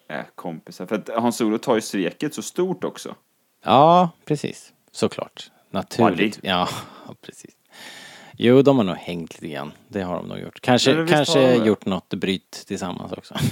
[0.08, 0.86] är- kompisar.
[0.86, 3.14] För att Hans Solo tar ju sveket så stort också.
[3.64, 4.72] Ja, precis.
[4.90, 5.50] Såklart.
[5.70, 6.38] Naturligt.
[6.42, 6.68] Ja,
[7.22, 7.56] precis.
[8.38, 9.72] Jo, de har nog hängt lite grann.
[9.88, 10.60] Det har de nog gjort.
[10.60, 13.34] Kanske, har kanske gjort något bryt tillsammans också.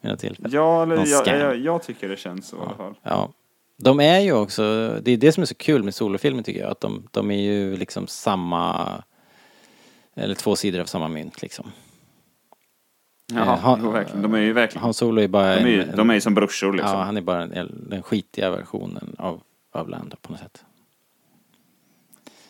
[0.00, 2.94] Ja, eller jag, jag, jag tycker det känns så i alla fall.
[3.02, 3.32] Ja.
[3.76, 4.62] De är ju också,
[5.02, 7.40] det är det som är så kul med solofilmer tycker jag, att de, de är
[7.40, 8.90] ju liksom samma,
[10.14, 11.72] eller två sidor av samma mynt liksom.
[13.32, 14.22] Ja, Eh, han- jo, verkligen.
[14.22, 16.34] De är ju verkligen, Han Solo är bara de är en, de är ju som
[16.34, 16.90] brorsor liksom.
[16.98, 19.40] ja, han är bara en, den skitiga versionen av,
[19.72, 20.64] av Lando på något sätt.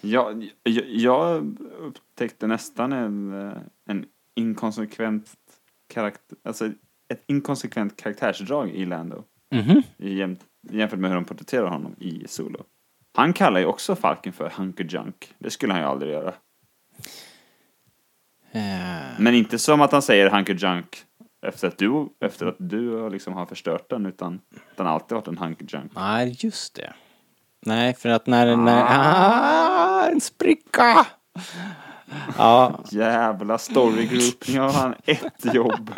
[0.01, 3.57] Jag, jag, jag upptäckte nästan en, eh,
[3.89, 4.05] en
[4.37, 5.33] inkonsekvent
[5.89, 6.67] karaktär, alltså
[7.09, 9.25] ett inkonsekvent karaktärsdrag i Lando.
[9.97, 10.37] I jäm,
[10.71, 12.65] jämfört med hur de porträtterar honom i Solo.
[13.17, 15.35] Han kallar ju också Falken för Hunker Junk.
[15.39, 16.35] Det skulle han ju aldrig göra.
[18.55, 18.61] Eh,
[19.19, 20.97] Men inte som att han säger Hunker Junk
[21.47, 24.41] efter att du, efter att du liksom har förstört den, utan
[24.77, 25.93] den har alltid varit en Hunker Junk.
[25.95, 26.93] Nej, just det.
[27.67, 28.57] Nej, för att när...
[28.57, 31.07] när ah, en spricka!
[32.39, 35.91] Ja, Jävla storygroup, nu har han ett jobb.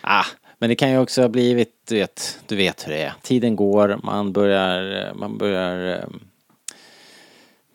[0.00, 0.24] ah,
[0.58, 3.12] men det kan ju också ha blivit, du vet, du vet hur det är.
[3.22, 6.04] Tiden går, man börjar, man börjar, eh,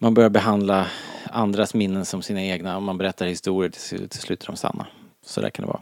[0.04, 0.88] man börjar behandla
[1.32, 4.88] andras minnen som sina egna och man berättar historier till, till slut är de sanna.
[5.26, 5.82] Så där kan det vara.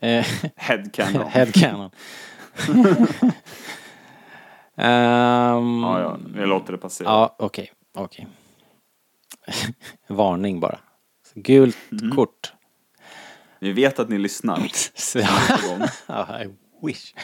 [0.00, 1.26] Eh, Headcanon.
[1.30, 1.90] Headcanon.
[4.76, 7.08] Ehm, Ja, ja, jag låter det passera.
[7.08, 8.26] Ja, okej, okej.
[10.06, 10.78] Varning bara.
[11.34, 12.16] Gult Mhm.
[12.16, 12.52] kort.
[13.58, 14.68] Vi vet att ni lyssnar.
[16.06, 16.28] Ja,
[16.86, 17.14] wish.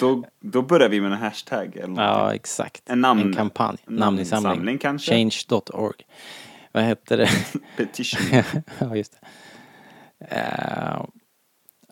[0.00, 2.36] Då, då börjar vi med en hashtag eller Ja, någonting.
[2.36, 2.82] exakt.
[2.90, 3.76] En namn- en kampanj.
[3.86, 4.42] Namninsamling.
[4.48, 5.10] namninsamling kanske?
[5.12, 5.96] Change.org.
[6.72, 7.28] Vad hette det?
[7.76, 8.42] Petition.
[8.78, 9.26] ja, just det.
[10.36, 11.02] Eh,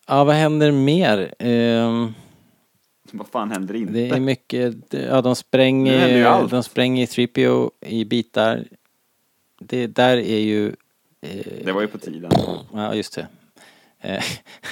[0.07, 1.35] ja, vad händer mer?
[1.39, 2.15] Ehm,
[3.13, 3.93] Vad fan händer inte?
[3.93, 6.51] det är mycket, ja de ju spränger, allt.
[6.51, 8.65] de spränger 3PO i bitar.
[9.61, 10.69] Det där är ju...
[11.21, 12.31] eh, Det var ju på tiden.
[12.73, 13.27] Ja, just det.
[14.03, 14.23] Eh,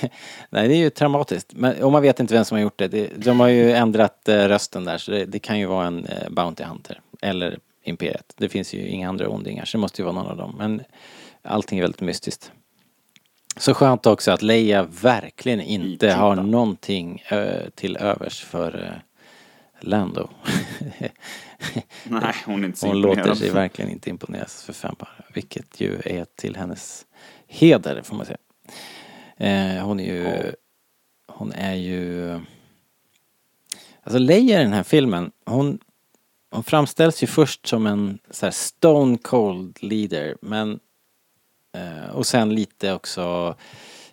[0.50, 1.52] Nej, det är ju traumatiskt.
[1.54, 3.08] Men, och man vet inte vem som har gjort det.
[3.24, 6.28] de har ju ändrat eh, rösten där, så det, det kan ju vara en eh,
[6.30, 7.00] Bounty Hunter.
[7.22, 8.34] Eller Imperiet.
[8.36, 10.54] Det finns ju inga andra ondingar, så det måste ju vara någon av dem.
[10.58, 10.82] Men
[11.42, 12.52] allting är väldigt mystiskt.
[13.56, 16.20] Så skönt också att Leia verkligen inte Ichita.
[16.20, 18.92] har någonting eh, till övers för eh,
[19.80, 20.28] Lando.
[22.04, 23.38] Nej, hon är inte så Hon låter imponerad.
[23.38, 25.24] sig verkligen inte imponeras för fem bara.
[25.34, 27.06] Vilket ju är till hennes
[27.46, 28.38] heder får man säga.
[29.40, 30.52] Eh, hon är ju,
[31.26, 32.40] hon är ju,
[34.02, 35.78] alltså Leia i den här filmen, hon,
[36.50, 40.80] hon framställs ju först som en så här stone cold leader men
[41.72, 43.54] eh, och sen lite också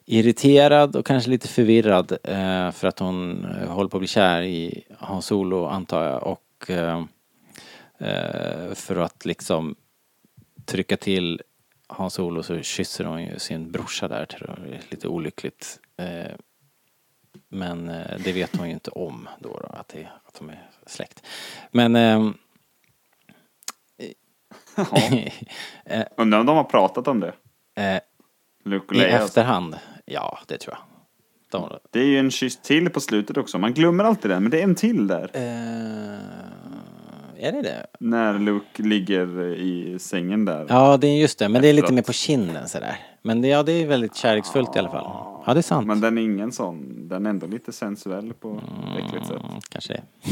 [0.06, 4.42] irriterad och kanske lite förvirrad eh, för att hon eh, håller på att bli kär
[4.42, 7.04] i Hans Solo antar jag och eh,
[7.98, 9.76] eh, för att liksom
[10.66, 11.42] trycka till
[11.88, 15.80] Hans Solo så kysser hon ju sin brorsa där till det är lite olyckligt.
[15.98, 16.36] Eh,
[17.50, 20.70] men eh, det vet hon ju inte om då, då att, det, att de är
[20.86, 21.24] släkt.
[21.72, 22.34] Men ehm,
[24.76, 26.04] Ja.
[26.18, 27.34] Undrar om de har pratat om det?
[27.76, 28.00] eh,
[28.64, 30.84] Luke i efterhand, ja det tror jag.
[31.52, 33.58] De, Det är ju en kyss till på slutet också.
[33.60, 35.30] Man glömmer alltid det, men det är en till där.
[35.34, 36.20] eh,
[37.40, 37.86] är det det?
[38.00, 40.66] När Luke ligger i sängen där.
[40.70, 41.50] Ja, det är just det.
[41.50, 43.00] Men det är lite mer på kinden sådär.
[43.22, 45.06] Men det, ja, det är väldigt kärleksfullt i alla fall.
[45.46, 45.88] Ja, det är sant.
[45.88, 48.62] Men den är ingen sån, den är ändå lite sensuell på
[48.98, 49.42] ett äckligt sätt.
[49.44, 50.04] Mm, kanske det.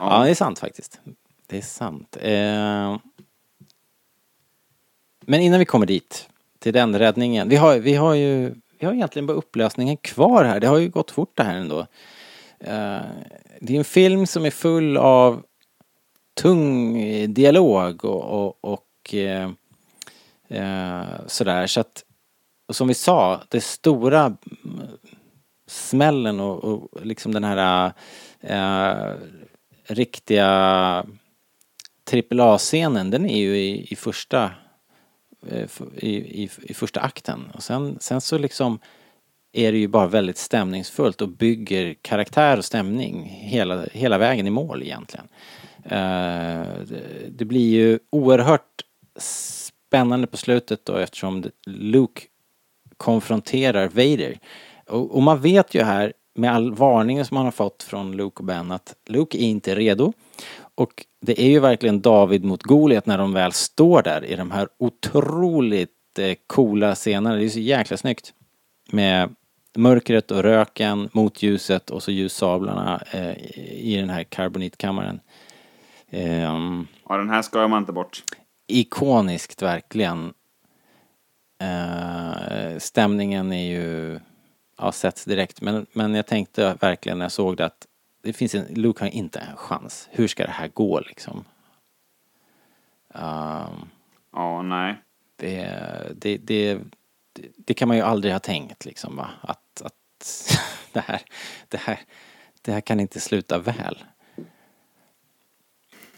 [0.00, 1.00] ja, det är sant faktiskt.
[1.46, 2.16] Det är sant.
[2.20, 2.98] Eh,
[5.20, 6.28] men innan vi kommer dit,
[6.58, 7.48] till den räddningen.
[7.48, 10.60] Vi har, vi har ju vi har egentligen bara upplösningen kvar här.
[10.60, 11.86] Det har ju gått fort det här ändå.
[12.60, 13.00] Eh,
[13.60, 15.42] det är en film som är full av
[16.34, 19.50] tung eh, dialog och, och, och eh,
[20.48, 21.66] eh, sådär.
[21.66, 22.04] Så att,
[22.68, 24.38] och som vi sa, det stora mm,
[25.66, 27.92] smällen och, och liksom den här
[28.40, 29.14] eh,
[29.84, 30.46] riktiga
[32.12, 34.50] AAA-scenen, den är ju i, i första
[35.96, 37.50] i, i, i första akten.
[37.54, 38.78] Och sen, sen så liksom
[39.52, 44.50] är det ju bara väldigt stämningsfullt och bygger karaktär och stämning hela, hela vägen i
[44.50, 45.28] mål egentligen.
[45.84, 46.66] Eh,
[47.28, 48.84] det, blir ju oerhört
[49.18, 52.22] spännande på slutet då eftersom Luke
[52.96, 54.38] konfronterar Vader.
[54.86, 58.38] Och, och man vet ju här med all varning som man har fått från Luke
[58.38, 60.12] och Ben att Luke är inte redo.
[60.74, 64.50] Och det är ju verkligen David mot Goliat när de väl står där i de
[64.50, 67.36] här otroligt eh, coola scenerna.
[67.36, 68.32] Det är så jäkla snyggt.
[68.90, 69.34] Med
[69.78, 73.36] mörkret och röken mot ljuset och så ljussablarna eh,
[73.72, 75.20] i den här karbonitkammaren.
[76.10, 78.22] Ehm, Ja, den här ska man inte bort.
[78.66, 80.32] ikoniskt verkligen.
[81.60, 84.20] Eh, stämningen är ju,
[84.78, 85.60] ja, sätts direkt.
[85.60, 87.86] Men, men jag tänkte verkligen när jag såg det att
[88.22, 90.08] det finns en, Luke har inte en chans.
[90.12, 91.44] Hur ska det här gå liksom?
[93.14, 93.88] Ehm,
[94.32, 94.94] Ja, nej.
[95.36, 95.70] det,
[96.16, 96.78] det, det,
[97.32, 99.30] det, det kan man ju aldrig ha tänkt liksom va?
[99.40, 99.60] Att,
[100.20, 100.58] att
[100.92, 101.22] det, här,
[101.68, 101.98] det, här,
[102.62, 104.04] det här kan inte sluta väl.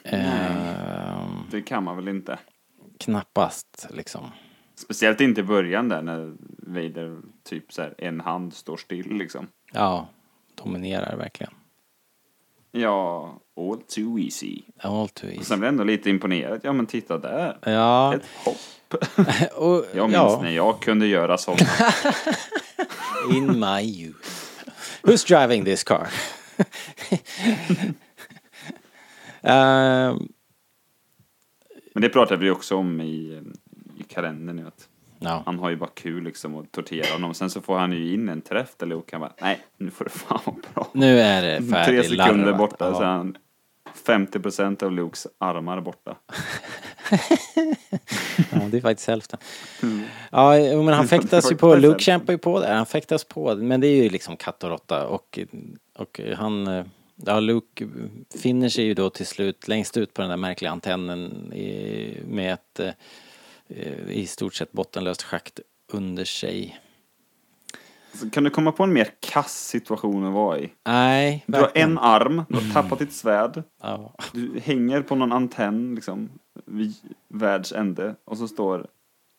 [0.05, 2.39] Ehm, Det kan man väl inte.
[2.99, 4.31] knappast liksom.
[4.75, 9.49] Speciellt inte i början där när Vader typ så här, en hand står still liksom.
[9.73, 10.09] Ja,
[10.55, 11.53] dominerar verkligen.
[12.73, 14.63] Ja, all too easy.
[14.79, 15.45] All too Och easy.
[15.45, 16.61] sen blir jag ändå lite imponerad.
[16.65, 17.59] Ja men titta där.
[17.63, 18.57] Ja, Ett hopp.
[19.55, 21.61] och, Jag minns ja, när jag kunde göra sånt.
[23.33, 24.29] in my youth.
[25.03, 26.09] Who's driving this car?
[29.43, 30.19] Ehm,
[31.95, 33.43] Men det pratar vi också om i,
[33.99, 34.67] i kalendern nu.
[34.67, 34.89] Att
[35.19, 35.43] ja.
[35.47, 37.35] han har ju bara kul liksom och tortera honom.
[37.35, 40.05] Sen så får han ju in en träff där Luke han bara, nej nu får
[40.05, 40.89] det fan vara bra.
[40.95, 42.59] Nu är det Tre färdigt sekunder larvat.
[42.59, 42.95] borta Ja.
[42.95, 43.37] så han
[44.05, 46.17] 50% av Lukes armar borta.
[48.53, 49.39] Ja, det är faktiskt hälften.
[50.31, 51.75] Ja, jo, men han fäktas ju på.
[51.75, 52.75] Luke kämpar ju på där.
[52.75, 53.55] Han fäktas på.
[53.55, 55.07] Men det är ju liksom katt och råtta.
[55.07, 55.39] Och,
[55.97, 56.85] och han...
[57.27, 57.89] Ja, Luke
[58.43, 62.53] finner sig ju då till slut längst ut på den där märkliga antennen i, med
[62.53, 65.61] ett eh, i stort sett bottenlöst schakt
[65.93, 66.81] under sig.
[68.15, 70.71] Så kan du komma på en mer kass situation att vara i?
[70.87, 71.91] Nej, Du har verkligen.
[71.91, 74.15] en arm, du har tappat ditt svärd, Ja.
[74.33, 76.29] du hänger på någon antenn liksom
[76.67, 76.95] vid
[77.29, 78.87] världs ände och så står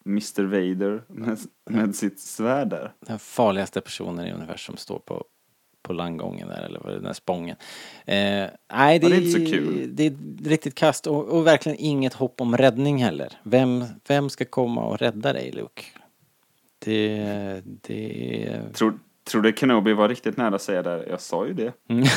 [0.05, 1.37] Mr Vader med,
[1.69, 2.93] med sitt svärd där.
[3.07, 5.23] Den farligaste personen i universum står på,
[5.83, 7.55] på landgången där, eller vad det den där spången.
[8.05, 8.15] Eh,
[8.73, 9.89] nej, det, det är inte så kul.
[9.95, 10.13] Det är
[10.49, 13.33] riktigt kast och, och verkligen inget hopp om räddning heller.
[13.43, 15.83] Vem, vem ska komma och rädda dig, Luke?
[16.85, 18.59] Det, det...
[18.73, 21.05] Tror, tror du Kenobi var riktigt nära att säga där?
[21.09, 21.73] Jag sa ju det.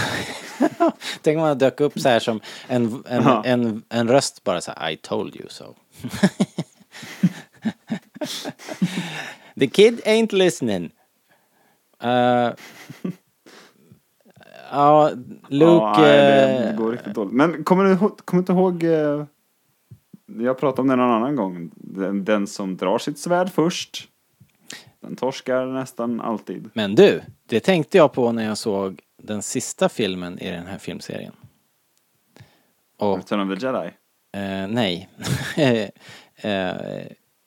[1.23, 3.43] Tänk om man dök upp så här som en, en, Ja.
[3.45, 5.65] en, en röst bara så här, I told you so.
[9.61, 10.91] The kid ain't listening.
[12.05, 12.51] Uh,
[14.70, 15.11] ja,
[15.49, 15.74] Luke...
[15.74, 17.32] ja, nej, det eh, går riktigt dåligt.
[17.32, 19.24] Men kommer du, kommer inte ihåg, eh,
[20.39, 24.09] jag pratade om det någon annan gång, den, den som drar sitt svärd först,
[25.05, 26.70] den torskar nästan alltid.
[26.74, 30.78] Men du, det tänkte jag på när jag såg den sista filmen i den här
[30.78, 31.32] filmserien.
[32.98, 33.90] Och Return of the Jedi.
[34.32, 35.09] Eh, nej.
[35.56, 35.89] eh,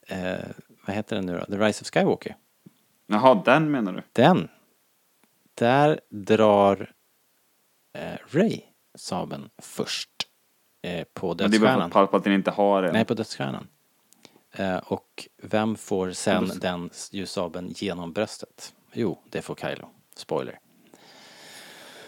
[0.08, 0.46] eh,
[0.88, 1.46] vad heter den nu då?
[1.46, 2.36] The Rise of Skywalker.
[3.08, 4.02] Jaha, den menar du?
[4.14, 4.48] Den.
[5.54, 6.92] Där drar
[7.94, 8.62] eh, Ray
[8.98, 10.10] sabeln först.
[10.82, 11.82] Eh, på Men det är bara för dödsstjärnan.
[11.82, 12.94] att Palpatine inte har en.
[12.94, 13.68] Nej, på dödsstjärnan.
[14.58, 18.74] Eh, och vem får sen den ljussabeln genom bröstet?
[18.94, 19.90] Jo, det får Kylo.
[20.16, 20.60] Spoiler.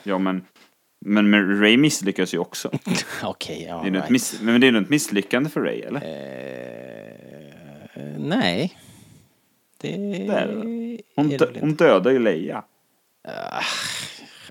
[0.03, 0.45] Ja, men,
[1.05, 2.71] men, Ray misslyckas ju också.
[3.23, 3.88] Okej, ja.
[3.88, 4.09] Ett right.
[4.09, 6.01] miss, men det är nog ett misslyckande för Ray, eller?
[7.93, 8.77] Eh, nej.
[9.77, 9.93] Det,
[10.27, 10.47] är.
[11.15, 12.63] Hon, dö, hon dödar ju Leia.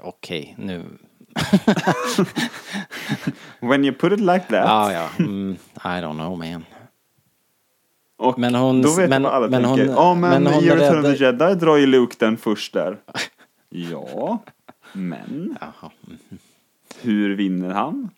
[0.01, 0.85] Okej, nu.
[3.61, 4.51] When you put it like that.
[4.51, 5.09] Ja, ja.
[5.19, 6.65] Mm, I don't know man.
[8.19, 9.87] Och Men hon- då vet men- vad alla men tänker.
[9.87, 12.97] hon- Ja, men, men i Return of the Jedi drar ju Luke den först där.
[13.71, 14.39] Ja,
[14.93, 15.91] men Jaha.
[17.01, 18.11] hur vinner han?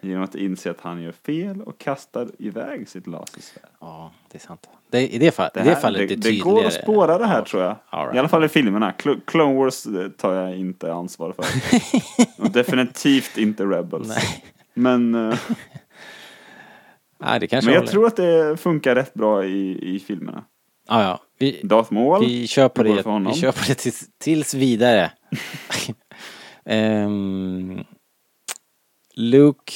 [0.00, 3.70] Genom att inse att han gör fel och kastar iväg sitt lasersvärd.
[3.80, 4.68] Ja, det är sant.
[4.90, 6.50] Det, I det, fall, Det, i det här, fallet det, är det det tydligare.
[6.50, 7.76] går att spåra det här Ja, tror jag.
[7.92, 8.14] right.
[8.14, 8.92] I alla fall i filmerna.
[8.98, 11.44] Cl- Clone Wars eh, tar jag inte ansvar för.
[12.44, 14.08] och definitivt inte Rebels.
[14.08, 14.44] Nej.
[14.74, 15.38] Men, eh,
[17.24, 17.92] Nej, det kanske men jag håller.
[17.92, 20.44] tror att det funkar rätt bra i, i filmerna.
[20.88, 21.20] Ja, ja.
[21.38, 22.24] Vi, Darth Maul.
[22.24, 25.12] vi kör på det, vi kör på det tills, tills vidare.
[26.66, 27.84] Ehm,
[29.14, 29.72] Luke,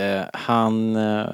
[0.00, 1.26] eh, han, eh,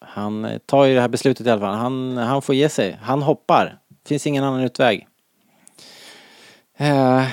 [0.00, 1.74] han tar ju det här beslutet i alla fall.
[1.74, 2.98] Han, han får ge sig.
[3.02, 3.78] Han hoppar.
[4.06, 5.06] Finns ingen annan utväg.
[6.78, 7.28] Nej,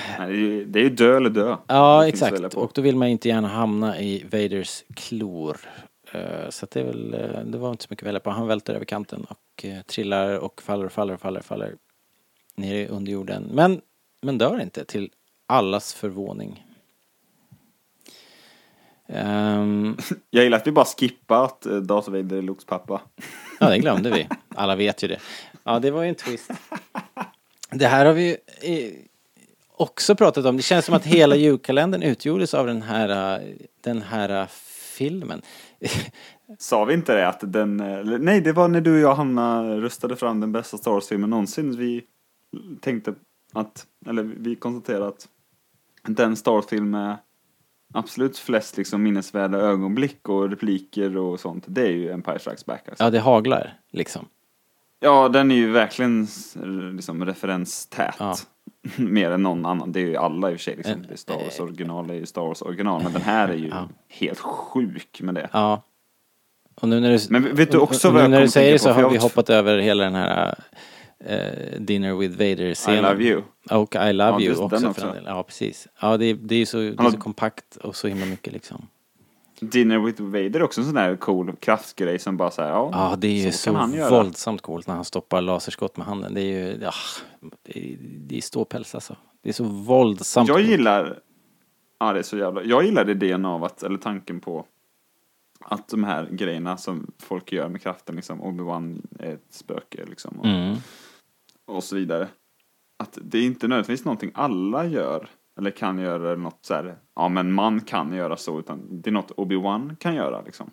[0.66, 1.56] det, är ju, dö eller dö.
[1.66, 2.54] Ja, exakt.
[2.54, 5.56] Och då vill man inte gärna hamna i Vaders klor.
[6.14, 8.30] Eh, Så att det är väl, eh, det var inte så mycket att välja på.
[8.30, 11.74] Han välter över kanten och eh, trillar och faller och faller och faller faller
[12.54, 13.48] ner i underjorden.
[13.52, 13.80] Men,
[14.20, 15.10] men dör inte till
[15.46, 16.64] allas förvåning.
[19.06, 19.96] Ehm,
[20.30, 23.00] Jag gillar att vi bara skippat eh, Darth Vader är Lukes pappa.
[23.60, 24.28] ja, det glömde vi.
[24.54, 25.18] Alla vet ju det.
[25.64, 26.50] Ja, det var ju en twist.
[27.70, 28.92] Det här har vi ju
[29.76, 30.56] också pratat om.
[30.56, 33.42] Det känns som att hela julkalendern utgjordes av den här,
[33.80, 34.46] den här
[34.96, 35.42] filmen.
[36.58, 37.76] Sa vi inte det att den,
[38.20, 41.76] nej det var när du och jag Hanna röstade fram den bästa Star Wars-filmen någonsin.
[41.76, 42.04] Vi
[42.80, 43.14] tänkte
[43.52, 45.28] att, eller vi konstaterade att
[46.02, 47.16] den Star Wars-film med
[47.94, 52.88] absolut flest liksom minnesvärda ögonblick och repliker och sånt, det är ju Empire Strikes Back
[52.88, 53.04] alltså.
[53.04, 54.26] Ja, det haglar liksom.
[55.00, 56.26] Ja, den är ju verkligen
[56.96, 58.16] liksom referenstät.
[58.18, 58.36] Ja.
[58.96, 59.92] Mer än någon annan.
[59.92, 60.76] Det är ju alla i och för sig.
[60.76, 60.92] Liksom.
[60.94, 63.02] En- Det är Star Wars original är ju Star Wars original.
[63.02, 63.88] Men den här är ju Ja.
[64.08, 65.48] helt sjuk med det.
[65.52, 65.82] Ja.
[66.74, 68.78] Och nu när du, Men vet du också och vad jag när du säger det
[68.78, 70.54] så har vi hoppat över hela den här
[71.24, 73.02] eh, Dinner with I Vader-scenen.
[73.02, 73.42] love you.
[73.70, 75.06] Och I love Ja, you också, den för också.
[75.06, 75.24] en del.
[75.26, 75.88] Ja, precis.
[76.00, 78.52] Ja, det, är- det är ju så, det är så kompakt och så himla mycket
[78.52, 78.86] liksom.
[79.60, 83.16] Dinner with Vader är också en sån där cool kraftgrej som bara säger ja, Ja,
[83.16, 86.34] det är ju så så, våldsamt coolt när han stoppar laserskott med handen.
[86.34, 86.92] Det är ju, ja,
[87.62, 89.16] det är, det är ståpäls alltså.
[89.42, 90.68] Det är så våldsamt Jag coolt.
[90.68, 91.18] gillar,
[92.00, 94.66] ja det är så jävla, jag gillar idén av att, eller tanken på
[95.60, 100.40] att de här grejerna som folk gör med kraften liksom, Obi-Wan är ett spöke liksom.
[100.40, 100.76] Och, Mm.
[101.66, 102.28] och så vidare.
[102.96, 105.28] Att det är inte nödvändigtvis någonting alla gör.
[105.58, 108.58] Eller kan göra något så här, ja men man kan göra så.
[108.58, 110.70] Utan det är något Obi-Wan kan göra liksom.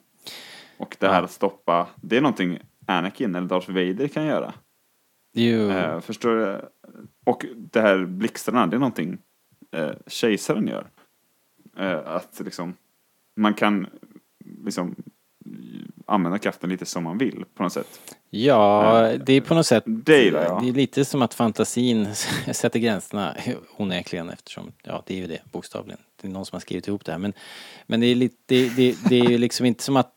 [0.78, 4.54] Och det här att stoppa, det är någonting Anakin eller Darth Vader kan göra.
[5.34, 5.70] Jo.
[5.70, 6.62] Eh, förstår du?
[7.26, 9.18] Och det här blixtarna, det är någonting
[9.72, 10.88] eh, kejsaren gör.
[11.78, 12.74] Eh, att liksom,
[13.36, 13.88] man kan
[14.66, 14.96] liksom
[16.06, 18.18] använda kraften lite som man vill på något sätt.
[18.30, 20.64] Ja, det är på något sätt Det gillar jag.
[20.64, 22.16] Det är lite som att fantasin
[22.52, 23.36] sätter gränserna
[23.78, 26.00] onekligen eftersom, ja det är ju det bokstavligen.
[26.22, 27.34] Det är någon som har skrivit ihop det här men,
[27.88, 30.14] men det är lite, det, det, det är ju liksom inte som att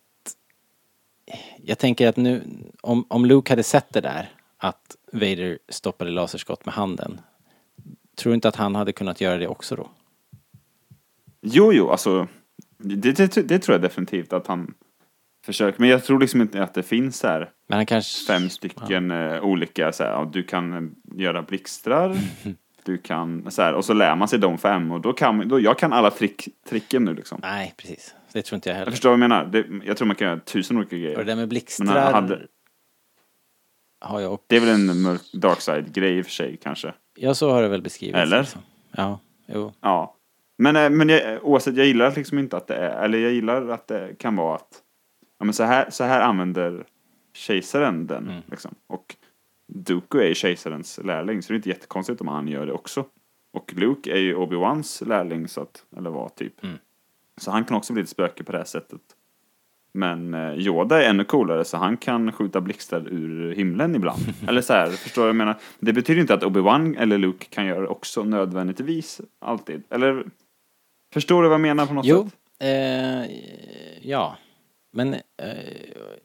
[1.57, 2.43] jag tänker att nu,
[2.81, 7.21] om, om Luke hade sett det där, att Vader stoppade laserskott med handen,
[8.17, 9.91] tror du inte att han hade kunnat göra det också då?
[11.41, 12.29] Jo, jo, alltså
[12.79, 14.75] det, det, det tror jag definitivt att han
[15.45, 15.81] försöker.
[15.81, 18.27] Men jag tror liksom inte att det finns så här Men han kanske...
[18.33, 22.17] fem stycken eh, olika så här, ja, du kan eh, göra blixtrar,
[22.85, 25.61] du kan så här, och så lär man sig de fem och då kan då,
[25.61, 27.39] jag kan alla trick, tricken nu liksom.
[27.43, 28.15] Nej, precis.
[28.33, 28.91] Det tror inte jag Jag heller.
[28.91, 29.45] förstår vad jag menar.
[29.45, 31.25] Det, jag tror man kan göra tusen olika Och det grejer.
[31.25, 32.41] där med blixtrar hade,
[34.01, 34.45] har jag också.
[34.49, 36.95] det är väl en mörk dark side grej i och för sig kanske.
[37.17, 38.19] Ja, så har det väl beskrivits.
[38.19, 38.41] Eller?
[38.41, 38.61] liksom.
[38.97, 39.73] Ja, jo.
[39.81, 40.17] Ja.
[40.59, 43.69] Men, eh, men jag, oavsett, jag gillar liksom inte att det är, eller jag gillar
[43.69, 44.69] att det kan vara att,
[45.39, 46.85] ja men så här, så här använder
[47.33, 48.43] kejsaren den Mm.
[48.51, 48.75] liksom.
[48.87, 49.17] Och
[49.67, 53.05] Dooku är kejsarens lärling så det är inte jättekonstigt om han gör det också.
[53.53, 56.65] Och Luke är ju Obi-Wans lärling så att, eller var typ.
[56.65, 56.77] Mm.
[57.37, 59.01] Så han kan också bli ett spöke på det här sättet.
[59.97, 64.21] Men eh, Yoda är ännu coolare så han kan skjuta blixtar ur himlen ibland.
[64.49, 65.57] eller så här, förstår du vad jag menar?
[65.79, 69.83] Det betyder inte att Obi-Wan eller Luke kan göra det också nödvändigtvis alltid.
[69.91, 70.25] Eller
[71.13, 72.35] förstår du vad jag menar på något Jo, sätt?
[72.59, 73.33] eh,
[74.09, 74.37] ja.
[74.95, 75.21] Men, eh,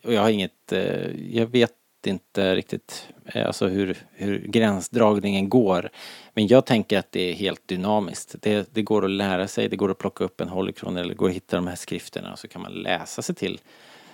[0.04, 1.74] och jag har inget, eh, jag vet
[2.06, 5.90] inte riktigt eh, alltså hur, hur gränsdragningen går.
[6.34, 8.36] Men jag tänker att det är helt dynamiskt.
[8.42, 11.16] Det, det går att lära sig, det går att plocka upp en holocron eller det
[11.16, 13.60] går att hitta de här skrifterna och så kan man läsa sig till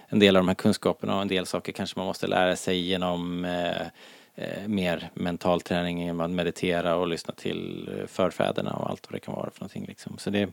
[0.07, 2.79] en del av de här kunskaperna och en del saker kanske man måste lära sig
[2.79, 9.15] genom eh, mer mental träning genom att meditera och lyssna till förfäderna och allt vad
[9.15, 10.17] det kan vara för någonting liksom.
[10.17, 10.49] Så det,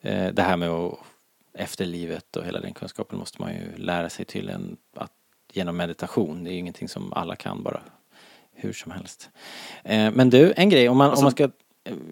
[0.00, 0.98] eh, det här med att
[1.54, 5.12] efterlivet och hela den kunskapen måste man ju lära sig tydligen att
[5.52, 6.44] genom meditation.
[6.44, 7.82] Det är ju ingenting som alla kan bara
[8.52, 9.30] hur som helst.
[9.84, 11.50] Eh, men du, en grej om man, om man ska,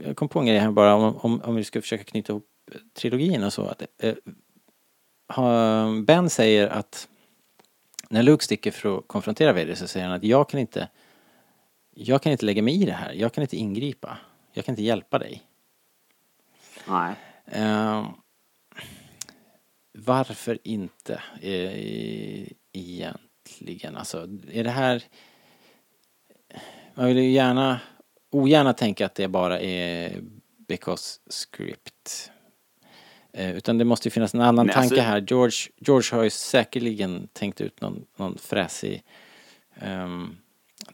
[0.05, 2.47] jag kom på en grej här bara om, om, om vi ska försöka knyta ihop
[2.95, 3.63] trilogin och så.
[3.63, 4.15] Att, eh,
[6.07, 7.09] ben säger att
[8.09, 10.89] när Luke sticker för att konfrontera Vader så säger han att jag kan inte
[12.01, 13.13] jag kan inte lägga mig i det här.
[13.13, 14.19] Jag kan inte ingripa.
[14.53, 15.43] Jag kan inte hjälpa dig.
[16.89, 17.15] Nej.
[17.45, 18.05] Ehm,
[20.05, 23.97] varför inte eh, egentligen?
[23.97, 25.03] Alltså, är det här...
[26.95, 27.81] Man vill ju gärna,
[28.31, 30.21] ogärna tänka att det bara är
[30.69, 32.31] because script.
[33.33, 35.25] Eh, utan det måste ju finnas en annan Nej, tanke alltså- här.
[35.29, 39.03] George, George har ju säkerligen tänkt ut någon, någon fräsig
[39.75, 40.37] ehm,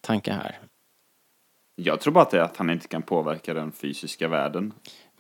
[0.01, 0.59] tanke här.
[1.77, 4.73] Jag tror bara att det är att han inte kan påverka den fysiska världen.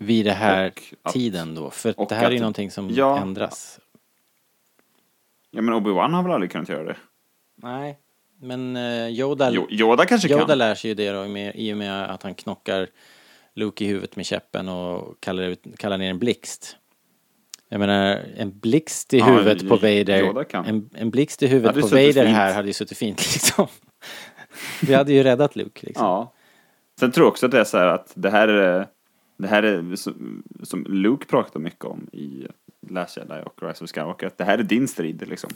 [0.04, 1.70] Vid det här Och att- tiden då.
[1.70, 3.18] För att det här är ju att- någonting som ja.
[3.18, 3.80] ändras.
[5.50, 6.96] Ja men Obi-Wan har väl aldrig kunnat göra det?
[7.56, 7.98] Nej,
[8.40, 10.58] men eh, Yoda, Jo, Yoda kanske Yoda kan.
[10.58, 12.88] lär sig ju det då med, i och med att han knockar
[13.54, 16.76] Luke i huvudet med käppen och kallar, ut, kallar ner en blixt.
[17.68, 20.68] Jag menar, en blixt i Ja, huvudet på Yoda Vader.
[20.68, 22.36] En, en blixt i huvudet på Vader fint.
[22.36, 23.66] här hade ju suttit fint liksom.
[24.82, 26.06] Vi hade ju räddat Luke liksom.
[26.06, 26.32] Ja.
[27.00, 28.86] Sen tror jag också att det är så här att det här är,
[29.36, 29.96] det här är
[30.64, 32.46] som, Luke pratar mycket om i
[32.90, 35.50] Last Jedi och Rise of Skywalker, det här är din strid liksom.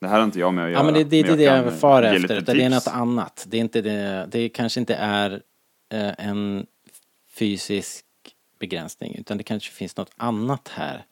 [0.00, 0.80] Det här har inte jag med att göra.
[0.80, 2.88] Ja men det, det är inte det jag eh, far efter, utan det är något
[2.88, 3.44] annat.
[3.48, 5.42] Det är inte det, det kanske inte är
[5.92, 6.66] eh, en
[7.34, 8.04] fysisk
[8.58, 11.04] begränsning, utan det kanske finns något annat här.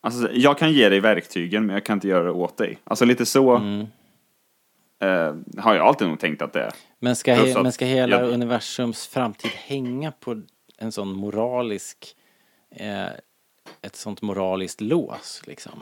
[0.00, 2.78] Alltså, jag kan ge dig verktygen men jag kan inte göra det åt dig.
[2.84, 3.80] Alltså lite så Mm.
[5.00, 6.72] eh, har jag alltid nog tänkt att det är.
[6.98, 10.42] Men ska, he, men ska hela jag- universums framtid hänga på
[10.78, 12.16] en sån moralisk,
[12.70, 13.06] eh,
[13.82, 15.72] ett sånt moraliskt lås liksom?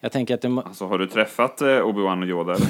[0.00, 2.56] Jag tänker att det, Alltså har du träffat eh, Obi-Wan och Yoda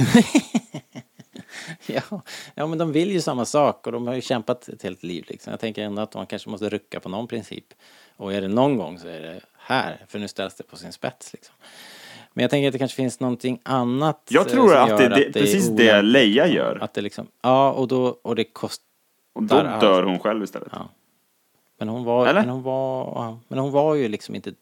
[1.87, 2.23] ja,
[2.55, 5.25] ja men de vill ju samma sak och de har ju kämpat ett helt liv
[5.29, 5.51] liksom.
[5.51, 7.65] Jag tänker ändå att man kanske måste rucka på någon princip.
[8.17, 10.93] Och är det någon gång så är det här, för nu ställs det på sin
[10.93, 11.55] spets liksom.
[12.33, 15.27] Men jag tänker att det kanske finns någonting annat Jag eh, tror att det, det,
[15.27, 16.13] är precis det olämpligt.
[16.13, 16.79] Leia gör.
[16.83, 18.85] Att det liksom, ja och då, och det kostar
[19.33, 19.81] Och då där allt.
[19.81, 20.69] dör hon själv istället.
[20.73, 20.89] Ja.
[21.83, 22.41] Men hon var, Eller?
[22.41, 24.55] men hon var, men hon var ju liksom inte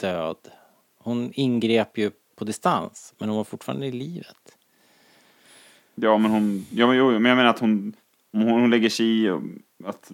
[0.00, 0.36] död.
[0.98, 4.56] Hon ingrep ju på distans, men hon var fortfarande i livet.
[5.94, 7.96] Ja men hon, ja, men, jo, men jag menar att hon,
[8.32, 9.42] hon, hon lägger sig i och
[9.84, 10.12] att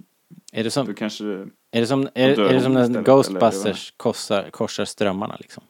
[0.53, 1.25] Är det då som, kanske,
[1.71, 5.63] är det som, är, är det som när istället, Ghostbusters korsar, korsar strömmarna liksom?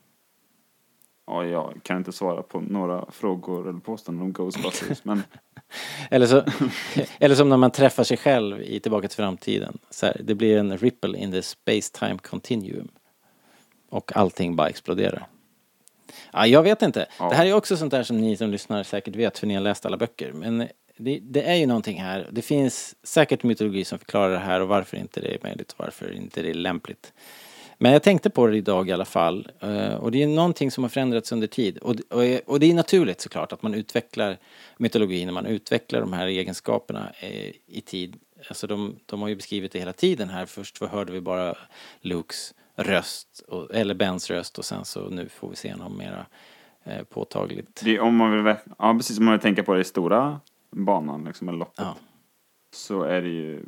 [1.30, 5.22] Ja, jag kan inte svara på några frågor eller påståenden om Ghostbusters, men
[6.10, 6.44] Eller, så,
[7.18, 9.78] eller som när man träffar sig själv i Tillbaka till framtiden.
[9.90, 12.88] Så här, det blir en ripple in the space-time continuum.
[13.88, 15.26] Och allting bara exploderar.
[16.32, 17.06] Ja, jag vet inte.
[17.18, 17.28] Ja.
[17.28, 19.62] Det här är också sånt där som ni som lyssnar säkert vet för ni har
[19.62, 20.32] läst alla böcker.
[20.32, 22.28] Men det, det är ju någonting här.
[22.30, 25.78] Det finns säkert mytologi som förklarar det här och varför inte det är möjligt och
[25.78, 27.12] varför inte det är lämpligt.
[27.82, 29.48] Men jag tänkte på det idag i alla fall.
[29.60, 31.78] eh, Och det är någonting som har förändrats under tid.
[31.78, 34.36] Och, och, och det är naturligt såklart att man utvecklar
[34.76, 38.16] mytologin när man utvecklar de här egenskaperna eh, i tid.
[38.48, 40.46] Alltså de, de har ju beskrivit det hela tiden här.
[40.46, 41.54] Först hörde vi bara
[42.00, 46.26] Lukes röst, och, eller Bens röst och sen så nu får vi se honom mera
[46.84, 47.80] eh, påtagligt.
[47.84, 50.40] det, om man vill, ja, precis om man vill tänka på det i stora
[50.70, 51.96] banan, liksom, eller loppet, Ja,
[52.74, 53.64] så är det ju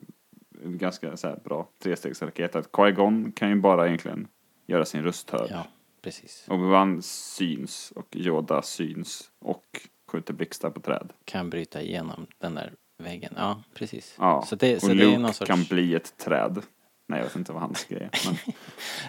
[0.65, 2.57] ganska så bra trestegsraket.
[2.57, 4.29] Att Qui-Gon kan ju bara egentligen
[4.67, 5.49] göra sin röst hörd.
[5.51, 5.67] ja
[6.03, 6.45] precis.
[6.49, 9.65] Obi-Wan syns och Yoda syns och
[10.13, 11.13] skjuter blixtar på träd.
[11.25, 13.35] Kan bryta igenom den där väggen.
[13.37, 14.15] Ja, precis.
[14.19, 15.49] Ja, Så det, så och det är Luke någon sorts...
[15.49, 16.63] kan bli ett träd.
[17.07, 18.27] Nej, jag vet inte vad hans grej är.
[18.27, 18.37] Men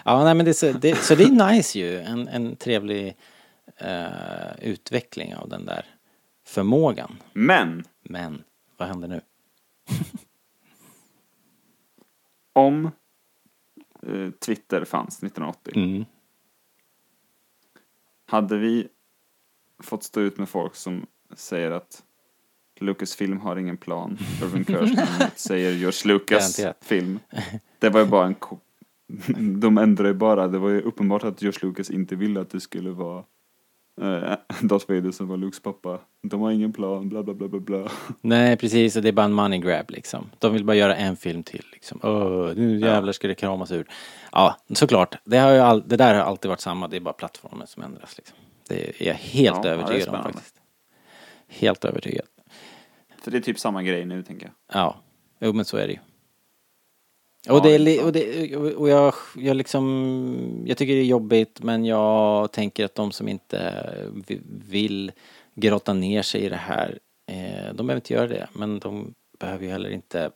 [0.04, 1.98] Ja, nej men det, så, det, så det är nice ju.
[1.98, 3.16] En, en trevlig
[3.76, 5.86] eh, utveckling av den där
[6.46, 7.16] förmågan.
[7.32, 8.42] Men Men,
[8.76, 9.20] vad händer nu?
[12.54, 12.90] om
[14.02, 16.04] eh, Twitter fanns 1980, Mm.
[18.26, 18.88] hade vi
[19.82, 21.06] fått stå ut med folk som
[21.36, 22.02] säger att
[22.80, 24.18] Lucasfilm har ingen plan.
[24.42, 27.18] Irvin Kershner säger George Lucas film.
[27.78, 28.34] Det var ju bara en...
[29.60, 30.48] De ändrade ju bara.
[30.48, 33.24] Det var ju uppenbart att George Lucas inte ville att det skulle vara
[34.00, 36.00] eh, Darth Vader som var Lukes pappa.
[36.22, 37.88] De har ingen plan, bla bla bla bla bla.
[38.20, 38.96] Nej, precis.
[38.96, 40.30] Och det är bara en money grab liksom.
[40.38, 42.00] De vill bara göra en film till liksom.
[42.02, 43.86] Åh, nu jävlar ska det kramas ur.
[44.32, 45.16] Ja, såklart.
[45.24, 46.88] Det, har ju all, det där har alltid varit samma.
[46.88, 48.36] Det är bara plattformen som ändras liksom.
[48.68, 50.54] Det är jag helt Ja, övertygad om faktiskt.
[51.48, 52.26] Helt övertygad.
[53.24, 54.80] Så det är typ samma grej nu, tänker jag.
[54.80, 54.96] Ja,
[55.40, 55.98] jo men så är det ju.
[57.48, 61.84] Och, det är, och, det, och jag, jag liksom, jag tycker det är jobbigt men
[61.84, 63.84] jag tänker att de som inte
[64.26, 65.12] vi- vill
[65.54, 68.48] grotta ner sig i det här, eh, de behöver inte göra det.
[68.52, 70.30] Men de behöver ju heller inte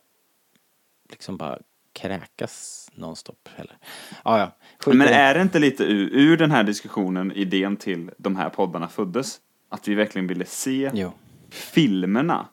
[1.09, 1.59] liksom bara
[1.93, 3.77] kräkas nonstop heller.
[4.23, 4.51] Ja, ja.
[4.93, 8.87] Men är det inte lite ur, ur den här diskussionen idén till de här poddarna
[8.87, 9.39] föddes?
[9.69, 11.11] Att vi verkligen ville se Jo.
[11.49, 12.47] filmerna.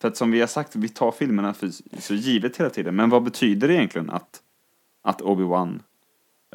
[0.00, 1.70] För att som vi har sagt, vi tar filmerna för
[2.00, 2.96] så givet hela tiden.
[2.96, 4.40] Men vad betyder det egentligen att,
[5.02, 5.80] att Obi-Wan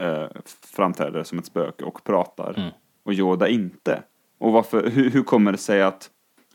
[0.01, 0.27] eh,
[0.75, 2.69] framträder som ett spöke och pratar Mm.
[3.05, 4.03] och Yoda inte?
[4.39, 6.09] Och varför, hur, hur kommer det sig att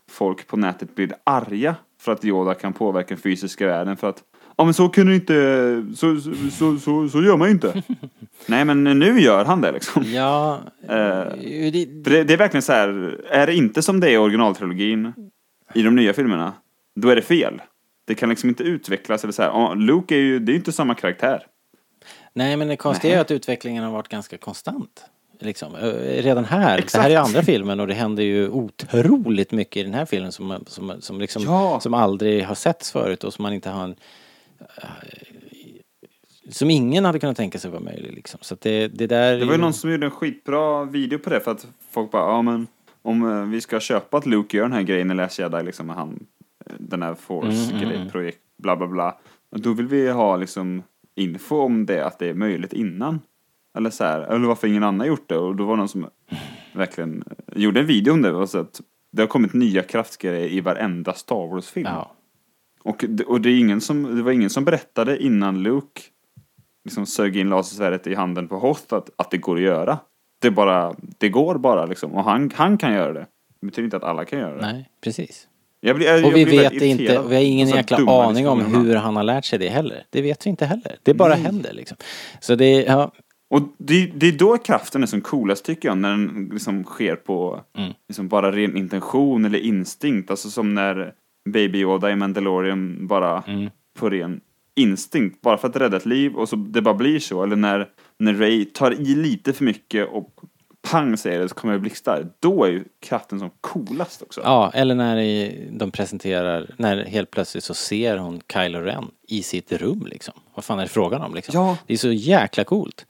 [0.09, 3.97] folk på nätet blir arga för att Yoda kan påverka den fysiska världen?
[3.97, 4.23] För att
[4.57, 6.17] Ja men så kunde inte, så,
[6.51, 7.83] så, så, så, gör man ju inte.
[8.45, 10.03] Nej men nu gör han det liksom.
[10.03, 10.87] Ja, Eh,
[12.03, 15.13] det, det är verkligen så här, är det inte som det är i originaltrilogin
[15.73, 16.53] i de nya filmerna,
[16.95, 17.61] då är det fel.
[18.05, 20.71] Det kan liksom inte utvecklas eller så här, Luke är ju, det är ju inte
[20.71, 21.47] samma karaktär.
[22.33, 25.05] Nej, men det konstiga är att utvecklingen har varit ganska konstant.
[25.39, 25.75] Liksom.
[25.75, 27.09] Redan här, det här Exakt.
[27.09, 31.01] är andra filmen och det händer ju otroligt mycket i den här filmen som, som,
[31.01, 31.79] som, liksom, Ja.
[31.79, 33.95] som aldrig har setts förut och som man inte har en,
[34.59, 34.89] eh,
[36.49, 38.39] som ingen hade kunnat tänka sig var möjlig liksom.
[38.43, 39.37] Så att det, det där...
[39.39, 42.31] Det var ju någon som gjorde en skitbra video på det för att folk bara,
[42.31, 42.67] ja men
[43.01, 45.89] om eh, vi ska köpa att Luke gör den här grejen i Last Jedi, liksom
[45.89, 46.25] han,
[46.79, 48.09] den här Mm, force-grej, mm.
[48.09, 49.17] projekt, bla bla bla.
[49.55, 50.83] Då vill vi ha liksom
[51.15, 53.19] info om det, att det är möjligt innan.
[53.77, 55.37] Eller så här, eller varför ingen annan gjort det.
[55.37, 56.09] Och då var det någon som
[56.73, 58.31] verkligen eh, gjorde en video om det.
[58.31, 58.81] Och så att
[59.11, 61.87] det har kommit nya kraftgrejer i varenda Star Wars-film.
[61.87, 62.15] Ja.
[62.83, 66.01] Och, och det, är ingen som, det var ingen som berättade innan Luke
[66.83, 69.99] liksom sög in lasersvärdet i handen på Hoth att, att det går att göra.
[70.39, 72.11] Det bara, det går bara liksom.
[72.11, 73.27] Och han, han kan göra det.
[73.59, 74.61] Det betyder inte att alla kan göra det.
[74.61, 75.47] Nej, precis.
[75.83, 78.75] Jag blir, jag Och vi vet inte, vi har ingen på så jäkla aning om
[78.85, 80.03] hur han har lärt sig det heller.
[80.09, 80.95] Det vet vi inte heller.
[81.03, 81.97] Det bara händer liksom.
[82.39, 83.11] Så det, ja,
[83.49, 87.15] Och det, det är då kraften är som coolast tycker jag, när den liksom sker
[87.15, 87.93] på Mm.
[88.07, 90.29] liksom bara ren intention eller instinkt.
[90.31, 91.13] Alltså som när
[91.49, 93.69] Baby Yoda i Mandalorian bara Mm.
[93.99, 94.41] på ren
[94.75, 97.43] instinkt, bara för att rädda ett liv och så det bara blir så.
[97.43, 97.87] Eller när,
[98.19, 100.29] när Ray tar i lite för mycket och
[100.81, 102.27] pang säger det så kommer det blixtar.
[102.39, 104.41] Då är ju kraften som coolast också.
[104.43, 109.71] Ja, eller när de presenterar, när helt plötsligt så ser hon Kylo Ren i sitt
[109.71, 110.33] rum liksom.
[110.55, 111.55] Vad fan är det frågan om liksom?
[111.55, 111.77] Ja.
[111.87, 113.05] Det är så jäkla coolt.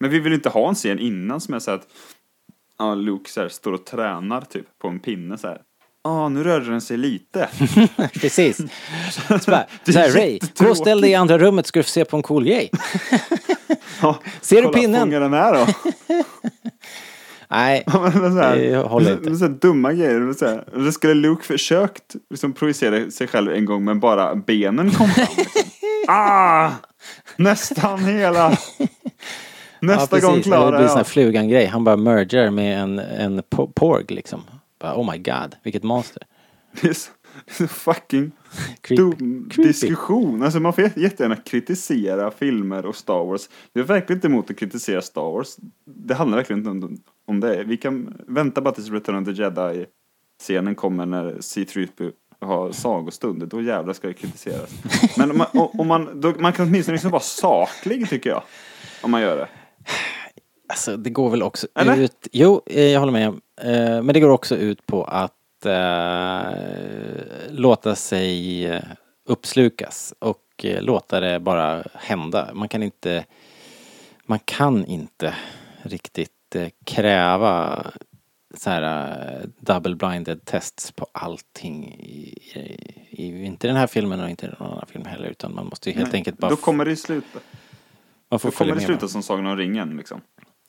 [0.00, 1.86] Men vi vill inte ha en scen innan som är så att
[2.78, 5.62] ja, Luke så här, står och tränar typ på en pinne så här.
[6.04, 7.48] Ja, nu rörde den sig lite.
[8.14, 8.56] Precis.
[9.42, 11.90] Så bara, så här, Ray, gå och ställ dig i andra rummet ska du få
[11.90, 12.70] se på en cool grej.
[14.02, 15.00] Ja, Ser du kolla, pinnen?
[15.00, 15.66] Fånga den här då.
[17.50, 19.36] Nej, Men så här, Det håller inte.
[19.36, 20.32] Så här dumma grejer.
[20.32, 24.90] Så här, det skulle Luke försökt liksom, projicera sig själv en gång men bara benen
[24.90, 25.26] kom fram.
[25.36, 25.62] Liksom.
[26.08, 26.70] ah!
[27.36, 28.58] Nästan hela.
[29.80, 31.06] Nästa ja, gång klarar Det blir sån här jag.
[31.06, 31.66] flugan-grej.
[31.66, 34.40] Han bara merger med en, en po- porg liksom.
[34.80, 36.22] Bara, oh my god, vilket monster.
[36.80, 37.10] Det
[37.68, 38.30] fucking
[38.82, 39.68] Creep- dum creepy.
[39.68, 40.42] diskussion.
[40.42, 43.48] Alltså man får jätte- jättegärna kritisera filmer och Star Wars.
[43.72, 45.56] Jag är verkligen inte emot att kritisera Star Wars.
[45.84, 47.64] Det handlar verkligen inte om, om det.
[47.64, 49.86] Vi kan vänta bara tills Return of the Jedi
[50.40, 53.48] scenen kommer när C-3PO har sagostund.
[53.48, 54.70] Då jävlar ska det kritiseras.
[55.16, 58.42] Men om man, om man, då, man kan åtminstone liksom vara saklig tycker jag.
[59.02, 59.48] Om man gör det.
[60.68, 61.96] Alltså det går väl också Eller?
[61.96, 62.28] ut...
[62.32, 63.26] Jo, eh, jag håller med.
[63.28, 65.32] Eh, Men det går också ut på att
[67.50, 68.82] låta sig eh,
[69.24, 72.50] uppslukas och eh, låta det bara hända.
[72.54, 73.24] Man kan inte...
[74.26, 75.34] Man kan inte
[75.82, 77.86] riktigt eh, kräva
[78.54, 82.38] så här eh, double blinded tests på allting i,
[83.10, 85.66] i, i inte den här filmen och inte i någon annan film heller utan man
[85.66, 87.38] måste ju helt Nej, enkelt bara Då kommer det sluta.
[88.28, 90.20] man får Då kommer det sluta som Sagan om ringen liksom.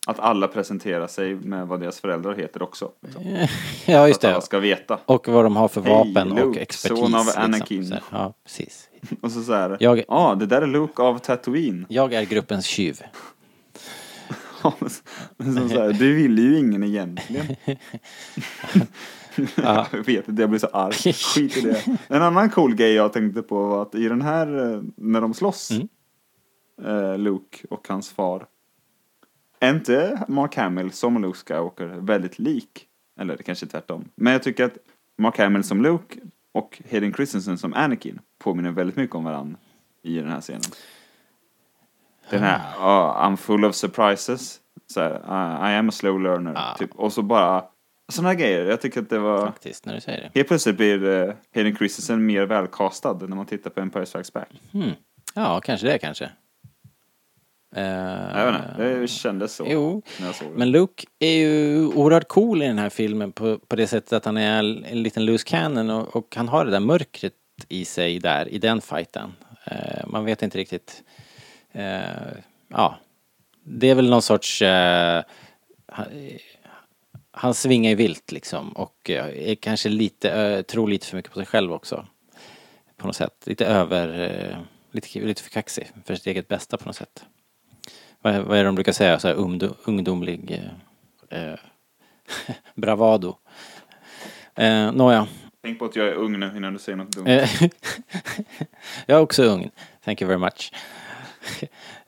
[0.08, 2.92] Att alla presenterar sig med vad deras föräldrar heter också.
[3.02, 3.24] Liksom.
[3.86, 4.46] Ja just Så att alla det.
[4.46, 5.00] ska veta.
[5.06, 7.00] Och vad de har för Hej, vapen och Luke, expertis.
[7.00, 7.44] son av liksom.
[7.44, 7.86] Anakin.
[7.88, 8.90] Så här, ja, precis.
[9.22, 9.78] Och så så här.
[9.80, 11.86] Ja, ah, det där är Luke av Tatooine.
[11.90, 13.00] Jag är gruppens tjuv.
[15.38, 17.56] Men så här, det vill ju ingen egentligen.
[19.56, 21.14] jag vet inte, jag blir så arg.
[21.14, 21.84] Skit i det.
[22.08, 25.34] En annan cool grej jag tänkte på var att i den här, eh, när de
[25.34, 25.88] slåss, Mm.
[26.86, 28.46] eh, Luke och hans far.
[29.60, 32.86] Är inte Mark Hamill som Luke Skywalker väldigt lik?
[33.20, 34.10] Eller det kanske är tvärtom.
[34.16, 34.78] Men jag tycker att
[35.18, 36.20] Mark Hamill som Luke
[36.54, 39.58] och Hayden Christensen som Anakin påminner väldigt mycket om varandra
[40.04, 40.62] i den här scenen.
[42.30, 43.10] Den här, Ah.
[43.26, 44.60] "Oh, I'm full of surprises.
[44.88, 45.12] Så här,
[45.70, 46.54] "I- I am a slow learner.
[46.58, 46.76] Ah.
[46.78, 46.96] Typ.
[46.96, 47.64] Och så bara,
[48.12, 48.66] sådana grejer.
[48.66, 50.32] Jag tycker att det var, Faktiskt, när du säger det.
[50.36, 54.50] helt plötsligt blir uh, Hayden Christensen mer välkastad när man tittar på Empire Strikes Back.
[54.72, 54.92] Hmm.
[55.36, 56.32] Ja, kanske det kanske.
[57.76, 60.02] Eh, Jag vet inte, det kändes så Jo,
[60.56, 64.26] men Luke är ju oerhört cool i den här filmen på, på det sättet att
[64.26, 67.34] han är en liten loose cannon och, och han har det där mörkret
[67.68, 69.34] i sig där, i den fighten.
[69.66, 71.04] Eh, man vet inte riktigt.
[71.72, 72.00] Eh,
[72.68, 72.98] ja,
[73.64, 74.62] det är väl någon sorts...
[75.92, 76.06] Han,
[77.32, 81.46] han svingar ju vilt liksom och är kanske lite, tror lite för mycket på sig
[81.46, 82.06] själv också.
[82.98, 83.44] På något sätt.
[83.46, 87.26] Lite över, lite, lite för kaxig för sitt eget bästa på något sätt.
[88.22, 89.20] Vad, vad är det de brukar säga?
[89.20, 90.62] Så här ungdom, ungdomlig
[91.30, 91.60] eh, eh,
[92.76, 93.38] bravado.
[94.56, 95.28] Eh, Nåja.
[95.64, 97.28] Tänk på att jag är ung nu innan du säger något dumt.
[97.28, 97.50] Eh,
[99.06, 99.70] jag är också ung.
[100.06, 100.74] Thank you very much.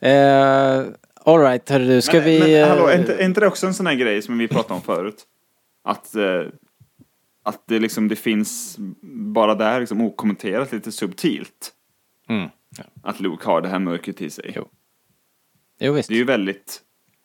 [0.00, 0.84] eh,
[1.24, 2.38] Alright, hörru du, ska men, vi...
[2.40, 4.48] men hallå, eh, är inte, är inte det också en sån här grej som vi
[4.48, 5.26] pratade om förut?
[5.84, 6.42] Att, eh,
[7.42, 11.72] att det liksom, det finns bara där liksom okommenterat lite subtilt.
[12.28, 12.48] Mm.
[12.78, 12.84] Ja.
[13.02, 14.52] Att Luke har det här mörkret i sig.
[14.56, 14.68] Jo.
[15.82, 16.08] Jo visst.
[16.08, 16.80] Det är ju väldigt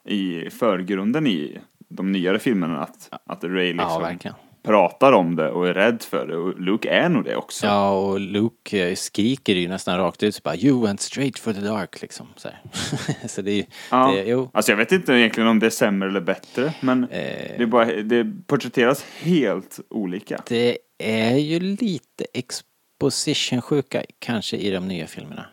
[0.05, 1.57] i förgrunden i
[1.89, 4.35] de nyare filmerna att, att Ray Ja, liksom verkligen.
[4.63, 6.37] pratar om det och är rädd för det.
[6.37, 7.65] Och Luke är nog det också.
[7.65, 11.53] Ja, och Luke eh, skriker ju nästan rakt ut så bara You went straight for
[11.53, 12.27] the dark liksom.
[12.35, 12.49] Så,
[13.27, 13.63] så det är ju...
[13.91, 14.11] Ja.
[14.11, 14.49] Det, jo.
[14.53, 16.73] Alltså jag vet inte egentligen om det är sämre eller bättre.
[16.81, 17.09] Men Eh.
[17.57, 20.41] det, är bara, det porträtteras helt olika.
[20.47, 25.45] Det är ju lite exposition-sjuka kanske i de nya filmerna.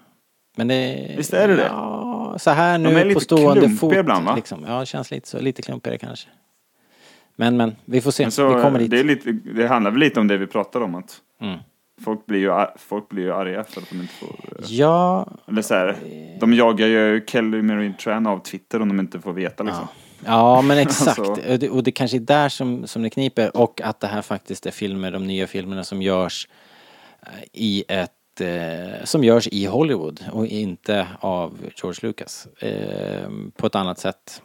[0.56, 1.14] Men det...
[1.16, 1.68] Visst är det det?
[2.35, 3.94] Ja, så här De är nu lite på stående fot.
[3.94, 4.35] ibland, va?
[4.36, 4.65] Liksom.
[4.69, 5.39] Ja, känns lite så.
[5.40, 6.28] Lite klumpigare kanske.
[7.36, 8.31] Men, men, vi får se.
[8.31, 8.90] Så, vi kommer dit.
[8.90, 10.94] det, lite, det handlar väl lite om det vi pratar om.
[10.94, 11.59] Att Mm.
[12.05, 14.27] folk, blir ju, folk blir ju arga för att de inte får...
[14.28, 15.97] eh, Ja, Eller så här,
[16.40, 19.89] de jagar ju Kelly Marie Tran av Twitter om de inte får veta liksom.
[20.24, 21.19] Ja, men exakt.
[21.19, 21.52] Alltså.
[21.52, 23.56] Och, det, och det kanske är där som, som det kniper.
[23.56, 26.48] Och att det här faktiskt är filmer, de nya filmerna som görs
[27.23, 32.47] eh, i ett eh, som görs i Hollywood och inte av George Lucas.
[32.47, 34.43] Eh, på ett annat sätt.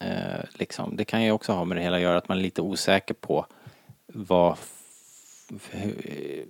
[0.00, 0.96] Eh, liksom.
[0.96, 3.14] Det kan ju också ha med det hela att göra att man är lite osäker
[3.14, 3.46] på
[4.06, 4.56] vad
[5.70, 6.44] hur-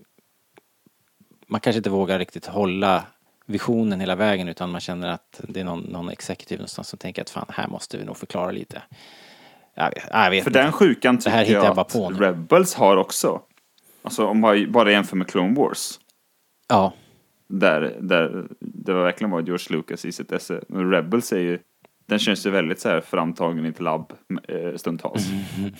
[1.46, 3.04] man kanske inte vågar riktigt hålla
[3.46, 7.22] visionen hela vägen utan man känner att det är någon, någon exekutiv någonstans som tänker
[7.22, 8.82] att fan, här måste vi nog förklara lite.
[9.74, 10.62] Jag vet, jag vet För inte.
[10.62, 12.20] den sjukan Det här tycker jag jag att.
[12.20, 13.40] Rebels har också.
[14.02, 16.00] Alltså om man bara jämför med Clone Wars.
[16.68, 16.92] Ja,
[17.48, 20.58] Där, där det var verkligen var George Lucas i sitt esse.
[20.68, 21.58] Och Rebels är ju,
[22.06, 24.12] den känns ju väldigt så här framtagen i ett labb
[24.48, 25.30] eh, stundtals.
[25.30, 25.74] Mm.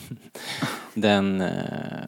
[0.95, 1.49] den, eh,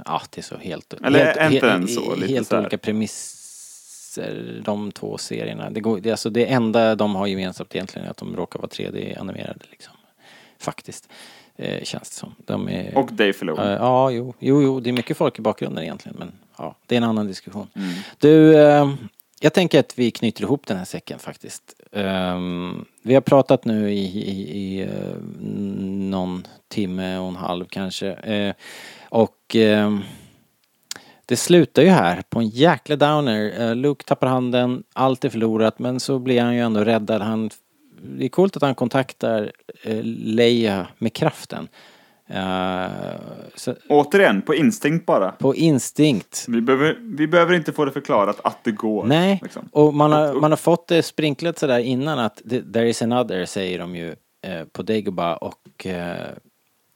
[0.05, 0.93] ja det är så helt...
[0.93, 2.15] Eller helt, inte den så?
[2.15, 5.71] Lite Helt så olika premisser, de två serierna.
[5.71, 8.69] Det, går, det, alltså det enda de har gemensamt egentligen är att de råkar vara
[8.69, 9.93] 3D-animerade liksom.
[10.59, 11.09] Faktiskt.
[11.57, 12.35] Eh, känns det som.
[12.39, 13.63] De är, Och Dave Filoni.
[13.63, 16.95] Eh, ja, jo, jo, jo, det är mycket folk i bakgrunden egentligen, men ja, det
[16.95, 17.67] är en annan diskussion.
[17.75, 17.89] Mm.
[18.19, 18.95] Du, eh,
[19.41, 21.75] jag tänker att vi knyter ihop den här säcken faktiskt.
[21.93, 25.17] Ehm, vi har pratat nu i, i, i eh,
[26.11, 28.13] någon timme och en halv kanske.
[28.13, 28.55] Eh,
[29.09, 29.57] och
[31.27, 33.61] det slutar ju här på en jäkla downer.
[33.61, 37.23] Eh, Luke tappar handen, allt är förlorat men så blir han ju ändå räddad.
[37.23, 37.51] Han,
[38.03, 39.53] det är coolt att han kontaktar
[39.83, 41.69] eh, Leia med kraften.
[42.29, 42.87] Eh,
[43.55, 45.33] så, Återigen, på instinkt bara.
[45.33, 46.45] på instinkt.
[46.49, 49.05] Vi behöver, vi behöver inte få det förklarat att det går.
[49.05, 49.69] Nej, liksom.
[49.73, 53.45] och man har, man har fått det sprinklat sådär innan att the- there is another
[53.45, 56.27] säger de ju eh, på Dagobah och eh,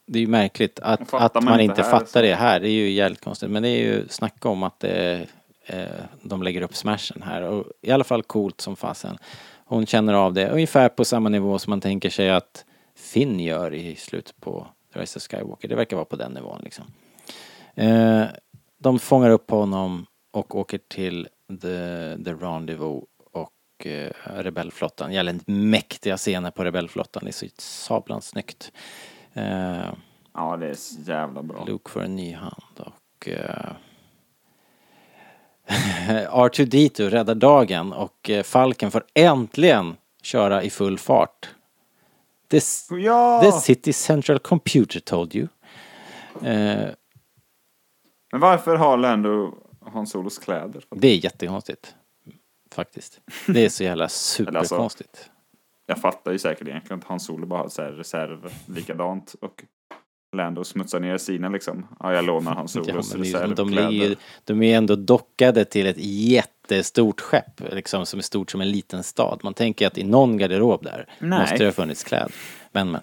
[0.06, 2.60] det är ju märkligt att, att man man, inte här, fattar det här.
[2.60, 3.50] Det är ju jävligt konstigt.
[3.50, 5.26] Men det är ju snacka om att det,
[5.66, 5.84] eh,
[6.22, 9.18] de lägger upp smashen här och i alla fall coolt som fasen.
[9.64, 12.64] Hon känner av det ungefär på samma nivå som man tänker sig att
[12.96, 15.68] Finn gör i slutet på The Rise of Skywalker.
[15.68, 16.84] Det verkar vara på den nivån liksom.
[17.74, 18.24] Eh,
[18.78, 25.12] de fångar upp honom och åker till The, the Rendezvous och eh, rebellflottan.
[25.12, 27.22] Jävligt mäktiga scener på rebellflottan.
[27.24, 28.72] Det är så sablans snyggt.
[29.32, 29.92] Eh,
[30.34, 31.64] Ja, det är så jävla bra.
[31.64, 33.72] Luke får en ny hand och eh,
[36.30, 41.48] R2D2 räddar dagen och eh, Falken får äntligen köra i full fart.
[42.50, 43.40] This, Ja!
[43.42, 45.48] The City Central Computer told you.
[46.42, 46.88] Eh,
[48.32, 49.54] Men varför har Lando
[49.92, 50.84] Han Solos kläder?
[50.90, 51.94] det är jättekonstigt.
[52.74, 53.20] Faktiskt.
[53.46, 55.30] Det är så jävla superkonstigt.
[55.86, 59.34] Jag fattar ju säkert egentligen att Han Solo bara har så här reserv likadant.
[59.40, 59.64] Och
[60.36, 61.86] Lando smutsar ner sina liksom.
[62.00, 64.76] Ja, jag lånar Han Ja, Solos men det är ju- de, ligger, ju- de är
[64.78, 69.40] ändå dockade till ett jättestort skepp, liksom som är stort som en liten stad.
[69.42, 71.40] Man tänker att i någon garderob där Nej.
[71.40, 72.32] måste det ha funnits kläder.
[72.72, 73.00] Men men.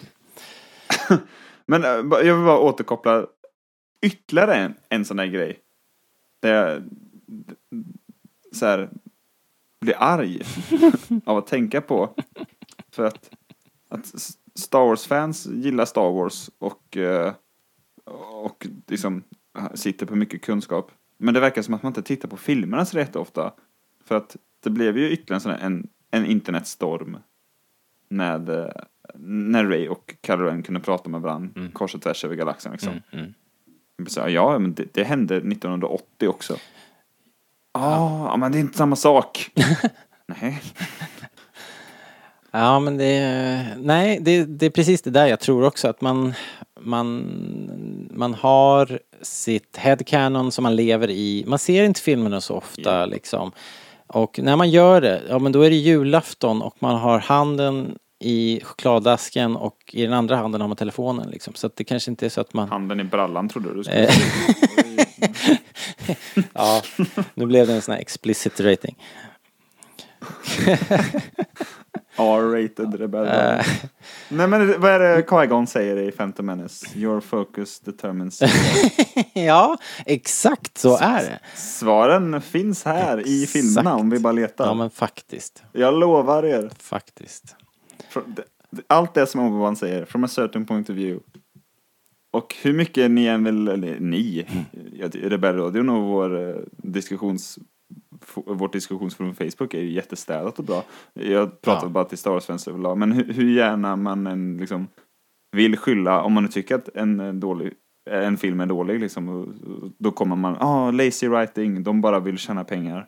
[1.65, 3.25] Men ba- jag vill bara återkoppla
[4.05, 5.59] ytterligare en, en sån här grej.
[6.41, 6.83] Där jag
[8.55, 8.89] så här,
[9.81, 10.41] blir arg
[11.25, 12.09] av att tänka på.
[12.91, 13.29] För att,
[13.89, 14.05] att
[14.57, 17.33] Star Wars-fans gillar Star Wars och, eh,
[18.43, 19.23] och liksom
[19.73, 20.91] sitter på mycket kunskap.
[21.17, 23.53] Men det verkar som att man inte tittar på filmerna så rätt ofta.
[24.05, 27.17] För att det blev ju ytterligare en, en, en internetstorm
[28.09, 28.73] med
[29.19, 33.01] när Ray och Kylo kunde prata med varandra kors och tvärs över galaxen liksom.
[33.11, 33.33] Mm.
[34.07, 36.57] Så, här, ja, men det, det hände 1980 också.
[37.71, 39.51] Ah, ja, men det är inte samma sak.
[40.41, 40.61] Nej.
[42.51, 46.33] Ja men det, nej det, det är precis det där jag tror också att man,
[46.79, 51.43] man, man har sitt headcanon som man lever i.
[51.47, 53.51] Man ser inte filmerna så ofta liksom.
[54.07, 57.97] Och när man gör det, ja men då är det julafton och man har handen
[58.19, 61.53] i chokladasken och i den andra handen har man telefonen liksom.
[61.53, 62.69] Så att det kanske inte är så att man...
[62.69, 64.13] Handen i brallan trodde du skulle Eh,
[66.53, 66.81] ja,
[67.33, 68.95] nu blev det en sån här explicit rating.
[72.17, 73.25] R-rated rebell.
[73.27, 73.65] Eh.
[74.29, 76.87] Nej men vad är det Qui-Gon säger i Phantom Menace?
[76.99, 78.41] Your focus determines.
[79.33, 81.39] ja, exakt så är det.
[81.55, 83.51] Svaren finns här i Exakt.
[83.51, 84.65] filmerna om vi bara letar.
[84.65, 86.71] Ja men faktiskt, Jag lovar er.
[86.79, 87.55] faktiskt.
[88.87, 91.23] Allt det som Obi-Wan säger, from a certain point of view.
[92.33, 94.45] Och hur mycket ni än vill, eller ni,
[95.11, 97.59] tycker Rebellradion och vår eh, diskussions,
[98.35, 100.83] vårt diskussionsforum på Facebook är ju jättestädat och bra.
[101.13, 101.89] Jag pratar Ja.
[101.89, 104.87] bara till Star Wars-fans överlag, men hur, hur gärna man än liksom
[105.51, 107.73] vill skylla, om man nu tycker att en, eh, dålig,
[108.09, 109.53] en film är dålig liksom,
[109.97, 113.07] då kommer man, ah, lazy writing, de bara vill tjäna pengar.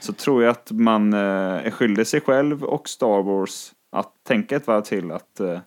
[0.00, 1.18] Så tror jag att man eh,
[1.66, 5.58] är skyldig sig själv och Star Wars att tänka ett varv till att eh,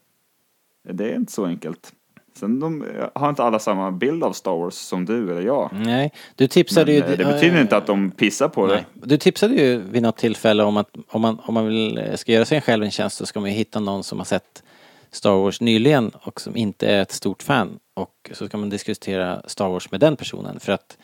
[0.90, 1.94] det är inte så enkelt.
[2.34, 2.86] Sen de,
[3.16, 5.70] har inte alla samma bild av Star Wars som du eller jag.
[5.74, 7.14] Nej, du tipsade Men, ju...
[7.14, 8.86] eh, det betyder inte att de pissar på Nej.
[8.94, 9.08] det.
[9.08, 12.32] Du tipsade ju vid något tillfälle om att om man, om man vill, eh, ska
[12.32, 14.64] göra sig själv en tjänst så ska man ju hitta någon som har sett
[15.12, 17.80] Star Wars nyligen och som inte är ett stort fan.
[17.94, 20.98] Och så ska man diskutera Star Wars med den personen för att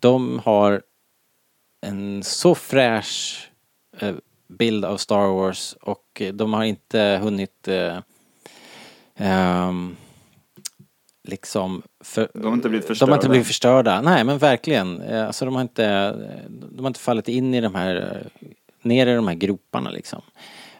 [0.00, 0.82] de har
[1.86, 3.50] en så fräsch
[3.98, 4.14] eh,
[4.48, 7.98] bild av Star Wars och eh, de har inte hunnit eh,
[9.16, 9.96] ehm,
[11.28, 13.14] liksom för, De har inte blivit De har förstörda.
[13.14, 14.00] inte blivit förstörda.
[14.00, 15.00] Nej men verkligen.
[15.00, 16.12] Eh, Alltså de har inte,
[16.48, 18.48] de har inte fallit in i de här, eh,
[18.82, 20.22] ner i de här groparna liksom.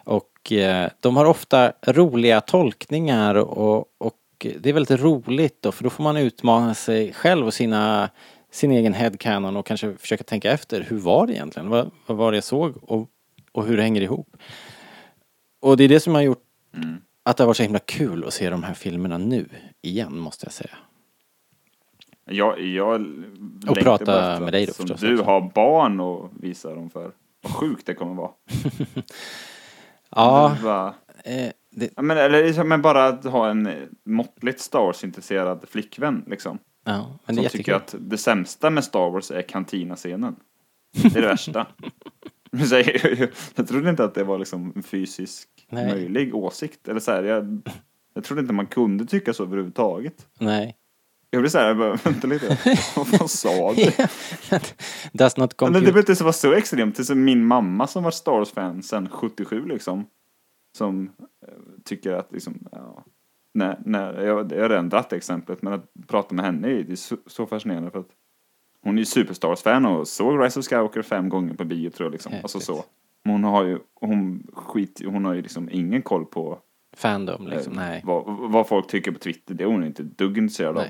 [0.03, 4.13] Och eh, de har ofta roliga tolkningar och, och
[4.59, 8.09] det är väldigt roligt då för då får man utmana sig själv och sina,
[8.51, 10.81] sin egen headcanon och kanske försöka tänka efter.
[10.81, 11.69] Hur var det egentligen?
[11.69, 13.07] Vad, vad var det jag såg och,
[13.51, 14.27] och hur det hänger ihop?
[15.61, 16.43] Och det är det som har gjort
[17.29, 19.49] att det har varit så himla kul att se de här filmerna nu,
[19.81, 20.77] igen, måste jag säga.
[22.25, 25.25] Jag, jag längtar prata med dig då som förstås Du också.
[25.25, 27.11] har barn och visa dem för.
[27.41, 28.31] Vad sjukt det kommer vara.
[30.09, 30.93] Ja, Det bara,
[31.23, 33.69] eh, det, men, eller, men bara att ha en
[34.05, 36.57] måttligt Star Wars-intresserad flickvän liksom.
[36.85, 40.35] ja, men det är Som tycker att det sämsta med Star Wars är kantina-scenen.
[41.03, 41.67] Det är det värsta.
[43.55, 45.85] Jag trodde inte att det var liksom en fysisk Nej.
[45.85, 46.87] möjlig åsikt.
[46.87, 47.69] Eller så här, jag,
[48.13, 50.27] jag trodde inte man kunde tycka så överhuvudtaget.
[50.39, 50.77] Nej.
[51.29, 52.47] Jag blev så här, jag bara, vänta lite,
[52.95, 53.83] vad fan sa du?
[55.13, 55.79] Does not Men det compute.
[55.81, 56.95] behöver inte vara så extremt.
[56.95, 60.05] Det är min mamma som var Star Wars-fan sedan 77 liksom.
[60.77, 61.11] Som
[61.47, 61.53] eh,
[61.85, 63.03] tycker att liksom, ja,
[63.53, 66.91] när, när, jag, jag har redan dratt exemplet, men att prata med henne är det
[66.91, 68.09] är så, fascinerande för att
[68.83, 71.89] hon är ju super Star Wars-fan och såg Rise of Skywalker fem gånger på bio
[71.89, 72.31] tror jag liksom.
[72.31, 72.45] Häftigt.
[72.45, 72.85] Alltså så.
[73.27, 76.59] Men hon har ju, hon skit, hon har ju liksom ingen koll på
[76.97, 77.73] Fandom, liksom.
[77.73, 78.01] eh, Nej.
[78.05, 79.53] vad, vad folk tycker på Twitter.
[79.53, 80.83] Det är hon inte dugg intresserad av.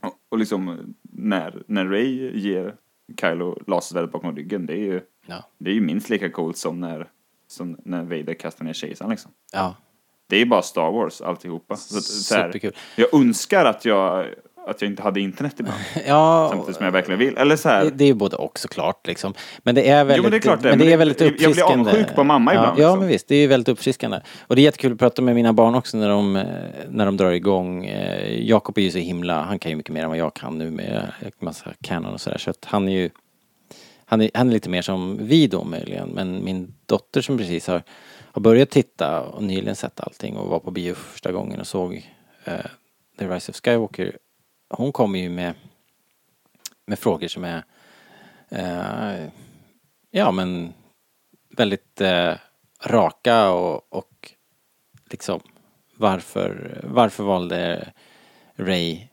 [0.00, 0.74] Och, och liksom eh,
[1.12, 2.74] när, när Ray ger
[3.20, 5.44] Kylo lasersvärdet bakom ryggen, det är ju Ja.
[5.58, 7.08] det är ju minst lika coolt som när,
[7.46, 9.30] som när Vader kastar ner kejsaren liksom.
[9.52, 9.74] Ja,
[10.26, 11.76] Det är bara Star Wars alltihopa.
[11.76, 12.72] Så, så här, superkul.
[12.96, 14.26] jag önskar att jag,
[14.70, 15.78] att jag inte hade internet ibland.
[16.06, 17.36] Ja, Samtidigt som jag verkligen vill.
[17.36, 19.34] Eller så här, det, det är ju både och såklart liksom.
[19.62, 21.48] Men det är väldigt, men det är klart det, men det är väldigt jag blir
[21.48, 21.90] uppfriskande.
[21.90, 22.98] avundsjuk på mamma ja, ibland, Ja, liksom.
[22.98, 23.28] men visst.
[23.28, 24.20] Det är ju väldigt uppfriskande.
[24.40, 26.44] Och det är jättekul att prata med mina barn också när de, eh,
[26.90, 27.86] när de drar igång.
[27.86, 30.58] Eh, Jakob är ju så himla, han kan ju mycket mer än vad jag kan
[30.58, 32.38] nu med en massa Canon och sådär.
[32.38, 33.10] Så att han är ju,
[34.04, 36.08] han är, han är lite mer som vi då möjligen.
[36.08, 37.82] Men min dotter som precis har,
[38.32, 41.66] har börjat titta och nyligen sett allting och var på bio för första gången och
[41.66, 42.06] såg
[42.44, 42.54] eh,
[43.18, 44.16] The Rise of Skywalker.
[44.70, 45.54] Hon kommer ju med,
[46.86, 47.64] med frågor som är
[48.48, 49.28] eh,
[50.10, 50.74] ja men
[51.50, 52.34] väldigt eh,
[52.84, 54.32] raka och, och
[55.10, 55.40] liksom
[55.96, 57.92] varför, varför valde
[58.56, 59.08] Ray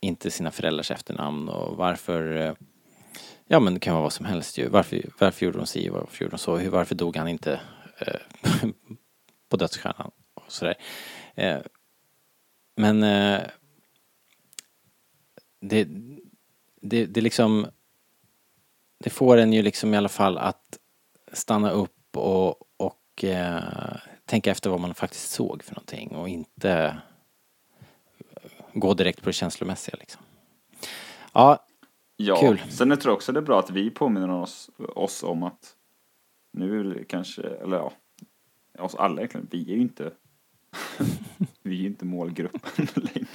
[0.00, 2.54] inte sina föräldrars efternamn och varför eh,
[3.46, 4.68] ja men det kan vara vad som helst ju.
[4.68, 6.70] Varför, varför gjorde hon si och varför gjorde hon så?
[6.70, 7.60] Varför dog han inte
[7.98, 8.20] eh,
[9.48, 10.74] på dödsstjärnan och sådär.
[11.34, 11.58] Eh,
[12.76, 13.40] men eh,
[15.62, 15.88] det,
[16.80, 17.66] det, det liksom
[18.98, 20.78] det får en ju liksom i alla fall att
[21.32, 23.62] stanna upp och, och eh,
[24.24, 26.98] tänka efter vad man faktiskt såg för någonting och inte
[28.72, 30.22] gå direkt på det känslomässiga liksom.
[31.32, 31.66] Ja,
[32.16, 32.36] ja.
[32.36, 32.62] kul.
[32.68, 35.76] Sen jag tror också det är bra att vi påminner oss, oss om att
[36.52, 37.92] nu kanske, eller ja,
[38.78, 40.12] oss alla egentligen, vi är ju inte
[41.62, 43.26] vi är ju inte målgruppen längre.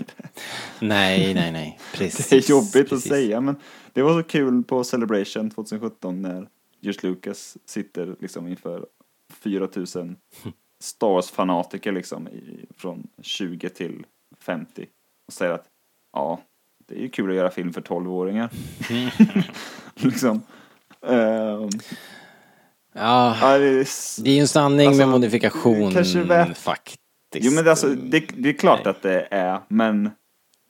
[0.79, 2.29] nej, nej, nej, precis.
[2.29, 2.93] Det är jobbigt precis.
[3.05, 3.55] att säga men
[3.93, 6.47] det var så kul på Celebration 2017 när
[6.79, 8.85] George Lucas sitter liksom inför
[9.33, 10.15] 4000
[10.79, 14.05] Star Wars-fanatiker liksom i, från 20 till
[14.39, 14.85] 50
[15.27, 15.65] och säger att
[16.13, 16.41] ja,
[16.87, 18.49] det är ju kul att göra film för 12-åringar.
[19.95, 20.41] liksom.
[21.01, 21.69] Ehm,
[22.99, 23.65] Ja, det
[24.23, 25.91] är, ju en sanning Alltså, med modifikation
[26.55, 27.06] faktiskt.
[27.35, 30.09] Jo men det, alltså, det, det är klart att det är, men,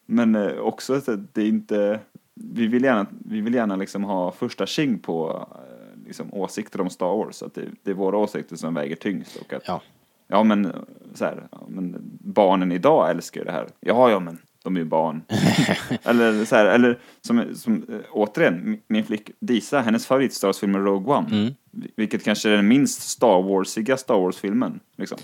[0.06, 2.00] men eh, också att det är inte,
[2.36, 6.90] vi vill gärna, vi vill gärna liksom ha första tjing på eh, liksom, åsikter om
[6.90, 9.82] Star Wars, att det, det är våra åsikter som väger tyngst och att Ja.
[10.30, 10.74] Ja men
[11.14, 13.68] så här, ja, men barnen idag älskar ju det här.
[13.80, 15.22] Ja, ja men de är ju barn.
[16.04, 20.48] eller så här, eller som, som eh, återigen, min- min flick Disa, hennes favorit Star
[20.48, 21.28] Wars-film är Rogue One.
[21.32, 21.54] Mm.
[21.96, 24.80] Vilket kanske är den minst Star Warsiga Star Wars-filmen.
[24.98, 25.18] Liksom.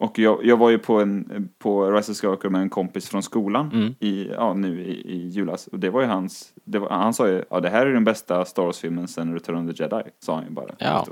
[0.00, 3.22] Och jag, jag var ju på, en, på Rise of Skywalker med en kompis från
[3.22, 3.94] skolan Mm.
[4.00, 5.66] i, ja, nu i, i julas.
[5.66, 8.04] Och det var ju hans, det var, han sa ju, ja det här är den
[8.04, 10.74] bästa Star Wars-filmen sen Return of the Jedi, sa han ju bara.
[10.78, 11.06] Ja.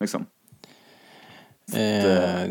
[0.00, 0.26] Liksom.
[1.76, 2.50] Eh,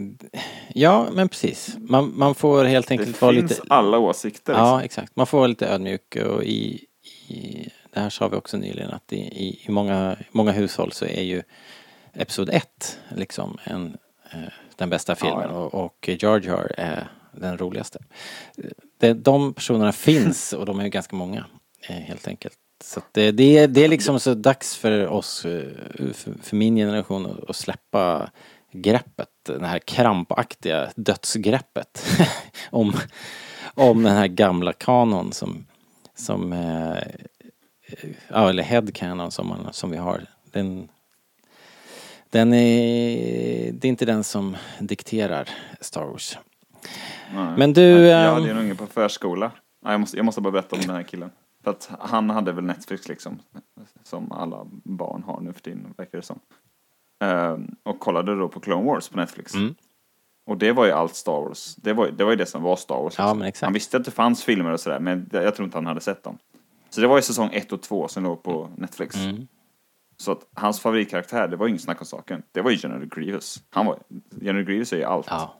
[0.73, 1.77] ja, men precis.
[1.79, 3.61] Man, man får helt Det enkelt vara finns lite...
[3.69, 4.53] alla åsikter.
[4.53, 4.65] Liksom.
[4.67, 5.15] Ja, exakt.
[5.15, 6.85] Man får vara lite ödmjuk och i,
[7.27, 11.05] i det här sa vi också nyligen att i, i, i många, många hushåll så
[11.05, 11.41] är ju
[12.13, 13.97] Episod 1 liksom en,
[14.31, 14.39] eh,
[14.79, 17.99] den bästa filmen Ja, och, och Jar Jar är den roligaste.
[18.99, 21.45] Det, de personerna finns och de är ju ganska många
[21.89, 22.57] eh, helt enkelt.
[22.83, 25.63] Så det, det, är, det är liksom så dags för oss, eh,
[26.13, 28.29] för, för min generation att- släppa
[28.71, 32.05] greppet, det här krampaktiga dödsgreppet
[32.69, 32.93] om,
[33.73, 35.65] om den här gamla kanon som,
[36.15, 36.97] som eh,
[38.27, 40.25] ja, eller headcanon som, man, som vi har.
[40.51, 40.87] Den,
[42.29, 45.49] den är, det är inte den som dikterar
[45.81, 46.37] Star Wars.
[47.33, 47.53] Nej.
[47.57, 49.51] Men du, Jag ehm, hade ju en unge på förskola.
[49.83, 51.29] Nej, Jag måste, jag måste bara berätta om den här killen.
[51.63, 53.39] För att han hade väl Netflix liksom.
[54.03, 56.39] Som alla barn har nu för tiden, verkar det som.
[57.23, 59.53] Ehm, och kollade då på Clone Wars på Netflix.
[59.53, 59.75] Mm.
[60.45, 61.75] Och det var ju allt Star Wars.
[61.75, 63.15] Det var, det var ju det som var Star Wars.
[63.17, 63.65] Ja, liksom.
[63.65, 66.23] Han visste att det fanns filmer och sådär, men jag tror inte han hade sett
[66.23, 66.37] dem.
[66.89, 69.15] Så det var ju säsong ett och två som låg på Netflix.
[69.15, 69.47] Mm.
[70.21, 72.43] Så att hans favoritkaraktär, det var ju inget snack om saken.
[72.51, 73.63] Det var ju General Grievous.
[73.69, 73.99] Han var,
[74.41, 75.27] General Grievous är ju allt.
[75.29, 75.55] Ja.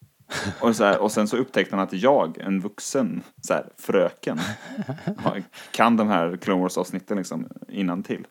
[0.60, 4.40] Och, så här, och sen så upptäckte han att jag, en vuxen så här, fröken,
[5.70, 8.26] kan de här Clone Wars-avsnitten liksom innantill.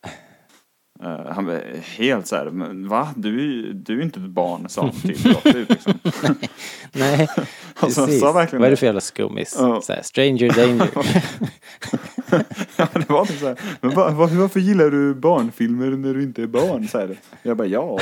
[1.03, 1.61] Uh, han var
[1.97, 3.13] helt så här, men va?
[3.15, 5.93] Du, du är inte ett barn, sa han typ rakt ut liksom.
[6.91, 7.27] Nej,
[7.79, 8.21] Alltså, precis.
[8.21, 9.55] sa verkligen Vad är det för jävla skummis?
[9.59, 9.81] Ja.
[9.81, 10.89] Så här, stranger danger.
[12.77, 16.23] ja, det var typ så här, men va, va, varför gillar du barnfilmer när du
[16.23, 16.87] inte är barn?
[16.87, 17.17] Så här.
[17.43, 17.99] Jag bara, ja,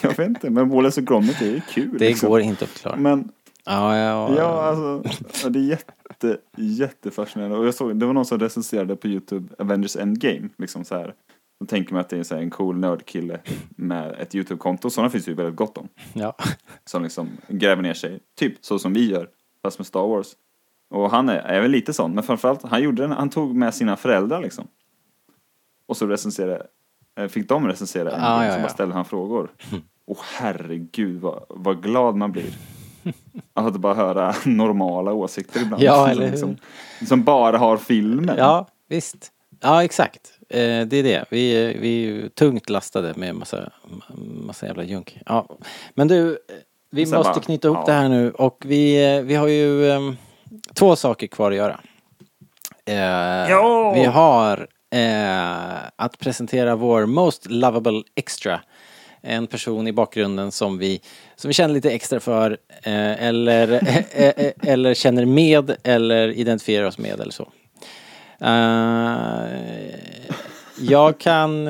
[0.00, 1.98] jag vet inte, men Wallace och Gromit är ju kul.
[1.98, 2.30] Det liksom.
[2.30, 2.96] går inte att förklara.
[2.96, 3.28] Men
[3.64, 5.10] Ja, ja, Ja, alltså,
[5.42, 7.56] ja, det är jätte, jättefascinerande.
[7.58, 11.14] Och jag såg, det var någon som recenserade på YouTube Avengers Endgame, liksom så här.
[11.60, 14.90] Då tänker man att det är så här en cool nördkille med ett YouTube-konto.
[14.90, 15.88] Sådana finns ju väldigt gott om.
[16.12, 16.36] ja.
[16.84, 19.28] Som liksom gräver ner sig, typ så som vi gör,
[19.62, 20.26] fast med Star Wars.
[20.90, 23.74] Och han är, är väl lite sån, men framförallt, han gjorde den, han tog med
[23.74, 24.68] sina föräldrar liksom.
[25.86, 26.66] Och så recenserade,
[27.18, 28.62] eh, fick de recensera en gång, ja, så ja.
[28.62, 29.50] bara ställde han frågor.
[30.06, 32.52] Och herregud vad, vad glad man blir.
[33.54, 35.82] Att bara höra normala åsikter ibland.
[35.82, 36.30] Ja, som, eller hur?
[36.30, 36.56] liksom,
[37.06, 38.36] som bara har filmen.
[38.38, 39.32] ja, visst.
[39.60, 40.39] Ja, exakt.
[40.50, 41.24] Eh, det är det.
[41.30, 43.70] Vi, vi är tungt lastade med massa,
[44.46, 45.18] massa jävla junk.
[45.26, 45.46] Ja.
[45.94, 46.38] Men du,
[46.90, 47.84] vi Så måste bara, knyta ihop ja.
[47.86, 50.12] det här nu och vi, eh, vi har ju eh,
[50.74, 51.80] två saker kvar att göra.
[52.84, 53.94] Eh!
[53.94, 58.60] Vi har eh, att presentera vår Most Lovable Extra.
[59.22, 61.00] En person i bakgrunden som vi,
[61.36, 63.72] som vi känner lite extra för eh, eller,
[64.12, 67.48] eh, eh, eller känner med eller identifierar oss med eller så.
[68.40, 69.60] Eh,
[70.78, 71.64] jag kan...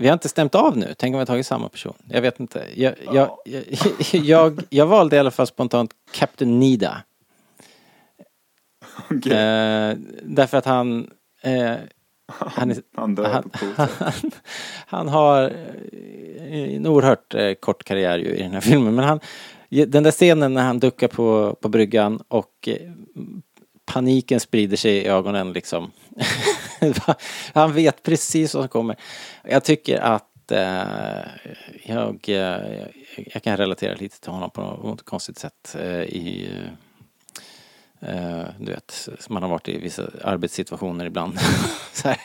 [0.00, 0.94] Vi har inte stämt av nu.
[0.98, 1.94] Tänk om vi har tagit samma person.
[2.08, 2.66] Jag vet inte.
[2.74, 3.64] Jag, jag, jag,
[4.24, 7.02] jag, jag valde i alla fall spontant Captain Nida.
[9.10, 9.32] Okej.
[9.32, 11.10] Eh, därför att han...
[11.42, 11.74] Eh,
[12.32, 14.14] han, är, Han dör han, han,
[14.86, 15.52] han har
[16.38, 18.94] en oerhört eh, kort karriär ju i den här filmen.
[18.94, 19.20] Men han,
[19.68, 22.90] den där scenen när han duckar på, på bryggan och eh,
[23.88, 25.90] paniken sprider sig i ögonen liksom.
[27.54, 28.96] han vet precis vad som kommer.
[29.44, 31.22] Jag tycker att eh,
[31.84, 32.86] jag, eh,
[33.32, 36.50] jag kan relatera lite till honom på något konstigt sätt eh, i
[38.00, 41.38] eh, du vet, man har varit i vissa arbetssituationer ibland.
[41.92, 42.18] Så här.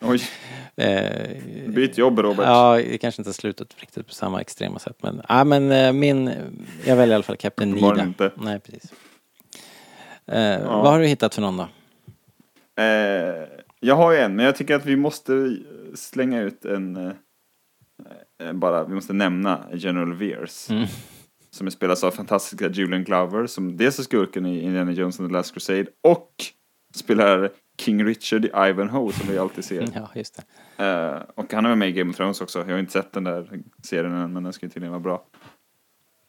[0.00, 0.20] Oj,
[0.78, 1.36] Eh,
[1.66, 2.46] byt jobb Robert.
[2.46, 6.30] Ja, det kanske inte har slutat riktigt på samma extrema sätt men, ja men min,
[6.84, 8.02] jag väljer i alla fall Captain Nida.
[8.02, 8.30] inte.
[8.36, 8.92] Nej, precis.
[10.26, 11.68] Eh, Vad har du hittat för någon då?
[12.82, 13.48] Eh,
[13.80, 15.56] jag har ju en, men jag tycker att vi måste
[15.94, 16.96] slänga ut en...
[16.96, 20.70] Eh, bara, vi måste nämna General Veers.
[20.70, 20.86] Mm.
[21.50, 25.28] Som är spelas av fantastiska Julian Glover, som dels är skurken i Indiana Jones and
[25.28, 26.30] the Last Crusade och
[26.94, 27.50] spelar
[27.80, 29.88] King Richard i Ivanhoe som vi alltid ser.
[29.94, 30.40] Ja, just
[30.76, 30.84] det.
[30.84, 32.58] Eh, och han är med i Game of Thrones också.
[32.58, 35.24] Jag har inte sett den där serien än, men den ska tydligen vara bra.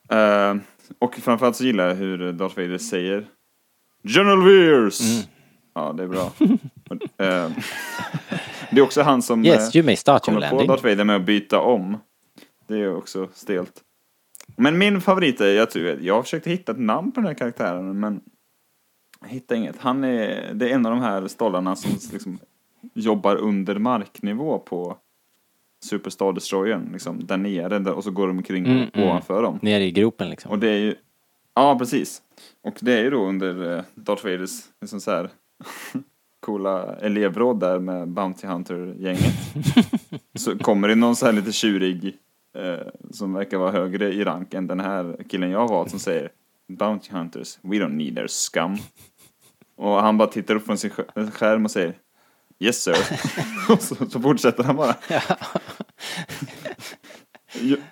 [0.10, 0.56] Eh,
[0.99, 3.28] och framförallt så gillar jag hur Darth Vader säger
[4.07, 5.27] General Veers!
[5.73, 6.31] Ja, det är bra.
[6.89, 7.51] Och, eh,
[8.71, 10.63] det är också han som Yes, eh, you may start kommer på.
[10.63, 11.97] Darth Vader med att byta om.
[12.67, 13.84] Det är också stelt.
[14.55, 17.99] Men min favorit är, jag, tror, jag försökte hitta ett namn på den här karaktären,
[17.99, 18.21] men
[19.21, 19.75] jag hittade inget.
[19.79, 22.39] Han är, det är en av de här stollarna som liksom
[22.93, 24.97] jobbar under marknivå på
[25.85, 29.09] Superstar Destroyern, liksom där nere, där, och så går de omkring Mm, mm.
[29.09, 29.59] ovanför dem.
[29.61, 30.51] Nere i gropen liksom.
[30.51, 30.95] Och det är ju,
[31.55, 32.21] ja precis.
[32.68, 35.30] Och det är ju då under eh, Darth Vaders, liksom så här,
[36.39, 39.34] coola elevråd där med Bounty Hunter-gänget.
[40.39, 42.18] så kommer det någon så här lite tjurig,
[42.57, 45.99] eh, som verkar vara högre i rank än den här killen jag har valt som
[45.99, 46.31] säger
[46.68, 48.77] Bounty Hunters, we don't need their scum.
[49.76, 51.94] Och han bara tittar upp från sin skär- skärm och säger
[52.60, 52.98] Yes sir.
[53.73, 54.95] och så, så fortsätter han bara.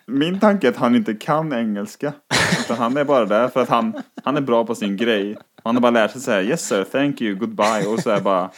[0.05, 2.13] Min tanke är att han inte kan engelska.
[2.59, 5.37] Utan han är bara där för att han, han är bra på sin grej.
[5.63, 8.51] Han har bara lärt sig säga yes sir, thank you, goodbye och så är bara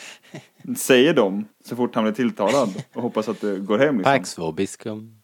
[0.78, 4.14] säger de så fort han blir tilltalad och hoppas att det går hem liksom.
[4.14, 5.22] Pax vobiscum.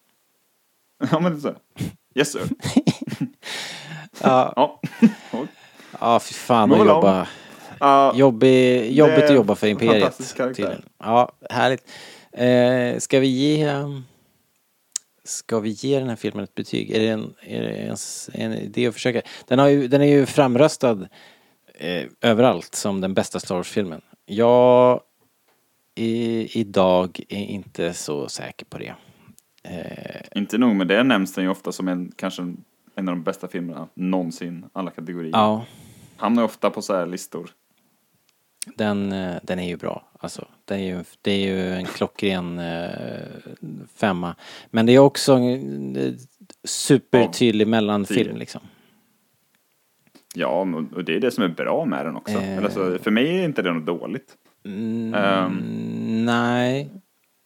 [1.12, 1.48] Ja men så.
[1.48, 1.58] här,
[2.16, 2.42] Yes sir.
[4.22, 4.80] Ja, Ja.
[6.00, 7.28] ja fy fan att jobba.
[7.80, 10.36] Ja, Jobbig, jobbigt att jobba för en Imperiet.
[11.00, 11.92] Ja, härligt.
[12.32, 13.70] Eh, ska vi ge...
[13.70, 14.04] um,
[15.24, 16.92] Ska vi ge den här filmen ett betyg?
[16.92, 19.22] Är det en, är det ens en idé att försöka?
[19.48, 21.08] Den, har ju, den är ju framröstad
[21.76, 24.02] eh, överallt som den bästa Star Wars-filmen.
[24.26, 25.02] Jag
[25.96, 28.96] i, idag är inte så säker på det.
[29.64, 32.58] Eh, Inte nog med det nämns den ju ofta som en, kanske en,
[33.10, 35.32] av de bästa filmerna någonsin, alla kategorier.
[35.34, 35.66] ja,
[36.18, 37.50] Hamnar ofta på så här listor.
[38.76, 40.12] den, eh, den är ju bra.
[40.20, 42.90] Alltså, det är ju, det är ju en klockren eh,
[43.96, 44.36] femma.
[44.72, 46.14] Men det är också en eh,
[46.64, 48.62] supertydlig mellanfilm liksom.
[50.36, 52.34] Ja, och det är det som är bra med den också.
[52.38, 52.58] Eh.
[52.58, 54.34] Eller så, för mig är inte det något dåligt.
[54.66, 56.26] Mm, Ehm.
[56.26, 56.90] Nej,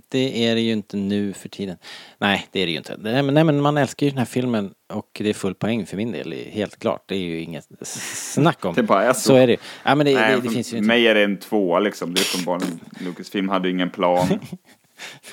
[0.10, 1.78] det är det ju inte nu för tiden.
[2.18, 2.98] Nej, det är det ju inte.
[3.00, 5.86] Nej men, nej, men man älskar ju den här filmen och det är full poäng
[5.86, 7.04] för min del, helt klart.
[7.06, 8.74] Det är ju inget snack om.
[8.76, 9.20] Det bara är så.
[9.20, 9.58] Så är det.
[9.84, 10.88] Ja, men det, Nej, det, det finns ju inte.
[10.88, 12.14] mig är det en tvåa liksom.
[12.14, 14.28] Det är uppenbarligen, Lucasfilm hade ju ingen plan.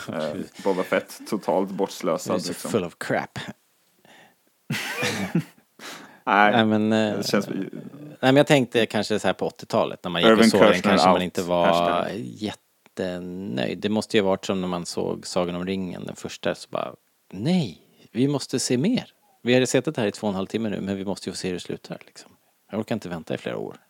[0.09, 0.15] eh,
[0.65, 2.71] Boba Fett totalt bortslösad liksom.
[2.71, 3.39] full of crap.
[6.27, 7.49] Nej, Nej men, eh, det känns...
[7.49, 7.69] nej
[8.21, 10.81] men jag tänkte kanske så här på 80-talet när man gick Irvin och såg den
[10.83, 11.23] kanske man out.
[11.23, 12.11] inte var Hashtag.
[12.99, 13.79] Jättenöjd.
[13.79, 16.69] Det måste ju ha varit som när man såg Sagan om ringen, den första, så
[16.71, 16.95] bara
[17.33, 17.79] nej,
[18.13, 19.05] vi måste se mer.
[19.43, 21.29] Vi har sett det här i två och en halv timme nu men vi måste
[21.29, 22.31] ju få se hur det slutar liksom.
[22.71, 23.77] Jag orkar inte vänta i flera år.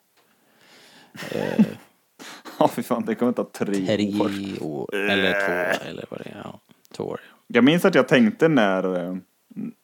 [2.58, 4.30] Ja, fy fan, det kommer ta tre, Tre år.
[4.60, 6.40] år, eller två, eller vad det är.
[6.44, 6.60] Ja,
[6.92, 7.20] två år.
[7.46, 9.16] Jag minns att jag tänkte när, eh,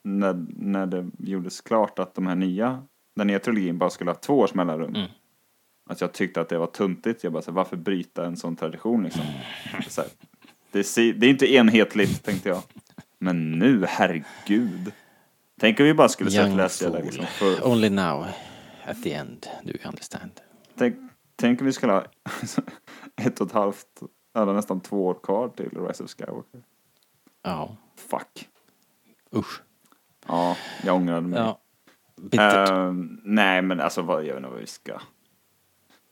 [0.03, 2.83] när, när det gjordes klart att de här nya,
[3.17, 4.95] den nya trilogin bara skulle ha två års mellanrum.
[4.95, 5.09] Mm.
[5.91, 7.25] Att jag tyckte att det var tuntigt.
[7.25, 9.23] Jag bara så här, varför bryta en sån tradition liksom?
[9.89, 10.11] Så här,
[10.71, 12.63] det, ser- det är inte enhetligt, tänkte jag.
[13.19, 14.93] Men nu, herregud.
[15.61, 16.31] Tänk om vi bara skulle
[16.69, 17.03] sett fool.
[17.03, 17.27] liksom.
[17.27, 18.27] För, Only now,
[18.85, 20.31] at the end, do you understand?
[20.79, 20.97] tänk,
[21.37, 22.05] tänk om vi skulle ha
[23.23, 23.87] ett och ett halvt,
[24.37, 26.63] eller nästan två år kvar till Rise of Skywalker.
[27.43, 28.49] Ja, Fuck.
[29.37, 29.63] usch.
[30.29, 31.39] Ja, jag ångrade mig.
[31.41, 31.59] Ja,
[32.17, 32.71] bittert.
[32.71, 32.93] Eh,
[33.25, 35.01] nej, men alltså vad, jag vet inte vad vi ska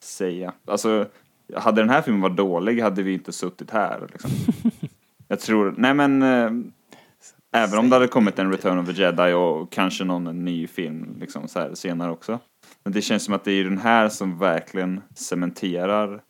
[0.02, 0.52] säga.
[0.66, 1.06] Alltså,
[1.54, 4.08] hade den här filmen varit dålig hade vi inte suttit här.
[4.12, 4.30] Liksom.
[5.28, 6.50] jag tror, nej men, eh,
[7.62, 11.16] även om det hade kommit en Return of the Jedi och kanske någon ny film
[11.20, 12.38] liksom, så här, senare också.
[12.84, 16.20] Men det känns som att det är den här som verkligen cementerar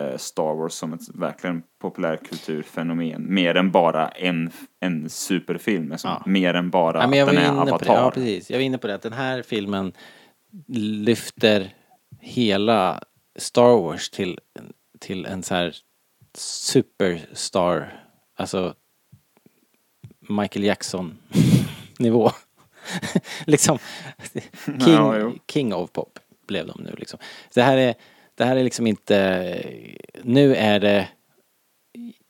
[0.00, 3.34] eh, Star Wars som ett verkligen populärkulturfenomen.
[3.34, 4.50] Mer än bara en,
[4.80, 5.92] en superfilm.
[5.92, 6.22] Alltså, Ja.
[6.26, 7.78] Mer än bara Ja, att den är Avatar.
[7.78, 7.92] det.
[7.92, 8.50] Ja, precis.
[8.50, 9.92] Jag var inne på det att den här filmen
[11.04, 11.74] lyfter
[12.20, 13.00] hela
[13.36, 14.38] Star Wars till,
[14.98, 15.76] till en så här
[16.34, 18.04] superstar,
[18.36, 18.74] alltså
[20.20, 21.18] Michael Jackson
[21.98, 22.30] nivå.
[23.46, 23.78] liksom
[24.64, 25.34] king, jo.
[25.52, 27.18] king of pop blev de nu liksom.
[27.54, 27.94] Det här är,
[28.34, 29.62] det här är liksom inte,
[30.22, 31.08] nu är det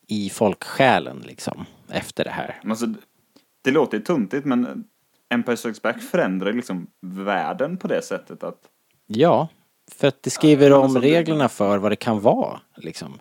[0.06, 2.60] i folksjälen liksom efter det här.
[2.64, 2.86] Alltså,
[3.62, 4.84] det låter ju tuntigt men
[5.30, 8.68] Empire Strikes Back förändrar liksom världen på det sättet att
[9.06, 9.48] Ja,
[9.96, 13.18] för att det skriver Ja, om reglerna för vad det kan vara, liksom.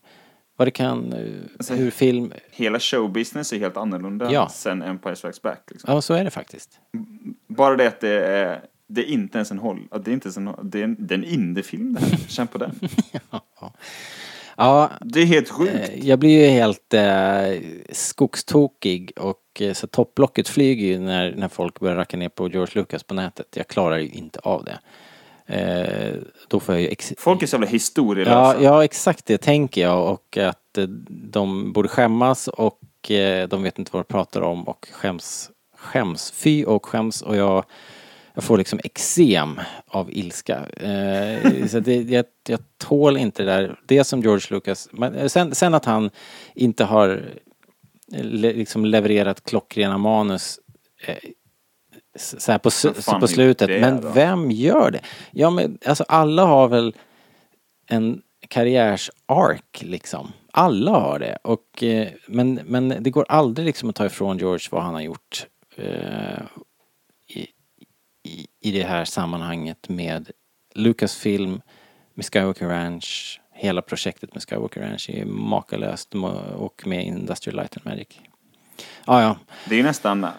[0.58, 1.20] Vad det kan, eh,
[1.58, 4.50] Alltså- hur film, hela showbusiness är helt annorlunda Ja.
[4.50, 5.64] sen Empire Strikes Back.
[5.72, 5.94] Liksom.
[5.94, 6.80] ja så är det faktiskt.
[7.48, 10.38] Bara det att det är, det är inte ens en håll, det är inte ens
[10.38, 12.18] en, det är en, det är en indiefilm det här.
[12.28, 12.80] Känn på den.
[14.60, 15.74] Ja, Det är helt sjukt.
[15.74, 17.62] eh, jag blir ju helt eh,
[17.92, 22.72] skogstokig och eh, så topplocket flyger ju när, när folk börjar racka ner på George
[22.82, 23.48] Lucas på nätet.
[23.56, 24.80] Jag klarar ju inte av det.
[25.50, 26.14] Eh,
[26.48, 28.32] då får jag ju ex- Folk är så jävla historielösa.
[28.32, 33.64] Ja, ja, exakt det tänker jag och att eh, de borde skämmas och eh, de
[33.64, 37.64] vet inte vad de pratar om och skäms, skäms, fy och skäms och jag,
[38.34, 40.66] jag får liksom eksem av ilska.
[40.70, 45.28] Eh, så det, jag, jag tål inte det där, det som George Lucas, men eh,
[45.28, 46.10] sen, sen att han
[46.56, 47.24] inte har
[48.12, 50.60] le, liksom levererat klockrena manus
[51.08, 51.16] eh,
[52.18, 53.68] så här på, s- Vad fan på slutet.
[53.68, 54.10] det Men då?
[54.10, 55.00] vem gör det?
[55.32, 56.96] Ja men alltså alla har väl
[57.88, 60.32] en karriärs-ark liksom.
[60.52, 61.38] Alla har det.
[61.44, 65.02] Och, eh, men, men det går aldrig liksom att ta ifrån George vad han har
[65.02, 65.46] gjort
[65.76, 66.40] eh,
[67.28, 67.48] i,
[68.24, 70.32] i, i det här sammanhanget med
[70.76, 71.62] Lucasfilm,
[72.14, 73.42] med Skywalker Ranch.
[73.54, 76.14] Hela projektet med Skywalker Ranch är makalöst
[76.56, 78.08] och med Industrial Light and Magic.
[79.06, 79.38] Ja, ja.
[79.70, 80.30] Det är nästan, äh,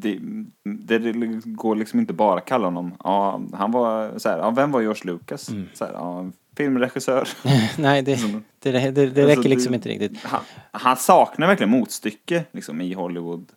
[0.00, 0.18] det,
[0.64, 4.50] det, det går liksom inte bara att kalla honom, ja, han var så här, ja,
[4.50, 5.48] vem var George Lucas?
[5.48, 5.68] Mm.
[5.74, 6.26] Så här, ja,
[6.56, 7.28] filmregissör.
[7.78, 8.14] Nej, det,
[8.62, 10.24] det, det, det, det Alltså, räcker liksom det- inte riktigt.
[10.24, 10.40] Han,
[10.72, 13.52] han saknar verkligen motstycke liksom, i Hollywood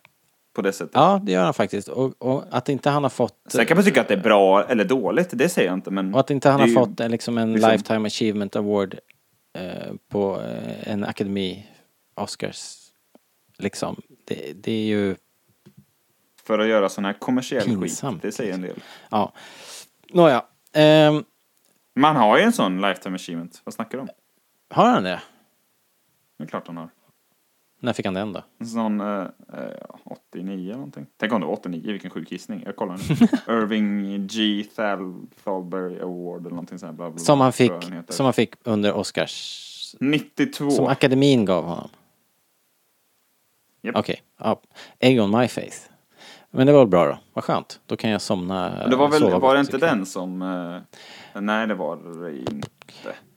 [0.54, 0.92] på det sättet.
[0.96, 1.88] Ja, det gör han faktiskt.
[1.88, 3.38] Och, och att inte han har fått...
[3.48, 6.14] Sen kan man tycka att det är bra eller dåligt, det säger jag inte, men
[6.14, 8.96] Och att inte han har ju- fått en, liksom en liksom- Lifetime Achievement Award
[9.58, 11.64] eh, på eh, en Academy
[12.16, 12.78] Oscars.
[13.58, 14.02] Liksom.
[14.26, 15.16] Det, det är ju...
[16.52, 18.84] för att göra sån här kommersiell Pinsamt, skit, det säger en del.
[19.10, 19.34] Ja.
[20.10, 20.46] Nåja.
[20.74, 21.24] ehm,
[21.96, 24.10] Man har ju en sån lifetime achievement, vad snackar du om?
[24.70, 25.22] har han det?
[26.38, 26.90] Det är klart han har.
[27.80, 28.44] När fick han den då?
[28.60, 29.22] En sån eh,
[29.54, 31.06] eh, 89 eller någonting.
[31.18, 32.64] Tänk om det var 89, vilken sjuk gissning.
[32.66, 33.54] Jag kollar nu.
[33.62, 34.64] Irving G.
[34.76, 35.14] Thal
[35.44, 36.96] Thalberg Award eller någonting sånt.
[36.98, 37.72] Bla, bla, bla, Som han fick,
[38.10, 39.96] som han fick under Oscars...
[40.00, 40.72] 92.
[40.72, 41.90] Som akademin gav honom.
[43.82, 43.96] Japp.
[43.96, 44.62] Okej, ja.
[45.00, 45.91] Egg on my face.
[46.52, 47.18] Men det var väl bra då.
[47.34, 47.80] Vad skönt.
[47.86, 48.70] Då kan jag somna.
[48.80, 50.42] Men det var väl, var det inte den som...
[51.34, 52.68] Eh, nej, det var det inte.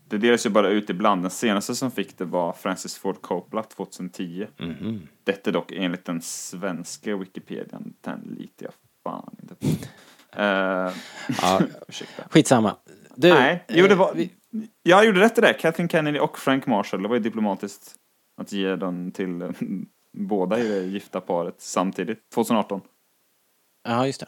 [0.09, 1.23] Det delas ju bara ut ibland.
[1.23, 4.47] Den senaste som fick det var Francis Ford Coppola 2010.
[4.59, 5.09] Mhm.
[5.25, 7.93] Detta dock enligt den svenska Wikipedian.
[8.01, 8.73] Den litar jag
[9.05, 9.67] fan inte på.
[10.37, 10.93] Eh,
[11.43, 11.61] Ja,
[12.31, 12.77] skitsamma.
[13.17, 14.13] Du, Nej, jo det eh, var...
[14.15, 14.31] vi-
[14.83, 15.53] Jag gjorde rätt i det.
[15.53, 17.03] Kathleen Kennedy och Frank Marshall.
[17.03, 17.95] Det var ju diplomatiskt
[18.41, 19.53] att ge den till
[20.17, 22.19] båda i det gifta paret samtidigt.
[22.35, 22.81] 2018.
[23.85, 24.27] Ja, just det.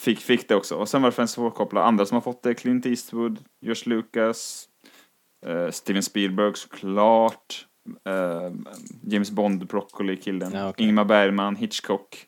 [0.00, 0.74] Fick, fick det också.
[0.74, 1.82] Och sen var det Ford Coppola.
[1.82, 2.54] Andra som har fått det.
[2.54, 4.68] Clint Eastwood, George Lucas,
[5.46, 7.66] eh, Steven Spielberg såklart.
[8.06, 8.50] Eh,
[9.02, 10.52] James Bond, Broccoli-killen.
[10.54, 10.86] Ja, okej.
[10.86, 12.26] Ingmar Bergman, Hitchcock.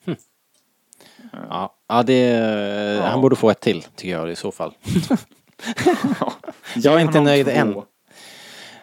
[1.32, 3.02] Ja, ja det...
[3.04, 4.74] Han borde få ett till, tycker jag i så fall.
[6.76, 7.52] Jag är inte nöjd två.
[7.52, 7.82] än.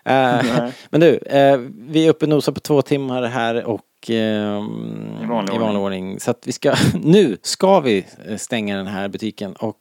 [0.06, 5.18] Eh, men du, eh, vi är uppe och nosar på två timmar här och ehm,
[5.24, 6.20] I vanlig i vanlig ordning.
[6.20, 9.78] Så att vi ska, nu ska vi eh, stänga den här butiken och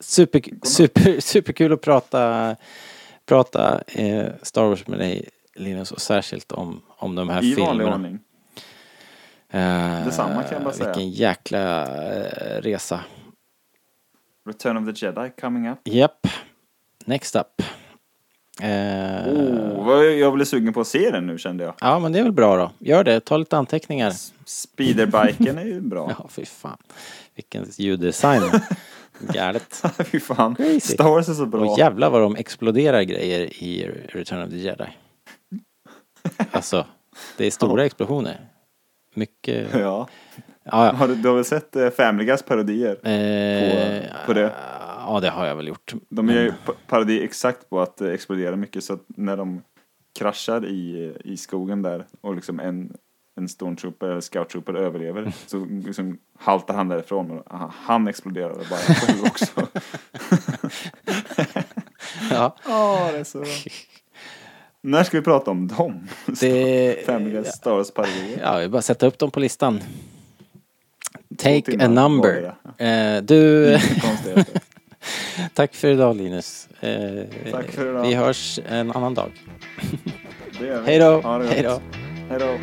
[0.00, 2.56] super, super, superkul att prata,
[3.26, 3.80] prata
[4.42, 7.94] Star Wars med dig Linus och särskilt om, om de här I vanlig filmerna.
[7.94, 8.18] ordning.
[9.50, 10.86] Eh, Detsamma kan jag bara säga.
[10.88, 11.84] Vilken jäkla
[12.60, 13.00] resa.
[14.48, 15.78] Return of the Jedi coming up.
[15.84, 16.26] Japp.
[17.04, 17.62] Next up.
[18.62, 19.28] Eh,
[19.86, 21.74] Oh, jag blev sugen på att se den nu kände jag.
[21.80, 22.70] Ja, men det är väl bra då.
[22.78, 23.20] Gör det.
[23.20, 24.12] Ta lite anteckningar.
[24.44, 26.12] Speederbiken är ju bra.
[26.18, 26.76] Ja, fy fan.
[27.34, 28.42] Vilken ljuddesign.
[29.18, 29.82] Galet.
[30.04, 30.54] Fy fan.
[30.54, 30.80] Crazy.
[30.80, 31.60] Star Wars är så bra.
[31.60, 34.88] Och jävlar vad de exploderar grejer i Return of the Jedi.
[36.50, 36.86] Alltså,
[37.36, 38.40] det är stora explosioner.
[39.14, 39.68] Mycket...
[39.74, 40.08] Ja.
[40.64, 40.92] Ja.
[40.92, 43.08] Har du, du har väl sett eh, Family Guys parodier?
[43.08, 44.52] Eh, på det?
[45.06, 45.94] Ja, det har jag väl gjort.
[46.08, 49.62] De är ju pa- parodi exakt på att det exploderar mycket så att när de
[50.18, 52.92] kraschar i, i skogen där och liksom en,
[53.36, 58.78] en stormtrooper eller scouttrooper överlever så liksom haltar han därifrån och aha, han exploderar bara
[58.94, 59.46] själv också.
[62.30, 63.48] Ja, Ja, det är så bra.
[64.80, 66.08] När ska vi prata om dem?
[66.40, 67.06] det...
[67.06, 68.38] Family Star Wars parodier.
[68.42, 69.80] Ja, vi bara sätta upp dem på listan.
[71.38, 72.54] Take a number.
[72.78, 73.78] Eh, du.
[75.54, 76.68] Tack för idag Linus.
[76.80, 76.90] Eh,
[77.52, 78.02] Tack för idag.
[78.02, 79.30] Vi hörs en annan dag.
[80.86, 81.20] Hej då.
[81.50, 81.80] Hej då.
[82.30, 82.58] Hej då.